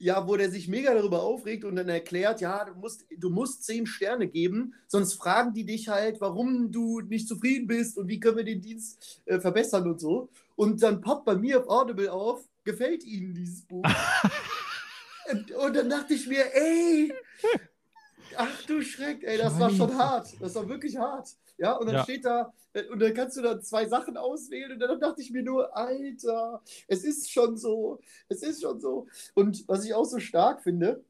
ja, 0.00 0.26
wo 0.26 0.34
der 0.36 0.50
sich 0.50 0.66
mega 0.66 0.94
darüber 0.94 1.22
aufregt 1.22 1.64
und 1.64 1.76
dann 1.76 1.90
erklärt, 1.90 2.40
ja, 2.40 2.64
du 2.64 2.74
musst, 2.74 3.04
du 3.14 3.28
musst 3.28 3.64
zehn 3.64 3.86
Sterne 3.86 4.28
geben, 4.28 4.74
sonst 4.86 5.12
fragen 5.12 5.52
die 5.52 5.66
dich 5.66 5.88
halt, 5.88 6.22
warum 6.22 6.72
du 6.72 7.02
nicht 7.02 7.28
zufrieden 7.28 7.66
bist 7.66 7.98
und 7.98 8.08
wie 8.08 8.18
können 8.18 8.38
wir 8.38 8.44
den 8.44 8.62
Dienst 8.62 9.20
äh, 9.26 9.38
verbessern 9.38 9.86
und 9.86 10.00
so. 10.00 10.30
Und 10.56 10.82
dann 10.82 11.02
poppt 11.02 11.26
bei 11.26 11.36
mir 11.36 11.60
auf 11.60 11.68
Audible 11.68 12.10
auf, 12.10 12.42
gefällt 12.64 13.04
ihnen 13.04 13.34
dieses 13.34 13.60
Buch. 13.66 13.84
und, 15.30 15.50
und, 15.50 15.76
dann 15.76 15.90
dachte 15.90 16.14
ich 16.14 16.26
mir, 16.26 16.46
ey, 16.54 17.12
ach 18.36 18.62
du 18.66 18.80
Schreck, 18.80 19.22
ey, 19.22 19.36
das 19.36 19.60
war 19.60 19.70
schon 19.70 19.96
hart. 19.98 20.28
Das 20.40 20.54
war 20.54 20.66
wirklich 20.66 20.96
hart. 20.96 21.28
Ja, 21.60 21.74
und 21.74 21.86
dann 21.86 21.96
ja. 21.96 22.02
steht 22.04 22.24
da, 22.24 22.54
äh, 22.72 22.84
und 22.86 23.00
dann 23.00 23.12
kannst 23.12 23.36
du 23.36 23.42
dann 23.42 23.60
zwei 23.60 23.86
Sachen 23.86 24.16
auswählen 24.16 24.72
und 24.72 24.78
dann 24.78 24.98
dachte 24.98 25.20
ich 25.20 25.30
mir 25.30 25.42
nur, 25.42 25.76
Alter, 25.76 26.62
es 26.88 27.04
ist 27.04 27.30
schon 27.30 27.58
so, 27.58 28.00
es 28.30 28.42
ist 28.42 28.62
schon 28.62 28.80
so. 28.80 29.06
Und 29.34 29.68
was 29.68 29.84
ich 29.84 29.92
auch 29.92 30.06
so 30.06 30.18
stark 30.20 30.62
finde, 30.62 31.04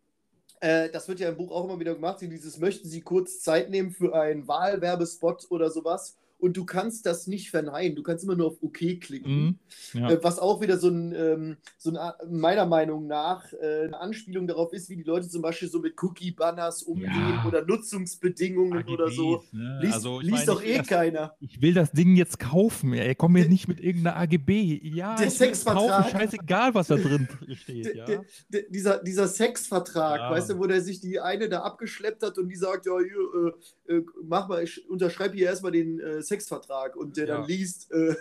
äh, 0.58 0.90
das 0.90 1.06
wird 1.06 1.20
ja 1.20 1.28
im 1.28 1.36
Buch 1.36 1.52
auch 1.52 1.64
immer 1.64 1.78
wieder 1.78 1.94
gemacht, 1.94 2.20
dieses 2.20 2.58
möchten 2.58 2.88
Sie 2.88 3.00
kurz 3.00 3.38
Zeit 3.38 3.70
nehmen 3.70 3.92
für 3.92 4.12
einen 4.12 4.48
Wahlwerbespot 4.48 5.46
oder 5.50 5.70
sowas 5.70 6.18
und 6.40 6.56
du 6.56 6.64
kannst 6.64 7.06
das 7.06 7.26
nicht 7.26 7.50
verneinen. 7.50 7.96
Du 7.96 8.02
kannst 8.02 8.24
immer 8.24 8.36
nur 8.36 8.48
auf 8.48 8.62
OK 8.62 8.78
klicken. 9.00 9.58
Mm, 9.94 9.98
ja. 9.98 10.10
äh, 10.10 10.22
was 10.22 10.38
auch 10.38 10.60
wieder 10.60 10.78
so 10.78 10.88
ein, 10.88 11.14
ähm, 11.14 11.56
so 11.78 11.92
ein 11.92 12.12
meiner 12.30 12.66
Meinung 12.66 13.06
nach 13.06 13.52
äh, 13.52 13.84
eine 13.84 14.00
Anspielung 14.00 14.46
darauf 14.46 14.72
ist, 14.72 14.88
wie 14.88 14.96
die 14.96 15.02
Leute 15.02 15.28
zum 15.28 15.42
Beispiel 15.42 15.68
so 15.68 15.80
mit 15.80 15.94
Cookie-Banners 16.02 16.82
umgehen 16.82 17.10
ja. 17.10 17.44
oder 17.46 17.64
Nutzungsbedingungen 17.64 18.78
AGBs, 18.78 18.92
oder 18.92 19.10
so. 19.10 19.44
Ne? 19.52 19.78
Liest, 19.82 19.94
also, 19.94 20.20
liest 20.20 20.32
meine, 20.32 20.46
doch 20.46 20.62
eh 20.62 20.78
das, 20.78 20.86
keiner. 20.86 21.34
Ich 21.40 21.60
will 21.60 21.74
das 21.74 21.92
Ding 21.92 22.16
jetzt 22.16 22.38
kaufen. 22.38 22.92
Er 22.94 23.14
kommt 23.14 23.34
mir 23.34 23.48
nicht 23.48 23.68
mit 23.68 23.80
irgendeiner 23.80 24.16
AGB. 24.16 24.80
Ja, 24.82 25.16
der 25.16 25.30
Sexvertrag. 25.30 26.10
scheißegal, 26.10 26.74
was 26.74 26.88
da 26.88 26.96
drin 26.96 27.28
steht. 27.54 27.94
Ja? 27.94 28.04
Der, 28.06 28.24
der, 28.48 28.62
dieser, 28.70 29.02
dieser 29.02 29.28
Sexvertrag, 29.28 30.20
ja. 30.20 30.30
weißt 30.30 30.50
du, 30.50 30.58
wo 30.58 30.66
der 30.66 30.80
sich 30.80 31.00
die 31.00 31.20
eine 31.20 31.48
da 31.48 31.62
abgeschleppt 31.62 32.22
hat 32.22 32.38
und 32.38 32.48
die 32.48 32.56
sagt, 32.56 32.86
ja, 32.86 32.92
hier, 32.98 33.54
äh, 33.88 33.94
äh 33.96 34.04
mach 34.22 34.48
mal, 34.48 34.62
ich 34.62 34.88
unterschreibe 34.88 35.36
hier 35.36 35.46
erstmal 35.46 35.72
den 35.72 36.00
äh, 36.00 36.22
Sexvertrag 36.30 36.96
und 36.96 37.16
der 37.16 37.26
ja. 37.26 37.36
dann 37.36 37.46
liest. 37.46 37.90
Äh, 37.92 38.14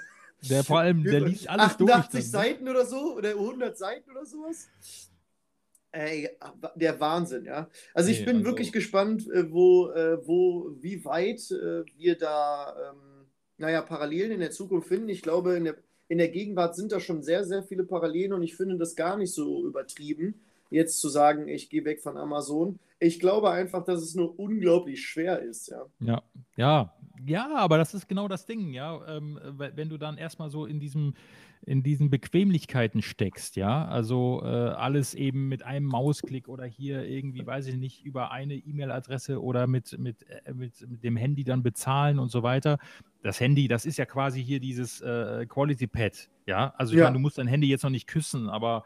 der 0.49 0.63
vor 0.63 0.79
allem, 0.79 1.03
der 1.03 1.21
liest 1.21 1.49
alles 1.49 1.65
88 1.65 2.11
durch. 2.11 2.23
Ne? 2.23 2.29
Seiten 2.29 2.69
oder 2.69 2.85
so 2.85 3.15
oder 3.15 3.29
100 3.29 3.77
Seiten 3.77 4.11
oder 4.11 4.25
sowas. 4.25 4.67
Ey, 5.91 6.29
der 6.75 6.99
Wahnsinn, 6.99 7.45
ja. 7.45 7.67
Also 7.95 8.11
ich 8.11 8.23
bin 8.23 8.37
also 8.37 8.45
wirklich 8.45 8.71
gespannt, 8.71 9.27
äh, 9.31 9.51
wo, 9.51 9.89
äh, 9.89 10.25
wo, 10.25 10.75
wie 10.81 11.03
weit 11.03 11.49
äh, 11.49 11.83
wir 11.97 12.15
da, 12.15 12.75
ähm, 12.91 13.25
naja, 13.57 13.81
Parallelen 13.81 14.31
in 14.31 14.39
der 14.39 14.51
Zukunft 14.51 14.87
finden. 14.87 15.09
Ich 15.09 15.23
glaube, 15.23 15.55
in 15.55 15.63
der, 15.63 15.75
in 16.07 16.19
der 16.19 16.29
Gegenwart 16.29 16.75
sind 16.75 16.91
da 16.91 16.99
schon 16.99 17.23
sehr, 17.23 17.43
sehr 17.43 17.63
viele 17.63 17.83
Parallelen 17.83 18.33
und 18.33 18.43
ich 18.43 18.55
finde 18.55 18.77
das 18.77 18.95
gar 18.95 19.17
nicht 19.17 19.33
so 19.33 19.65
übertrieben, 19.65 20.39
jetzt 20.69 20.99
zu 20.99 21.09
sagen, 21.09 21.47
ich 21.47 21.69
gehe 21.71 21.85
weg 21.85 22.01
von 22.01 22.17
Amazon. 22.17 22.79
Ich 22.99 23.19
glaube 23.19 23.49
einfach, 23.49 23.83
dass 23.83 24.01
es 24.01 24.13
nur 24.13 24.37
unglaublich 24.37 25.07
schwer 25.07 25.41
ist, 25.41 25.69
ja. 25.69 25.85
Ja, 25.99 26.21
ja, 26.55 26.93
ja, 27.25 27.55
aber 27.55 27.77
das 27.77 27.93
ist 27.93 28.07
genau 28.07 28.27
das 28.27 28.45
Ding, 28.45 28.73
ja. 28.73 28.99
Ähm, 29.07 29.39
wenn 29.57 29.89
du 29.89 29.97
dann 29.97 30.17
erstmal 30.17 30.49
so 30.49 30.65
in 30.65 30.79
diesem, 30.79 31.13
in 31.65 31.83
diesen 31.83 32.09
Bequemlichkeiten 32.09 33.01
steckst, 33.01 33.55
ja, 33.55 33.85
also 33.85 34.41
äh, 34.43 34.47
alles 34.47 35.13
eben 35.13 35.47
mit 35.47 35.63
einem 35.63 35.85
Mausklick 35.85 36.47
oder 36.47 36.65
hier 36.65 37.05
irgendwie, 37.05 37.45
weiß 37.45 37.67
ich 37.67 37.75
nicht, 37.75 38.05
über 38.05 38.31
eine 38.31 38.55
E-Mail-Adresse 38.55 39.41
oder 39.41 39.67
mit, 39.67 39.97
mit, 39.99 40.25
äh, 40.29 40.53
mit, 40.53 40.89
mit, 40.89 41.03
dem 41.03 41.17
Handy 41.17 41.43
dann 41.43 41.63
bezahlen 41.63 42.19
und 42.19 42.29
so 42.29 42.43
weiter. 42.43 42.77
Das 43.21 43.39
Handy, 43.39 43.67
das 43.67 43.85
ist 43.85 43.97
ja 43.97 44.05
quasi 44.05 44.43
hier 44.43 44.59
dieses 44.59 45.01
äh, 45.01 45.45
Quality 45.47 45.87
Pad, 45.87 46.29
ja. 46.45 46.73
Also 46.77 46.93
ich 46.93 46.99
ja. 46.99 47.05
meine, 47.05 47.15
du 47.15 47.19
musst 47.19 47.37
dein 47.37 47.47
Handy 47.47 47.67
jetzt 47.67 47.83
noch 47.83 47.89
nicht 47.89 48.07
küssen, 48.07 48.49
aber 48.49 48.85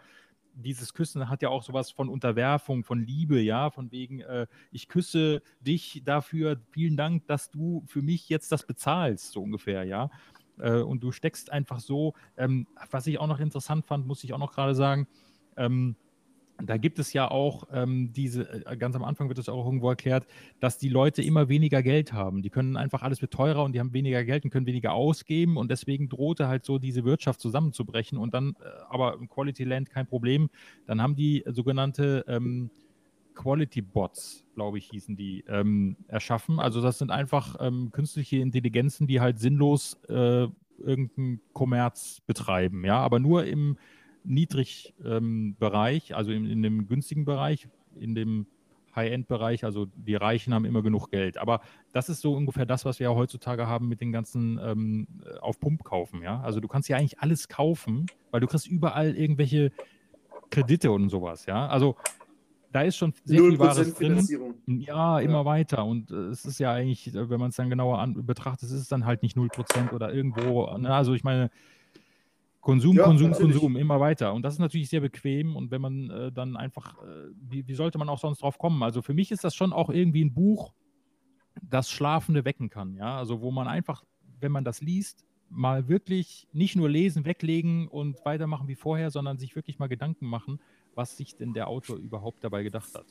dieses 0.54 0.94
Küssen 0.94 1.30
hat 1.30 1.42
ja 1.42 1.50
auch 1.50 1.64
sowas 1.64 1.92
von 1.92 2.10
Unterwerfung, 2.10 2.84
von 2.84 3.00
Liebe, 3.00 3.40
ja, 3.40 3.70
von 3.70 3.92
wegen, 3.92 4.22
äh, 4.22 4.48
ich 4.72 4.88
küsse 4.88 5.42
dich 5.60 6.02
dafür, 6.06 6.62
vielen 6.70 6.98
Dank, 6.98 7.28
dass 7.28 7.50
du 7.50 7.84
für 7.88 8.02
mich 8.02 8.30
jetzt 8.30 8.52
das 8.52 8.66
bezahlst, 8.66 9.32
so 9.32 9.42
ungefähr, 9.42 9.84
ja. 9.84 10.10
Äh, 10.60 10.82
und 10.82 11.04
du 11.04 11.12
steckst 11.12 11.52
einfach 11.52 11.80
so, 11.80 12.14
ähm, 12.38 12.68
was 12.92 13.08
ich 13.08 13.20
auch 13.20 13.28
noch 13.28 13.40
interessant 13.40 13.86
fand, 13.86 14.06
muss 14.06 14.24
ich 14.24 14.34
auch 14.34 14.40
noch 14.40 14.54
gerade 14.54 14.76
sagen, 14.76 15.08
ähm, 15.58 15.96
da 16.62 16.78
gibt 16.78 17.00
es 17.00 17.14
ja 17.14 17.30
auch 17.30 17.68
ähm, 17.72 18.14
diese, 18.14 18.66
äh, 18.66 18.78
ganz 18.78 18.96
am 18.96 19.04
Anfang 19.04 19.28
wird 19.28 19.40
es 19.40 19.50
auch 19.50 19.66
irgendwo 19.66 19.90
erklärt, 19.90 20.28
dass 20.60 20.78
die 20.78 20.90
Leute 20.90 21.22
immer 21.22 21.50
weniger 21.50 21.82
Geld 21.82 22.14
haben. 22.14 22.42
Die 22.42 22.50
können 22.50 22.78
einfach 22.78 23.02
alles 23.02 23.22
wird 23.22 23.34
teurer 23.34 23.64
und 23.64 23.74
die 23.74 23.80
haben 23.80 23.94
weniger 23.94 24.24
Geld 24.24 24.46
und 24.46 24.52
können 24.52 24.66
weniger 24.66 24.94
ausgeben 24.94 25.58
und 25.58 25.72
deswegen 25.72 26.10
drohte 26.10 26.48
halt 26.48 26.66
so 26.66 26.78
diese 26.78 27.04
Wirtschaft 27.04 27.40
zusammenzubrechen 27.42 28.18
und 28.18 28.34
dann, 28.34 28.56
äh, 28.62 28.68
aber 28.90 29.16
im 29.16 29.28
Quality 29.28 29.64
Land 29.64 29.90
kein 29.90 30.08
Problem, 30.08 30.50
dann 30.86 31.02
haben 31.02 31.16
die 31.16 31.44
sogenannte 31.48 32.24
ähm, 32.28 32.70
Quality 33.36 33.82
Bots, 33.82 34.46
glaube 34.56 34.78
ich, 34.78 34.90
hießen 34.90 35.16
die, 35.16 35.44
ähm, 35.48 35.98
erschaffen. 36.08 36.60
Also 36.60 36.82
das 36.82 37.00
sind 37.00 37.12
einfach 37.12 37.56
ähm, 37.60 37.92
künstliche 37.92 38.38
Intelligenzen, 38.38 39.08
die 39.08 39.20
halt 39.20 39.40
sinnlos 39.40 40.00
äh, 40.08 40.48
irgendeinen 40.80 41.42
Kommerz 41.54 42.22
betreiben, 42.26 42.86
ja, 42.86 43.00
aber 43.00 43.20
nur 43.20 43.46
im 43.46 43.78
Niedrigbereich, 44.24 46.10
ähm, 46.10 46.16
also 46.16 46.32
in, 46.32 46.46
in 46.46 46.62
dem 46.64 46.88
günstigen 46.88 47.26
Bereich, 47.26 47.68
in 48.00 48.16
dem 48.16 48.48
High-End-Bereich, 48.96 49.66
also 49.66 49.88
die 49.96 50.16
Reichen 50.16 50.54
haben 50.54 50.66
immer 50.66 50.84
genug 50.84 51.10
Geld. 51.10 51.38
Aber 51.38 51.62
das 51.94 52.10
ist 52.10 52.22
so 52.22 52.34
ungefähr 52.34 52.66
das, 52.66 52.86
was 52.86 53.00
wir 53.00 53.10
ja 53.10 53.16
heutzutage 53.16 53.68
haben 53.68 53.88
mit 53.88 54.02
den 54.02 54.12
ganzen 54.12 54.60
ähm, 54.64 55.08
auf 55.42 55.60
Pump 55.60 55.84
kaufen, 55.84 56.22
ja. 56.22 56.42
Also 56.42 56.60
du 56.60 56.68
kannst 56.68 56.90
ja 56.90 56.98
eigentlich 56.98 57.20
alles 57.20 57.48
kaufen, 57.48 58.06
weil 58.32 58.42
du 58.42 58.48
kriegst 58.48 58.68
überall 58.68 59.16
irgendwelche 59.16 59.72
Kredite 60.52 60.92
und 60.92 61.10
sowas, 61.10 61.46
ja. 61.46 61.68
Also 61.68 61.96
da 62.72 62.82
ist 62.82 62.98
schon 62.98 63.14
sehr 63.24 63.40
viel 63.40 63.60
Wahres 63.60 63.94
drin. 63.94 64.28
Ja, 64.66 65.20
immer 65.20 65.40
ja. 65.40 65.46
weiter. 65.46 65.86
Und 65.86 66.12
äh, 66.12 66.16
es 66.30 66.44
ist 66.44 66.60
ja 66.60 66.74
eigentlich, 66.74 67.14
wenn 67.14 67.40
man 67.40 67.50
es 67.50 67.56
dann 67.56 67.70
genauer 67.70 68.00
an, 68.00 68.26
betrachtet, 68.26 68.70
ist 68.70 68.76
es 68.76 68.88
dann 68.88 69.06
halt 69.06 69.22
nicht 69.22 69.38
0% 69.38 69.94
oder 69.94 70.12
irgendwo. 70.12 70.66
Ne? 70.78 70.94
Also 70.94 71.14
ich 71.14 71.24
meine, 71.24 71.52
Konsum, 72.64 72.96
ja, 72.96 73.04
Konsum, 73.04 73.32
natürlich. 73.32 73.52
Konsum, 73.56 73.76
immer 73.76 74.00
weiter. 74.00 74.34
Und 74.34 74.42
das 74.44 74.54
ist 74.54 74.60
natürlich 74.60 74.88
sehr 74.88 75.02
bequem. 75.02 75.58
Und 75.58 75.70
wenn 75.70 75.82
man 75.82 76.10
äh, 76.10 76.32
dann 76.32 76.56
einfach, 76.56 76.98
äh, 77.04 77.30
wie, 77.36 77.68
wie, 77.68 77.74
sollte 77.74 77.98
man 77.98 78.08
auch 78.08 78.20
sonst 78.20 78.42
drauf 78.42 78.58
kommen? 78.58 78.82
Also 78.84 79.02
für 79.02 79.14
mich 79.14 79.32
ist 79.32 79.44
das 79.44 79.54
schon 79.54 79.74
auch 79.74 79.90
irgendwie 79.90 80.24
ein 80.24 80.34
Buch, 80.34 80.74
das 81.62 81.90
Schlafende 81.90 82.46
wecken 82.46 82.70
kann. 82.70 82.96
Ja, 82.96 83.18
also 83.18 83.42
wo 83.42 83.52
man 83.52 83.68
einfach, 83.68 84.06
wenn 84.40 84.54
man 84.54 84.64
das 84.64 84.80
liest, 84.80 85.26
mal 85.50 85.90
wirklich 85.90 86.48
nicht 86.54 86.78
nur 86.78 86.90
lesen, 86.90 87.26
weglegen 87.26 87.90
und 87.90 88.24
weitermachen 88.24 88.70
wie 88.70 88.76
vorher, 88.76 89.12
sondern 89.12 89.38
sich 89.38 89.58
wirklich 89.58 89.78
mal 89.78 89.88
Gedanken 89.88 90.26
machen, 90.26 90.62
was 90.96 91.18
sich 91.18 91.36
denn 91.36 91.54
der 91.54 91.68
Autor 91.68 91.98
überhaupt 91.98 92.46
dabei 92.46 92.64
gedacht 92.64 92.96
hat. 92.96 93.06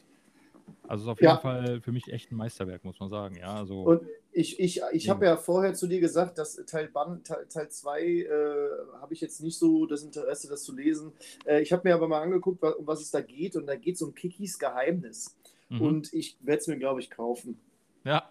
Also 0.86 1.04
ist 1.04 1.10
auf 1.10 1.20
jeden 1.20 1.32
ja. 1.32 1.38
Fall 1.38 1.80
für 1.80 1.92
mich 1.92 2.12
echt 2.12 2.30
ein 2.32 2.36
Meisterwerk, 2.36 2.84
muss 2.84 2.98
man 3.00 3.08
sagen. 3.10 3.36
Ja, 3.36 3.54
also, 3.54 3.82
und 3.82 4.02
ich, 4.32 4.58
ich, 4.58 4.80
ich 4.92 5.08
habe 5.10 5.26
ja 5.26 5.36
vorher 5.36 5.74
zu 5.74 5.86
dir 5.86 6.00
gesagt, 6.00 6.38
dass 6.38 6.56
Teil 6.66 6.90
2 6.90 7.18
Teil, 7.22 7.68
Teil 7.68 8.20
äh, 8.22 9.00
habe 9.00 9.12
ich 9.12 9.20
jetzt 9.20 9.40
nicht 9.42 9.58
so 9.58 9.86
das 9.86 10.02
Interesse, 10.02 10.48
das 10.48 10.64
zu 10.64 10.74
lesen. 10.74 11.12
Äh, 11.44 11.62
ich 11.62 11.72
habe 11.72 11.88
mir 11.88 11.94
aber 11.94 12.08
mal 12.08 12.22
angeguckt, 12.22 12.62
um 12.62 12.86
was 12.86 13.00
es 13.00 13.10
da 13.10 13.20
geht. 13.20 13.56
Und 13.56 13.66
da 13.66 13.76
geht 13.76 13.96
es 13.96 14.02
um 14.02 14.14
Kikis 14.14 14.58
Geheimnis. 14.58 15.36
Mhm. 15.68 15.80
Und 15.80 16.12
ich 16.14 16.36
werde 16.40 16.60
es 16.60 16.66
mir, 16.66 16.78
glaube 16.78 17.00
ich, 17.00 17.10
kaufen. 17.10 17.58
Ja. 18.04 18.28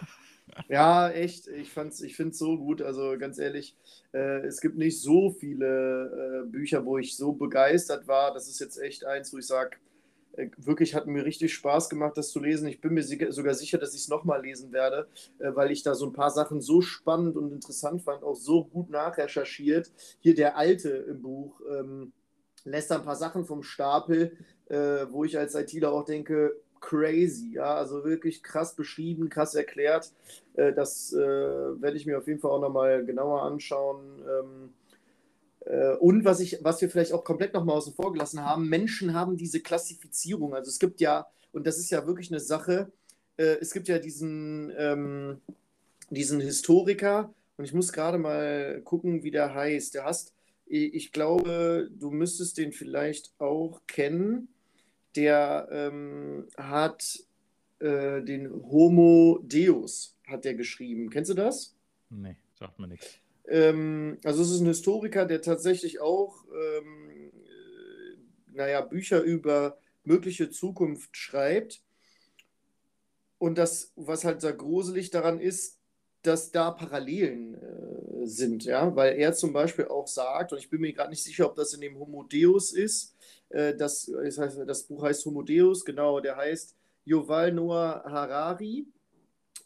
ja, 0.68 1.10
echt. 1.10 1.46
Ich, 1.46 1.76
ich 1.76 2.16
finde 2.16 2.32
es 2.32 2.38
so 2.38 2.56
gut. 2.58 2.82
Also 2.82 3.16
ganz 3.18 3.38
ehrlich, 3.38 3.76
äh, 4.12 4.46
es 4.46 4.60
gibt 4.60 4.76
nicht 4.76 5.00
so 5.00 5.30
viele 5.30 6.44
äh, 6.44 6.50
Bücher, 6.50 6.84
wo 6.84 6.98
ich 6.98 7.16
so 7.16 7.32
begeistert 7.32 8.08
war. 8.08 8.34
Das 8.34 8.48
ist 8.48 8.58
jetzt 8.58 8.78
echt 8.78 9.04
eins, 9.04 9.32
wo 9.32 9.38
ich 9.38 9.46
sage, 9.46 9.76
wirklich 10.56 10.94
hat 10.94 11.06
mir 11.06 11.24
richtig 11.24 11.54
Spaß 11.54 11.88
gemacht, 11.88 12.16
das 12.16 12.30
zu 12.30 12.40
lesen. 12.40 12.68
Ich 12.68 12.80
bin 12.80 12.94
mir 12.94 13.02
sogar 13.02 13.54
sicher, 13.54 13.78
dass 13.78 13.94
ich 13.94 14.02
es 14.02 14.08
nochmal 14.08 14.42
lesen 14.42 14.72
werde, 14.72 15.08
äh, 15.38 15.54
weil 15.54 15.70
ich 15.70 15.82
da 15.82 15.94
so 15.94 16.06
ein 16.06 16.12
paar 16.12 16.30
Sachen 16.30 16.60
so 16.60 16.80
spannend 16.80 17.36
und 17.36 17.52
interessant 17.52 18.02
fand, 18.02 18.22
auch 18.22 18.36
so 18.36 18.64
gut 18.64 18.90
nachrecherchiert. 18.90 19.92
Hier 20.20 20.34
der 20.34 20.56
Alte 20.56 20.90
im 20.90 21.22
Buch 21.22 21.60
ähm, 21.70 22.12
lässt 22.64 22.90
da 22.90 22.96
ein 22.96 23.04
paar 23.04 23.16
Sachen 23.16 23.44
vom 23.44 23.62
Stapel, 23.62 24.36
äh, 24.66 25.06
wo 25.10 25.24
ich 25.24 25.38
als 25.38 25.54
ITler 25.54 25.92
auch 25.92 26.04
denke, 26.04 26.54
crazy, 26.80 27.54
ja, 27.54 27.74
also 27.74 28.04
wirklich 28.04 28.42
krass 28.42 28.74
beschrieben, 28.74 29.28
krass 29.28 29.54
erklärt. 29.54 30.12
Äh, 30.54 30.72
das 30.72 31.12
äh, 31.12 31.18
werde 31.18 31.96
ich 31.96 32.06
mir 32.06 32.18
auf 32.18 32.26
jeden 32.26 32.40
Fall 32.40 32.52
auch 32.52 32.60
nochmal 32.60 33.04
genauer 33.04 33.42
anschauen. 33.42 34.22
Ähm, 34.22 34.72
äh, 34.72 34.77
und 36.00 36.24
was, 36.24 36.40
ich, 36.40 36.58
was 36.62 36.80
wir 36.80 36.88
vielleicht 36.88 37.12
auch 37.12 37.24
komplett 37.24 37.54
nochmal 37.54 37.76
außen 37.76 37.94
vor 37.94 38.12
gelassen 38.12 38.44
haben, 38.44 38.68
Menschen 38.68 39.14
haben 39.14 39.36
diese 39.36 39.60
Klassifizierung. 39.60 40.54
Also 40.54 40.70
es 40.70 40.78
gibt 40.78 41.00
ja, 41.00 41.26
und 41.52 41.66
das 41.66 41.78
ist 41.78 41.90
ja 41.90 42.06
wirklich 42.06 42.30
eine 42.30 42.40
Sache, 42.40 42.90
äh, 43.36 43.56
es 43.60 43.72
gibt 43.72 43.88
ja 43.88 43.98
diesen, 43.98 44.72
ähm, 44.76 45.40
diesen 46.10 46.40
Historiker, 46.40 47.34
und 47.58 47.64
ich 47.64 47.74
muss 47.74 47.92
gerade 47.92 48.18
mal 48.18 48.80
gucken, 48.82 49.24
wie 49.24 49.32
der 49.32 49.52
heißt. 49.52 49.94
Der 49.94 50.04
hast, 50.04 50.32
ich 50.66 51.12
glaube, 51.12 51.90
du 51.92 52.10
müsstest 52.10 52.56
den 52.56 52.72
vielleicht 52.72 53.34
auch 53.38 53.82
kennen. 53.88 54.48
Der 55.16 55.68
ähm, 55.72 56.46
hat 56.56 57.18
äh, 57.80 58.22
den 58.22 58.52
Homo 58.52 59.40
Deus, 59.42 60.16
hat 60.28 60.44
der 60.44 60.54
geschrieben. 60.54 61.10
Kennst 61.10 61.32
du 61.32 61.34
das? 61.34 61.74
Nee, 62.10 62.36
sagt 62.54 62.78
mir 62.78 62.86
nichts. 62.86 63.18
Ähm, 63.48 64.18
also 64.24 64.42
es 64.42 64.50
ist 64.50 64.60
ein 64.60 64.66
Historiker, 64.66 65.24
der 65.24 65.42
tatsächlich 65.42 66.00
auch, 66.00 66.44
ähm, 66.52 67.10
äh, 67.10 68.52
naja, 68.52 68.80
Bücher 68.82 69.22
über 69.22 69.78
mögliche 70.04 70.50
Zukunft 70.50 71.16
schreibt. 71.16 71.82
Und 73.38 73.56
das, 73.56 73.92
was 73.96 74.24
halt 74.24 74.40
sehr 74.40 74.52
gruselig 74.52 75.10
daran 75.10 75.40
ist, 75.40 75.78
dass 76.22 76.50
da 76.50 76.72
Parallelen 76.72 77.54
äh, 77.54 78.26
sind, 78.26 78.64
ja, 78.64 78.94
weil 78.96 79.16
er 79.16 79.32
zum 79.32 79.52
Beispiel 79.52 79.86
auch 79.86 80.08
sagt, 80.08 80.52
und 80.52 80.58
ich 80.58 80.68
bin 80.68 80.80
mir 80.80 80.92
gerade 80.92 81.10
nicht 81.10 81.22
sicher, 81.22 81.46
ob 81.46 81.54
das 81.54 81.72
in 81.72 81.80
dem 81.80 81.98
Homo 81.98 82.24
Deus 82.24 82.72
ist, 82.72 83.16
äh, 83.50 83.74
das, 83.74 84.06
das, 84.06 84.38
heißt, 84.38 84.58
das 84.66 84.82
Buch 84.82 85.04
heißt 85.04 85.24
Homo 85.24 85.42
Deus, 85.42 85.84
genau, 85.84 86.20
der 86.20 86.36
heißt 86.36 86.76
Yuval 87.04 87.52
Noah 87.52 88.02
Harari, 88.04 88.86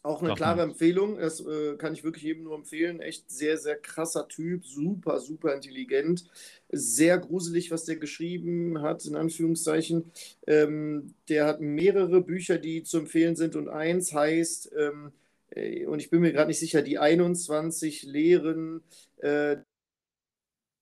auch 0.03 0.19
eine 0.19 0.29
Doch 0.29 0.35
klare 0.35 0.61
nicht. 0.61 0.73
Empfehlung. 0.73 1.17
Das 1.17 1.39
äh, 1.39 1.75
kann 1.77 1.93
ich 1.93 2.03
wirklich 2.03 2.23
jedem 2.23 2.43
nur 2.43 2.55
empfehlen. 2.55 2.99
Echt 2.99 3.31
sehr, 3.31 3.57
sehr 3.57 3.77
krasser 3.77 4.27
Typ. 4.27 4.65
Super, 4.65 5.21
super 5.21 5.55
intelligent. 5.55 6.25
Sehr 6.69 7.17
gruselig, 7.17 7.71
was 7.71 7.85
der 7.85 7.95
geschrieben 7.95 8.81
hat, 8.81 9.05
in 9.05 9.15
Anführungszeichen. 9.15 10.11
Ähm, 10.45 11.13
der 11.29 11.47
hat 11.47 11.61
mehrere 11.61 12.21
Bücher, 12.21 12.57
die 12.57 12.83
zu 12.83 12.97
empfehlen 12.97 13.37
sind. 13.37 13.55
Und 13.55 13.69
eins 13.69 14.13
heißt, 14.13 14.73
ähm, 14.77 15.13
äh, 15.51 15.85
und 15.85 15.99
ich 15.99 16.09
bin 16.09 16.19
mir 16.19 16.33
gerade 16.33 16.49
nicht 16.49 16.59
sicher, 16.59 16.81
die 16.81 16.99
21 16.99 18.03
Lehren. 18.03 18.83
Äh, 19.17 19.57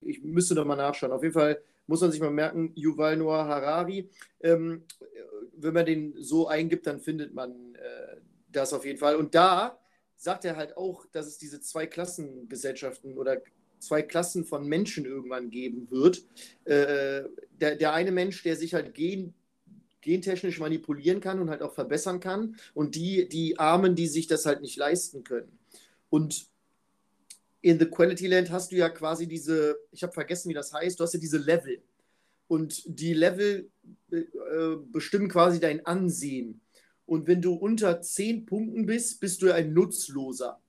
ich 0.01 0.23
müsste 0.23 0.55
doch 0.55 0.65
mal 0.65 0.75
nachschauen. 0.75 1.11
Auf 1.11 1.21
jeden 1.21 1.35
Fall 1.35 1.61
muss 1.85 2.01
man 2.01 2.11
sich 2.11 2.21
mal 2.21 2.31
merken, 2.31 2.71
Yuval 2.75 3.17
Noah 3.17 3.45
Harari. 3.45 4.09
Ähm, 4.39 4.83
wenn 5.55 5.73
man 5.75 5.85
den 5.85 6.15
so 6.17 6.47
eingibt, 6.47 6.87
dann 6.87 6.99
findet 6.99 7.35
man 7.35 7.75
äh, 7.75 8.15
das 8.51 8.73
auf 8.73 8.85
jeden 8.85 8.99
Fall. 8.99 9.15
Und 9.15 9.35
da 9.35 9.79
sagt 10.17 10.45
er 10.45 10.55
halt 10.55 10.77
auch, 10.77 11.05
dass 11.11 11.27
es 11.27 11.37
diese 11.37 11.59
zwei 11.61 11.87
Klassengesellschaften 11.87 13.17
oder 13.17 13.41
zwei 13.79 14.01
Klassen 14.01 14.45
von 14.45 14.67
Menschen 14.67 15.05
irgendwann 15.05 15.49
geben 15.49 15.89
wird. 15.89 16.23
Äh, 16.65 17.23
der, 17.59 17.75
der 17.75 17.93
eine 17.93 18.11
Mensch, 18.11 18.43
der 18.43 18.55
sich 18.55 18.73
halt 18.73 18.93
gen, 18.93 19.33
gentechnisch 20.01 20.59
manipulieren 20.59 21.19
kann 21.19 21.39
und 21.39 21.49
halt 21.49 21.61
auch 21.61 21.73
verbessern 21.73 22.19
kann. 22.19 22.55
Und 22.73 22.95
die, 22.95 23.27
die 23.27 23.57
Armen, 23.59 23.95
die 23.95 24.07
sich 24.07 24.27
das 24.27 24.45
halt 24.45 24.61
nicht 24.61 24.77
leisten 24.77 25.23
können. 25.23 25.57
Und 26.09 26.45
in 27.61 27.79
The 27.79 27.85
Quality 27.85 28.27
Land 28.27 28.51
hast 28.51 28.71
du 28.71 28.75
ja 28.75 28.89
quasi 28.89 29.27
diese, 29.27 29.77
ich 29.91 30.03
habe 30.03 30.13
vergessen, 30.13 30.49
wie 30.49 30.53
das 30.53 30.73
heißt, 30.73 30.99
du 30.99 31.03
hast 31.03 31.13
ja 31.13 31.19
diese 31.19 31.37
Level. 31.37 31.81
Und 32.47 32.83
die 32.85 33.13
Level 33.13 33.69
äh, 34.11 34.19
bestimmen 34.91 35.29
quasi 35.29 35.59
dein 35.59 35.85
Ansehen. 35.85 36.61
Und 37.11 37.27
wenn 37.27 37.41
du 37.41 37.55
unter 37.55 37.99
10 37.99 38.45
Punkten 38.45 38.85
bist, 38.85 39.19
bist 39.19 39.41
du 39.41 39.53
ein 39.53 39.73
Nutzloser. 39.73 40.61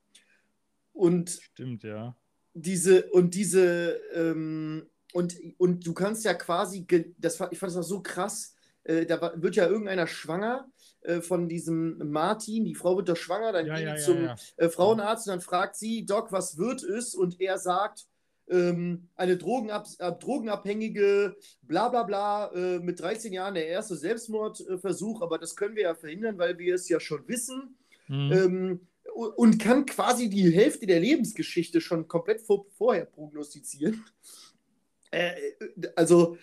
Und 0.92 1.30
Stimmt, 1.30 1.84
ja. 1.84 2.16
Diese, 2.52 3.08
und 3.10 3.36
diese, 3.36 4.00
ähm, 4.12 4.90
und, 5.12 5.36
und 5.58 5.86
du 5.86 5.94
kannst 5.94 6.24
ja 6.24 6.34
quasi, 6.34 6.84
das, 7.16 7.34
ich 7.52 7.58
fand 7.60 7.70
das 7.70 7.76
auch 7.76 7.88
so 7.88 8.02
krass, 8.02 8.56
äh, 8.82 9.06
da 9.06 9.32
wird 9.36 9.54
ja 9.54 9.68
irgendeiner 9.68 10.08
schwanger 10.08 10.68
äh, 11.02 11.20
von 11.20 11.48
diesem 11.48 12.10
Martin, 12.10 12.64
die 12.64 12.74
Frau 12.74 12.96
wird 12.96 13.08
doch 13.08 13.16
schwanger, 13.16 13.52
dann 13.52 13.66
ja, 13.66 13.76
geht 13.76 13.86
ja, 13.86 13.96
zum 13.98 14.24
ja, 14.24 14.34
äh, 14.56 14.68
Frauenarzt 14.68 15.28
und 15.28 15.34
dann 15.34 15.40
fragt 15.40 15.76
sie, 15.76 16.04
Doc, 16.04 16.32
was 16.32 16.58
wird 16.58 16.82
es? 16.82 17.14
Und 17.14 17.40
er 17.40 17.58
sagt, 17.58 18.08
ähm, 18.48 19.08
eine 19.16 19.36
Drogenab 19.36 19.86
drogenabhängige, 20.20 21.36
bla 21.62 21.88
bla 21.88 22.02
bla, 22.02 22.52
äh, 22.52 22.78
mit 22.80 23.00
13 23.00 23.32
Jahren 23.32 23.54
der 23.54 23.66
erste 23.66 23.96
Selbstmordversuch, 23.96 25.22
aber 25.22 25.38
das 25.38 25.56
können 25.56 25.76
wir 25.76 25.84
ja 25.84 25.94
verhindern, 25.94 26.38
weil 26.38 26.58
wir 26.58 26.74
es 26.74 26.88
ja 26.88 27.00
schon 27.00 27.26
wissen. 27.28 27.76
Mhm. 28.08 28.32
Ähm, 28.32 28.80
und 29.14 29.58
kann 29.58 29.84
quasi 29.84 30.30
die 30.30 30.50
Hälfte 30.50 30.86
der 30.86 31.00
Lebensgeschichte 31.00 31.80
schon 31.80 32.08
komplett 32.08 32.40
vor, 32.40 32.66
vorher 32.76 33.04
prognostizieren. 33.04 34.04
Äh, 35.10 35.34
also 35.96 36.38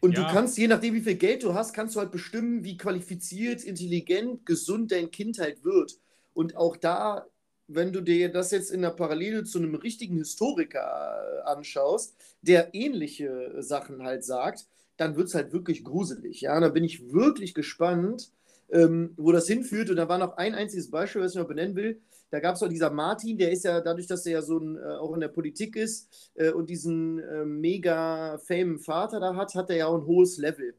Und 0.00 0.18
ja. 0.18 0.24
du 0.26 0.32
kannst, 0.32 0.58
je 0.58 0.66
nachdem, 0.66 0.94
wie 0.94 1.00
viel 1.00 1.14
Geld 1.14 1.44
du 1.44 1.54
hast, 1.54 1.72
kannst 1.72 1.94
du 1.94 2.00
halt 2.00 2.10
bestimmen, 2.10 2.64
wie 2.64 2.76
qualifiziert, 2.76 3.62
intelligent, 3.62 4.44
gesund 4.44 4.90
dein 4.90 5.12
Kind 5.12 5.38
halt 5.38 5.62
wird. 5.62 5.96
Und 6.34 6.56
auch 6.56 6.76
da, 6.76 7.26
wenn 7.74 7.92
du 7.92 8.00
dir 8.00 8.30
das 8.30 8.50
jetzt 8.50 8.70
in 8.70 8.82
der 8.82 8.90
Parallele 8.90 9.44
zu 9.44 9.58
einem 9.58 9.74
richtigen 9.74 10.18
Historiker 10.18 10.80
äh, 10.80 11.48
anschaust, 11.48 12.14
der 12.42 12.74
ähnliche 12.74 13.62
Sachen 13.62 14.02
halt 14.02 14.24
sagt, 14.24 14.66
dann 14.96 15.16
wird 15.16 15.28
es 15.28 15.34
halt 15.34 15.52
wirklich 15.52 15.84
gruselig. 15.84 16.42
Ja, 16.42 16.58
da 16.60 16.68
bin 16.68 16.84
ich 16.84 17.12
wirklich 17.12 17.54
gespannt, 17.54 18.30
ähm, 18.70 19.14
wo 19.16 19.32
das 19.32 19.46
hinführt. 19.46 19.90
Und 19.90 19.96
da 19.96 20.08
war 20.08 20.18
noch 20.18 20.36
ein 20.36 20.54
einziges 20.54 20.90
Beispiel, 20.90 21.22
was 21.22 21.32
ich 21.32 21.38
noch 21.38 21.48
benennen 21.48 21.76
will. 21.76 22.00
Da 22.30 22.40
gab 22.40 22.56
es 22.56 22.62
auch 22.62 22.68
dieser 22.68 22.90
Martin, 22.90 23.36
der 23.36 23.52
ist 23.52 23.64
ja 23.64 23.80
dadurch, 23.80 24.06
dass 24.06 24.24
er 24.24 24.32
ja 24.32 24.42
so 24.42 24.58
ein, 24.58 24.76
äh, 24.76 24.80
auch 24.80 25.12
in 25.12 25.20
der 25.20 25.28
Politik 25.28 25.76
ist 25.76 26.30
äh, 26.34 26.50
und 26.50 26.70
diesen 26.70 27.18
äh, 27.18 27.44
mega 27.44 28.38
famen 28.38 28.78
Vater 28.78 29.20
da 29.20 29.36
hat, 29.36 29.54
hat 29.54 29.68
er 29.70 29.76
ja 29.76 29.86
auch 29.86 29.98
ein 29.98 30.06
hohes 30.06 30.38
Level. 30.38 30.74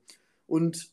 Und 0.47 0.91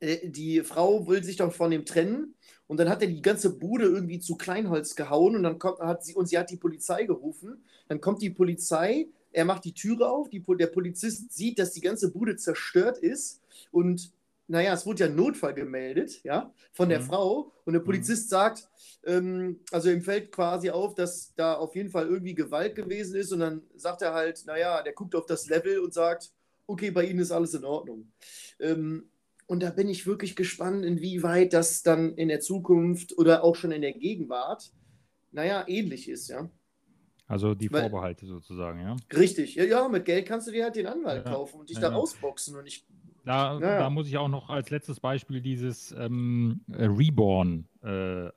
äh, 0.00 0.28
die 0.28 0.62
Frau 0.62 1.06
will 1.08 1.24
sich 1.24 1.36
doch 1.36 1.52
von 1.52 1.72
ihm 1.72 1.84
trennen 1.84 2.33
und 2.66 2.78
dann 2.78 2.88
hat 2.88 3.02
er 3.02 3.08
die 3.08 3.22
ganze 3.22 3.50
Bude 3.50 3.84
irgendwie 3.84 4.20
zu 4.20 4.36
Kleinholz 4.36 4.94
gehauen 4.96 5.36
und 5.36 5.42
dann 5.42 5.58
kommt, 5.58 5.80
hat 5.80 6.04
sie 6.04 6.14
und 6.14 6.26
sie 6.26 6.38
hat 6.38 6.50
die 6.50 6.56
Polizei 6.56 7.04
gerufen. 7.04 7.62
Dann 7.88 8.00
kommt 8.00 8.22
die 8.22 8.30
Polizei, 8.30 9.08
er 9.32 9.44
macht 9.44 9.64
die 9.64 9.74
Türe 9.74 10.08
auf, 10.08 10.30
die, 10.30 10.42
der 10.58 10.68
Polizist 10.68 11.32
sieht, 11.32 11.58
dass 11.58 11.72
die 11.72 11.80
ganze 11.80 12.10
Bude 12.10 12.36
zerstört 12.36 12.98
ist 12.98 13.42
und 13.70 14.12
naja, 14.46 14.74
es 14.74 14.84
wurde 14.84 15.04
ja 15.04 15.08
Notfall 15.08 15.54
gemeldet, 15.54 16.22
ja, 16.22 16.52
von 16.72 16.88
der 16.88 17.00
mhm. 17.00 17.04
Frau. 17.04 17.52
Und 17.64 17.72
der 17.72 17.80
mhm. 17.80 17.86
Polizist 17.86 18.26
mhm. 18.26 18.30
sagt, 18.30 18.68
ähm, 19.04 19.60
also 19.72 19.90
ihm 19.90 20.02
fällt 20.02 20.32
quasi 20.32 20.70
auf, 20.70 20.94
dass 20.94 21.34
da 21.34 21.54
auf 21.54 21.74
jeden 21.74 21.90
Fall 21.90 22.06
irgendwie 22.06 22.34
Gewalt 22.34 22.74
gewesen 22.74 23.16
ist. 23.16 23.32
Und 23.32 23.40
dann 23.40 23.62
sagt 23.74 24.02
er 24.02 24.12
halt, 24.12 24.44
naja, 24.46 24.82
der 24.82 24.92
guckt 24.92 25.14
auf 25.14 25.26
das 25.26 25.48
Level 25.48 25.78
und 25.78 25.94
sagt, 25.94 26.30
okay, 26.66 26.90
bei 26.90 27.04
Ihnen 27.04 27.20
ist 27.20 27.32
alles 27.32 27.54
in 27.54 27.64
Ordnung. 27.64 28.12
Ähm, 28.60 29.08
und 29.46 29.62
da 29.62 29.70
bin 29.70 29.88
ich 29.88 30.06
wirklich 30.06 30.36
gespannt, 30.36 30.84
inwieweit 30.84 31.52
das 31.52 31.82
dann 31.82 32.14
in 32.14 32.28
der 32.28 32.40
Zukunft 32.40 33.16
oder 33.18 33.44
auch 33.44 33.56
schon 33.56 33.72
in 33.72 33.82
der 33.82 33.92
Gegenwart, 33.92 34.72
naja, 35.32 35.64
ähnlich 35.66 36.08
ist, 36.08 36.28
ja. 36.28 36.48
Also 37.26 37.54
die 37.54 37.72
Weil, 37.72 37.82
Vorbehalte 37.82 38.26
sozusagen, 38.26 38.80
ja. 38.80 38.96
Richtig, 39.16 39.54
ja, 39.54 39.64
ja, 39.64 39.88
mit 39.88 40.04
Geld 40.04 40.26
kannst 40.26 40.46
du 40.46 40.52
dir 40.52 40.64
halt 40.64 40.76
den 40.76 40.86
Anwalt 40.86 41.24
ja, 41.24 41.32
kaufen 41.32 41.60
und 41.60 41.70
dich 41.70 41.76
ja, 41.76 41.88
da 41.88 41.94
rausboxen. 41.94 42.56
Und 42.56 42.66
ich 42.66 42.86
da, 43.24 43.58
ja, 43.58 43.78
da, 43.78 43.90
muss 43.90 44.06
ich 44.06 44.18
auch 44.18 44.28
noch 44.28 44.50
als 44.50 44.68
letztes 44.68 45.00
Beispiel 45.00 45.40
dieses 45.40 45.92
ähm, 45.92 46.60
Reborn 46.68 47.66
äh, 47.82 48.28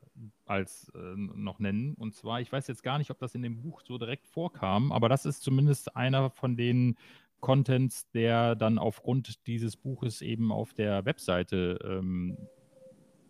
als 0.46 0.90
äh, 0.94 0.98
noch 0.98 1.58
nennen. 1.58 1.94
Und 1.94 2.14
zwar, 2.14 2.40
ich 2.40 2.50
weiß 2.50 2.66
jetzt 2.68 2.82
gar 2.82 2.96
nicht, 2.96 3.10
ob 3.10 3.18
das 3.18 3.34
in 3.34 3.42
dem 3.42 3.60
Buch 3.60 3.82
so 3.86 3.98
direkt 3.98 4.26
vorkam, 4.26 4.90
aber 4.90 5.10
das 5.10 5.26
ist 5.26 5.42
zumindest 5.42 5.94
einer 5.94 6.30
von 6.30 6.56
den 6.56 6.96
Contents, 7.40 8.10
der 8.10 8.54
dann 8.54 8.78
aufgrund 8.78 9.46
dieses 9.46 9.76
Buches 9.76 10.22
eben 10.22 10.52
auf 10.52 10.74
der 10.74 11.04
Webseite 11.04 11.78
ähm, 11.84 12.36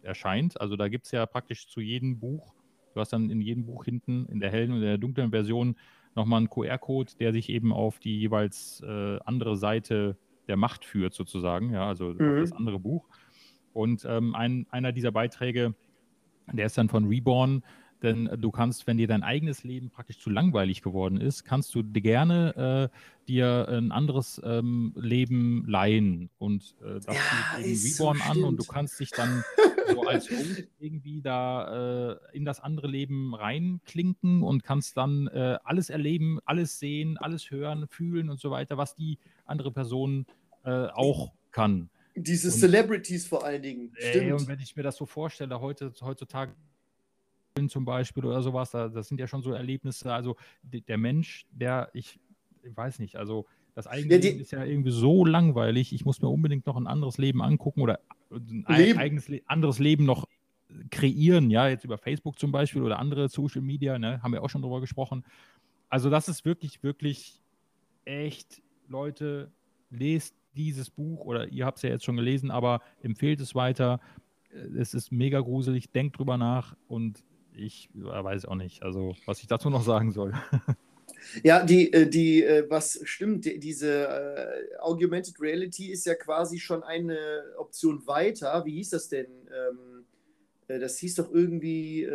erscheint. 0.03 0.61
Also 0.61 0.77
da 0.77 0.89
gibt 0.89 1.07
es 1.07 1.13
ja 1.13 1.27
praktisch 1.27 1.69
zu 1.69 1.81
jedem 1.81 2.19
Buch, 2.19 2.55
du 2.95 3.01
hast 3.01 3.13
dann 3.13 3.31
in 3.31 3.41
jedem 3.41 3.67
Buch 3.67 3.85
hinten 3.85 4.27
in 4.27 4.41
der 4.41 4.51
hellen 4.51 4.73
und 4.73 4.81
der 4.81 4.99
dunklen 4.99 5.31
Version 5.31 5.77
nochmal 6.15 6.39
einen 6.39 6.51
QR-Code, 6.51 7.13
der 7.21 7.33
sich 7.33 7.49
eben 7.49 7.73
auf 7.73 7.99
die 7.99 8.19
jeweils 8.19 8.83
äh, 8.83 9.19
andere 9.25 9.57
Seite 9.57 10.17
der 10.49 10.57
Macht 10.57 10.85
führt, 10.85 11.15
sozusagen, 11.15 11.73
ja, 11.73 11.87
also 11.87 12.15
mhm. 12.15 12.41
das 12.41 12.53
andere 12.53 12.81
Buch. 12.81 13.07
Und 13.73 14.05
ähm, 14.09 14.35
ein, 14.35 14.67
einer 14.71 14.93
dieser 14.93 15.13
Beiträge, 15.13 15.75
der 16.53 16.67
ist 16.67 16.79
dann 16.79 16.89
von 16.89 17.07
Reborn, 17.07 17.63
denn 18.03 18.29
du 18.39 18.51
kannst, 18.51 18.87
wenn 18.87 18.97
dir 18.97 19.09
dein 19.09 19.23
eigenes 19.23 19.65
Leben 19.65 19.91
praktisch 19.91 20.19
zu 20.19 20.31
langweilig 20.31 20.83
geworden 20.83 21.21
ist, 21.21 21.45
kannst 21.45 21.75
du 21.75 21.83
gerne 21.85 22.91
äh, 22.93 22.99
dir 23.29 23.69
ein 23.69 23.93
anderes 23.93 24.41
ähm, 24.45 24.93
Leben 24.97 25.65
leihen 25.67 26.31
und 26.39 26.75
äh, 26.81 26.95
das 27.01 27.07
ja, 27.07 27.59
eben 27.61 27.81
Reborn 27.81 28.19
so 28.19 28.31
an 28.31 28.45
und 28.45 28.57
du 28.57 28.65
kannst 28.65 28.99
dich 29.01 29.11
dann 29.11 29.45
so 29.93 30.03
als 30.03 30.31
Host 30.31 30.65
irgendwie 30.79 31.21
da 31.21 32.13
äh, 32.13 32.17
in 32.33 32.45
das 32.45 32.61
andere 32.61 32.89
Leben 32.89 33.35
reinklinken 33.35 34.43
und 34.43 34.65
kannst 34.65 34.97
dann 34.97 35.27
äh, 35.29 35.59
alles 35.65 35.91
erleben, 35.91 36.39
alles 36.45 36.79
sehen, 36.79 37.19
alles 37.19 37.51
hören, 37.51 37.87
fühlen 37.89 38.31
und 38.31 38.41
so 38.41 38.51
weiter, 38.51 38.77
was 38.77 38.95
die 38.95 39.19
andere 39.45 39.73
Person 39.73 40.27
äh, 40.65 40.71
auch 40.71 41.33
kann. 41.51 41.91
Diese 42.15 42.49
und, 42.49 42.59
Celebrities 42.59 43.27
vor 43.27 43.45
allen 43.45 43.63
Dingen. 43.63 43.93
Ey, 43.97 44.33
und 44.33 44.49
wenn 44.49 44.61
ich 44.61 44.75
mir 44.75 44.83
das 44.83 44.97
so 44.97 45.07
vorstelle, 45.07 45.61
heute, 45.61 45.93
heutzutage 46.01 46.53
zum 47.69 47.85
Beispiel 47.85 48.25
oder 48.25 48.43
sowas, 48.43 48.71
das 48.71 49.09
sind 49.09 49.19
ja 49.19 49.27
schon 49.27 49.43
so 49.43 49.53
Erlebnisse. 49.53 50.13
Also 50.13 50.37
der 50.63 50.99
Mensch, 50.99 51.47
der, 51.51 51.91
ich, 51.95 52.21
ich 52.63 52.77
weiß 52.77 52.99
nicht, 52.99 53.17
also 53.17 53.47
das 53.75 53.87
eigene 53.87 54.17
ja, 54.17 54.21
Leben 54.21 54.41
ist 54.41 54.51
ja 54.51 54.65
irgendwie 54.65 54.91
so 54.91 55.25
langweilig, 55.25 55.93
ich 55.93 56.05
muss 56.05 56.21
mir 56.21 56.29
unbedingt 56.29 56.67
noch 56.67 56.77
ein 56.77 56.87
anderes 56.87 57.17
Leben 57.17 57.43
angucken 57.43 57.81
oder 57.81 58.01
ein 58.31 58.65
Leben. 58.69 58.99
eigenes 58.99 59.31
anderes 59.47 59.79
Leben 59.79 60.05
noch 60.05 60.27
kreieren, 60.91 61.51
ja, 61.51 61.69
jetzt 61.69 61.85
über 61.85 61.97
Facebook 61.97 62.39
zum 62.39 62.53
Beispiel 62.53 62.83
oder 62.83 62.99
andere 62.99 63.29
Social 63.29 63.63
Media, 63.63 63.99
ne, 63.99 64.23
haben 64.23 64.33
wir 64.33 64.43
auch 64.43 64.51
schon 64.51 64.63
drüber 64.63 64.81
gesprochen. 64.81 65.25
Also 65.89 66.11
das 66.11 66.29
ist 66.29 66.45
wirklich, 66.45 66.83
wirklich 66.83 67.41
echt, 68.05 68.63
Leute, 68.89 69.53
lest 69.91 70.35
dieses 70.57 70.91
Buch 70.91 71.21
oder 71.21 71.49
ihr 71.49 71.65
habt 71.65 71.79
es 71.79 71.83
ja 71.83 71.91
jetzt 71.91 72.05
schon 72.05 72.17
gelesen, 72.17 72.51
aber 72.51 72.81
empfehlt 73.01 73.41
es 73.41 73.55
weiter. 73.55 74.01
Es 74.77 74.93
ist 74.95 75.13
mega 75.13 75.41
gruselig, 75.41 75.91
denkt 75.93 76.19
drüber 76.19 76.37
nach 76.37 76.77
und 76.89 77.25
ich 77.59 77.91
weiß 77.95 78.47
auch 78.47 78.55
nicht, 78.55 78.83
also 78.83 79.15
was 79.27 79.41
ich 79.41 79.47
dazu 79.47 79.71
noch 79.71 79.83
sagen 79.83 80.13
soll. 80.13 80.33
Ja, 81.43 81.65
die, 81.65 81.93
äh, 81.93 82.09
die, 82.09 82.43
äh, 82.43 82.65
was 82.69 83.01
stimmt, 83.05 83.45
diese 83.45 84.07
äh, 84.07 84.77
Augmented 84.81 85.41
Reality 85.41 85.91
ist 85.91 86.07
ja 86.07 86.15
quasi 86.15 86.59
schon 86.59 86.83
eine 86.83 87.43
Option 87.59 88.07
weiter. 88.07 88.65
Wie 88.65 88.75
hieß 88.75 88.91
das 88.91 89.09
denn? 89.09 89.27
Ähm, 89.27 90.05
das 90.69 90.99
hieß 90.99 91.15
doch 91.17 91.33
irgendwie, 91.33 92.07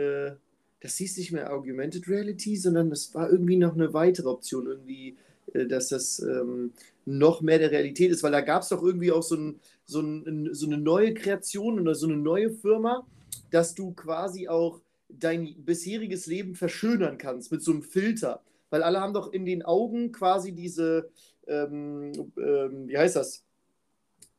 das 0.79 0.97
hieß 0.97 1.17
nicht 1.17 1.31
mehr 1.31 1.51
Augmented 1.51 2.07
Reality, 2.07 2.55
sondern 2.55 2.91
das 2.91 3.15
war 3.15 3.31
irgendwie 3.31 3.57
noch 3.57 3.73
eine 3.73 3.95
weitere 3.95 4.29
Option, 4.29 4.67
irgendwie, 4.67 5.17
dass 5.55 5.89
das 5.89 6.19
ähm, 6.19 6.71
noch 7.03 7.41
mehr 7.41 7.57
der 7.57 7.71
Realität 7.71 8.11
ist, 8.11 8.21
weil 8.21 8.31
da 8.31 8.41
gab 8.41 8.61
es 8.61 8.69
doch 8.69 8.83
irgendwie 8.83 9.11
auch 9.11 9.23
so, 9.23 9.37
ein, 9.37 9.59
so, 9.85 10.01
ein, 10.01 10.53
so 10.53 10.67
eine 10.67 10.77
neue 10.77 11.15
Kreation 11.15 11.79
oder 11.79 11.95
so 11.95 12.05
eine 12.05 12.17
neue 12.17 12.51
Firma, 12.51 13.07
dass 13.49 13.73
du 13.73 13.91
quasi 13.93 14.47
auch 14.47 14.79
dein 15.19 15.55
bisheriges 15.65 16.25
Leben 16.25 16.55
verschönern 16.55 17.17
kannst 17.17 17.51
mit 17.51 17.61
so 17.61 17.71
einem 17.71 17.83
Filter. 17.83 18.41
Weil 18.69 18.83
alle 18.83 19.01
haben 19.01 19.13
doch 19.13 19.31
in 19.31 19.45
den 19.45 19.63
Augen 19.63 20.11
quasi 20.11 20.51
diese, 20.53 21.11
ähm, 21.47 22.11
ähm, 22.37 22.87
wie 22.87 22.97
heißt 22.97 23.15
das? 23.15 23.45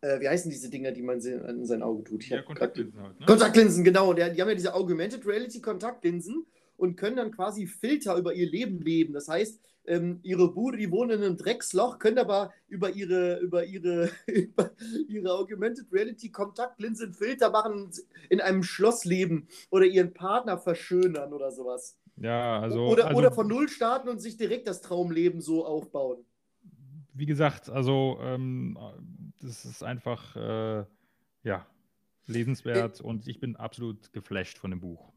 Äh, 0.01 0.21
wie 0.21 0.29
heißen 0.29 0.51
diese 0.51 0.71
Dinger, 0.71 0.93
die 0.93 1.03
man 1.03 1.21
in 1.21 1.65
sein 1.65 1.83
Auge 1.83 2.05
tut? 2.05 2.29
Ja, 2.29 2.43
Kontaktlinsen 2.43 3.01
halt. 3.01 3.21
Ne? 3.21 3.27
Kontaktlinsen, 3.27 3.85
genau. 3.85 4.13
Die, 4.13 4.23
die 4.33 4.41
haben 4.41 4.49
ja 4.49 4.55
diese 4.55 4.75
Augmented 4.75 5.27
Reality 5.27 5.61
Kontaktlinsen 5.61 6.47
und 6.77 6.97
können 6.97 7.17
dann 7.17 7.31
quasi 7.31 7.67
Filter 7.67 8.17
über 8.17 8.35
ihr 8.35 8.51
Leben 8.51 8.81
leben. 8.81 9.13
Das 9.15 9.29
heißt, 9.29 9.61
ähm, 9.87 10.21
ihre 10.23 10.53
Bude, 10.53 10.79
die 10.79 10.91
wohnen 10.91 11.19
in 11.19 11.25
einem 11.25 11.37
Drecksloch, 11.37 11.99
können 11.99 12.19
aber 12.19 12.53
über 12.69 12.91
ihre, 12.91 13.39
über 13.41 13.65
ihre, 13.65 14.11
über 14.27 14.71
ihre 15.09 15.33
Augmented 15.33 15.93
Reality 15.93 16.31
Kontaktlinsen 16.31 17.13
Filter 17.13 17.51
machen, 17.51 17.91
in 18.29 18.41
einem 18.41 18.63
Schloss 18.63 19.05
leben 19.05 19.49
oder 19.71 19.85
ihren 19.85 20.13
Partner 20.13 20.59
verschönern 20.59 21.33
oder 21.33 21.51
sowas. 21.51 21.99
Ja, 22.17 22.61
also. 22.61 22.87
Oder, 22.87 23.07
also, 23.07 23.19
oder 23.19 23.33
von 23.33 23.49
Null 23.49 23.69
starten 23.69 24.09
und 24.09 24.21
sich 24.21 24.37
direkt 24.37 24.69
das 24.69 24.81
Traumleben 24.81 25.41
so 25.41 25.67
aufbauen. 25.67 26.25
Wie 27.13 27.27
gesagt, 27.27 27.69
also 27.69 28.19
ähm, 28.23 28.79
das 29.41 29.65
ist 29.65 29.83
einfach, 29.83 30.35
äh, 30.37 30.85
ja, 31.43 31.67
lesenswert 32.27 33.01
äh, 33.01 33.03
und 33.03 33.29
ich 33.29 33.41
bin 33.41 33.57
absolut 33.57 34.13
geflasht 34.13 34.59
von 34.59 34.71
dem 34.71 34.81
Buch. 34.81 35.13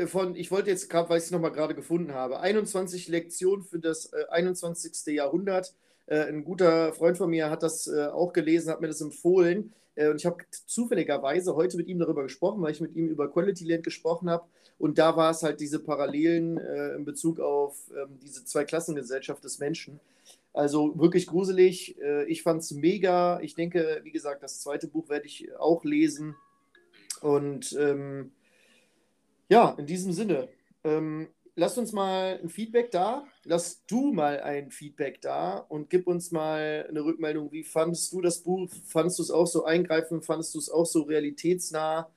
Äh, 0.00 0.06
von, 0.06 0.34
ich 0.36 0.50
wollte 0.50 0.70
jetzt 0.70 0.88
gerade, 0.88 1.08
weil 1.08 1.18
ich 1.18 1.24
es 1.24 1.30
nochmal 1.30 1.52
gerade 1.52 1.74
gefunden 1.74 2.14
habe, 2.14 2.40
21 2.40 3.08
Lektionen 3.08 3.64
für 3.64 3.78
das 3.78 4.12
äh, 4.12 4.24
21. 4.30 5.14
Jahrhundert. 5.14 5.74
Äh, 6.06 6.24
ein 6.24 6.44
guter 6.44 6.92
Freund 6.92 7.18
von 7.18 7.30
mir 7.30 7.50
hat 7.50 7.62
das 7.62 7.86
äh, 7.86 8.06
auch 8.06 8.32
gelesen, 8.32 8.70
hat 8.70 8.80
mir 8.80 8.88
das 8.88 9.00
empfohlen. 9.00 9.72
Äh, 9.94 10.08
und 10.08 10.16
ich 10.16 10.26
habe 10.26 10.38
zufälligerweise 10.66 11.54
heute 11.54 11.76
mit 11.76 11.88
ihm 11.88 11.98
darüber 11.98 12.22
gesprochen, 12.22 12.62
weil 12.62 12.72
ich 12.72 12.80
mit 12.80 12.96
ihm 12.96 13.08
über 13.08 13.30
Quality 13.30 13.64
Land 13.64 13.84
gesprochen 13.84 14.30
habe. 14.30 14.44
Und 14.78 14.98
da 14.98 15.16
war 15.16 15.30
es 15.30 15.42
halt 15.42 15.60
diese 15.60 15.78
Parallelen 15.78 16.56
äh, 16.56 16.94
in 16.94 17.04
Bezug 17.04 17.38
auf 17.38 17.76
ähm, 17.90 18.18
diese 18.22 18.44
Zweiklassengesellschaft 18.44 19.44
des 19.44 19.58
Menschen. 19.58 20.00
Also 20.52 20.98
wirklich 20.98 21.28
gruselig. 21.28 21.96
ich 22.26 22.42
fand 22.42 22.62
es 22.62 22.72
mega. 22.72 23.38
Ich 23.40 23.54
denke, 23.54 24.00
wie 24.02 24.10
gesagt, 24.10 24.42
das 24.42 24.60
zweite 24.60 24.88
Buch 24.88 25.08
werde 25.08 25.26
ich 25.26 25.56
auch 25.56 25.84
lesen. 25.84 26.34
Und 27.20 27.72
ähm, 27.78 28.32
ja, 29.50 29.74
in 29.76 29.86
diesem 29.86 30.12
Sinne, 30.12 30.48
ähm, 30.84 31.28
lass 31.56 31.76
uns 31.76 31.92
mal 31.92 32.38
ein 32.42 32.48
Feedback 32.48 32.90
da. 32.90 33.24
Lass 33.44 33.84
du 33.86 34.12
mal 34.12 34.40
ein 34.40 34.70
Feedback 34.70 35.20
da 35.20 35.58
und 35.58 35.90
gib 35.90 36.06
uns 36.06 36.30
mal 36.30 36.86
eine 36.88 37.04
Rückmeldung. 37.04 37.50
Wie 37.52 37.64
fandest 37.64 38.12
du 38.12 38.20
das 38.20 38.42
Buch? 38.42 38.70
Fandest 38.86 39.18
du 39.18 39.24
es 39.24 39.30
auch 39.30 39.46
so 39.46 39.64
eingreifend? 39.64 40.24
Fandest 40.24 40.54
du 40.54 40.58
es 40.60 40.70
auch 40.70 40.86
so 40.86 41.02
realitätsnah? 41.02 42.08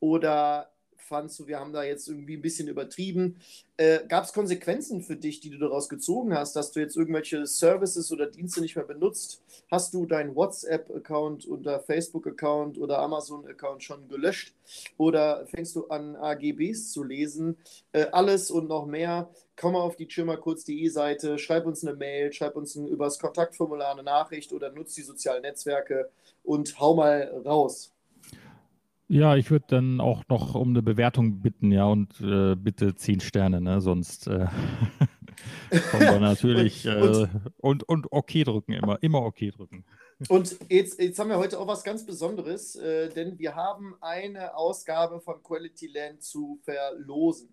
Oder 0.00 0.71
fandst 1.12 1.38
du, 1.38 1.46
wir 1.46 1.60
haben 1.60 1.74
da 1.74 1.82
jetzt 1.82 2.08
irgendwie 2.08 2.38
ein 2.38 2.40
bisschen 2.40 2.68
übertrieben. 2.68 3.36
Äh, 3.76 4.06
Gab 4.08 4.24
es 4.24 4.32
Konsequenzen 4.32 5.02
für 5.02 5.14
dich, 5.14 5.40
die 5.40 5.50
du 5.50 5.58
daraus 5.58 5.90
gezogen 5.90 6.32
hast, 6.32 6.56
dass 6.56 6.72
du 6.72 6.80
jetzt 6.80 6.96
irgendwelche 6.96 7.44
Services 7.46 8.10
oder 8.10 8.28
Dienste 8.28 8.62
nicht 8.62 8.76
mehr 8.76 8.86
benutzt? 8.86 9.42
Hast 9.70 9.92
du 9.92 10.06
deinen 10.06 10.34
WhatsApp-Account 10.34 11.46
oder 11.46 11.80
Facebook-Account 11.80 12.78
oder 12.78 12.98
Amazon-Account 13.00 13.82
schon 13.82 14.08
gelöscht? 14.08 14.54
Oder 14.96 15.46
fängst 15.48 15.76
du 15.76 15.86
an, 15.88 16.16
AGBs 16.16 16.92
zu 16.92 17.04
lesen? 17.04 17.58
Äh, 17.92 18.06
alles 18.12 18.50
und 18.50 18.68
noch 18.68 18.86
mehr. 18.86 19.28
Komm 19.56 19.76
auf 19.76 19.96
die 19.96 20.08
chillmalkurz.de 20.08 20.88
Seite, 20.88 21.38
schreib 21.38 21.66
uns 21.66 21.84
eine 21.84 21.94
Mail, 21.94 22.32
schreib 22.32 22.56
uns 22.56 22.74
ein, 22.74 22.88
über 22.88 23.04
das 23.04 23.18
Kontaktformular 23.18 23.92
eine 23.92 24.02
Nachricht 24.02 24.50
oder 24.54 24.72
nutz 24.72 24.94
die 24.94 25.02
sozialen 25.02 25.42
Netzwerke 25.42 26.08
und 26.42 26.80
hau 26.80 26.94
mal 26.94 27.42
raus. 27.44 27.91
Ja, 29.12 29.36
ich 29.36 29.50
würde 29.50 29.66
dann 29.68 30.00
auch 30.00 30.22
noch 30.30 30.54
um 30.54 30.70
eine 30.70 30.80
Bewertung 30.80 31.42
bitten, 31.42 31.70
ja, 31.70 31.84
und 31.84 32.18
äh, 32.22 32.56
bitte 32.56 32.94
zehn 32.94 33.20
Sterne, 33.20 33.60
ne? 33.60 33.82
Sonst 33.82 34.26
äh, 34.26 34.46
kommen 35.90 36.06
wir 36.06 36.18
natürlich 36.18 36.88
und, 36.88 37.24
äh, 37.24 37.28
und, 37.58 37.82
und 37.86 38.06
okay 38.10 38.42
drücken, 38.42 38.72
immer, 38.72 39.02
immer 39.02 39.20
okay 39.20 39.50
drücken. 39.50 39.84
Und 40.30 40.56
jetzt, 40.70 40.98
jetzt 40.98 41.18
haben 41.18 41.28
wir 41.28 41.36
heute 41.36 41.60
auch 41.60 41.66
was 41.66 41.84
ganz 41.84 42.06
Besonderes, 42.06 42.74
äh, 42.76 43.10
denn 43.10 43.38
wir 43.38 43.54
haben 43.54 43.96
eine 44.00 44.56
Ausgabe 44.56 45.20
von 45.20 45.42
Quality 45.42 45.88
Land 45.88 46.22
zu 46.22 46.58
verlosen. 46.62 47.50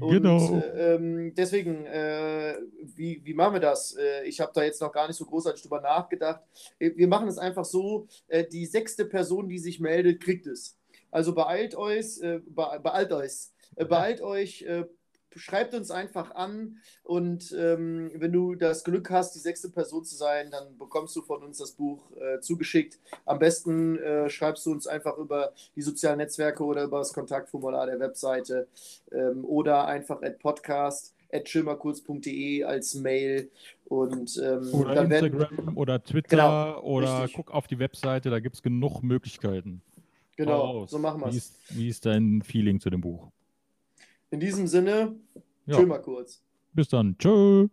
Und, 0.00 0.10
genau. 0.10 0.62
Ähm, 0.74 1.34
deswegen, 1.34 1.84
äh, 1.84 2.56
wie, 2.96 3.20
wie 3.22 3.34
machen 3.34 3.52
wir 3.52 3.60
das? 3.60 3.94
Äh, 3.94 4.24
ich 4.24 4.40
habe 4.40 4.52
da 4.54 4.64
jetzt 4.64 4.80
noch 4.80 4.90
gar 4.90 5.06
nicht 5.06 5.18
so 5.18 5.26
großartig 5.26 5.60
drüber 5.60 5.82
nachgedacht. 5.82 6.40
Äh, 6.78 6.92
wir 6.96 7.08
machen 7.08 7.28
es 7.28 7.36
einfach 7.36 7.66
so: 7.66 8.08
äh, 8.26 8.42
die 8.50 8.64
sechste 8.64 9.04
Person, 9.04 9.50
die 9.50 9.58
sich 9.58 9.80
meldet, 9.80 10.22
kriegt 10.22 10.46
es. 10.46 10.78
Also 11.14 11.32
beeilt 11.32 11.76
euch, 11.76 12.20
äh, 12.22 12.40
beeilt 12.48 13.12
euch, 13.12 13.46
äh, 13.76 13.84
beeilt 13.84 14.20
euch, 14.20 14.62
äh, 14.62 14.84
schreibt 15.36 15.72
uns 15.72 15.92
einfach 15.92 16.34
an 16.34 16.78
und 17.04 17.54
ähm, 17.56 18.10
wenn 18.16 18.32
du 18.32 18.56
das 18.56 18.82
Glück 18.82 19.10
hast, 19.10 19.32
die 19.36 19.38
sechste 19.38 19.68
Person 19.68 20.04
zu 20.04 20.16
sein, 20.16 20.50
dann 20.50 20.76
bekommst 20.76 21.14
du 21.14 21.22
von 21.22 21.44
uns 21.44 21.58
das 21.58 21.70
Buch 21.70 22.00
äh, 22.16 22.40
zugeschickt. 22.40 22.98
Am 23.26 23.38
besten 23.38 23.96
äh, 24.00 24.28
schreibst 24.28 24.66
du 24.66 24.72
uns 24.72 24.88
einfach 24.88 25.16
über 25.16 25.52
die 25.76 25.82
sozialen 25.82 26.18
Netzwerke 26.18 26.64
oder 26.64 26.82
über 26.82 26.98
das 26.98 27.12
Kontaktformular 27.12 27.86
der 27.86 28.00
Webseite 28.00 28.66
ähm, 29.12 29.44
oder 29.44 29.86
einfach 29.86 30.20
at 30.20 30.40
podcast 30.40 31.14
chillmalkurz.de 31.44 32.64
als 32.64 32.94
Mail 32.94 33.50
und 33.84 34.36
ähm, 34.42 34.74
oder 34.74 35.02
Instagram 35.02 35.56
werden, 35.58 35.76
oder 35.76 36.02
Twitter 36.02 36.28
genau, 36.28 36.80
oder 36.80 37.22
richtig. 37.22 37.36
guck 37.36 37.52
auf 37.52 37.68
die 37.68 37.78
Webseite, 37.78 38.30
da 38.30 38.40
gibt 38.40 38.56
es 38.56 38.62
genug 38.62 39.02
Möglichkeiten. 39.02 39.80
Genau, 40.36 40.82
oh, 40.82 40.86
so 40.86 40.98
machen 40.98 41.20
wir 41.20 41.28
es. 41.28 41.54
Wie 41.70 41.88
ist 41.88 42.04
dein 42.06 42.42
Feeling 42.42 42.80
zu 42.80 42.90
dem 42.90 43.00
Buch? 43.00 43.30
In 44.30 44.40
diesem 44.40 44.66
Sinne, 44.66 45.14
ja. 45.66 45.76
chill 45.76 45.86
mal 45.86 46.02
kurz. 46.02 46.42
Bis 46.72 46.88
dann. 46.88 47.16
Tschö. 47.18 47.68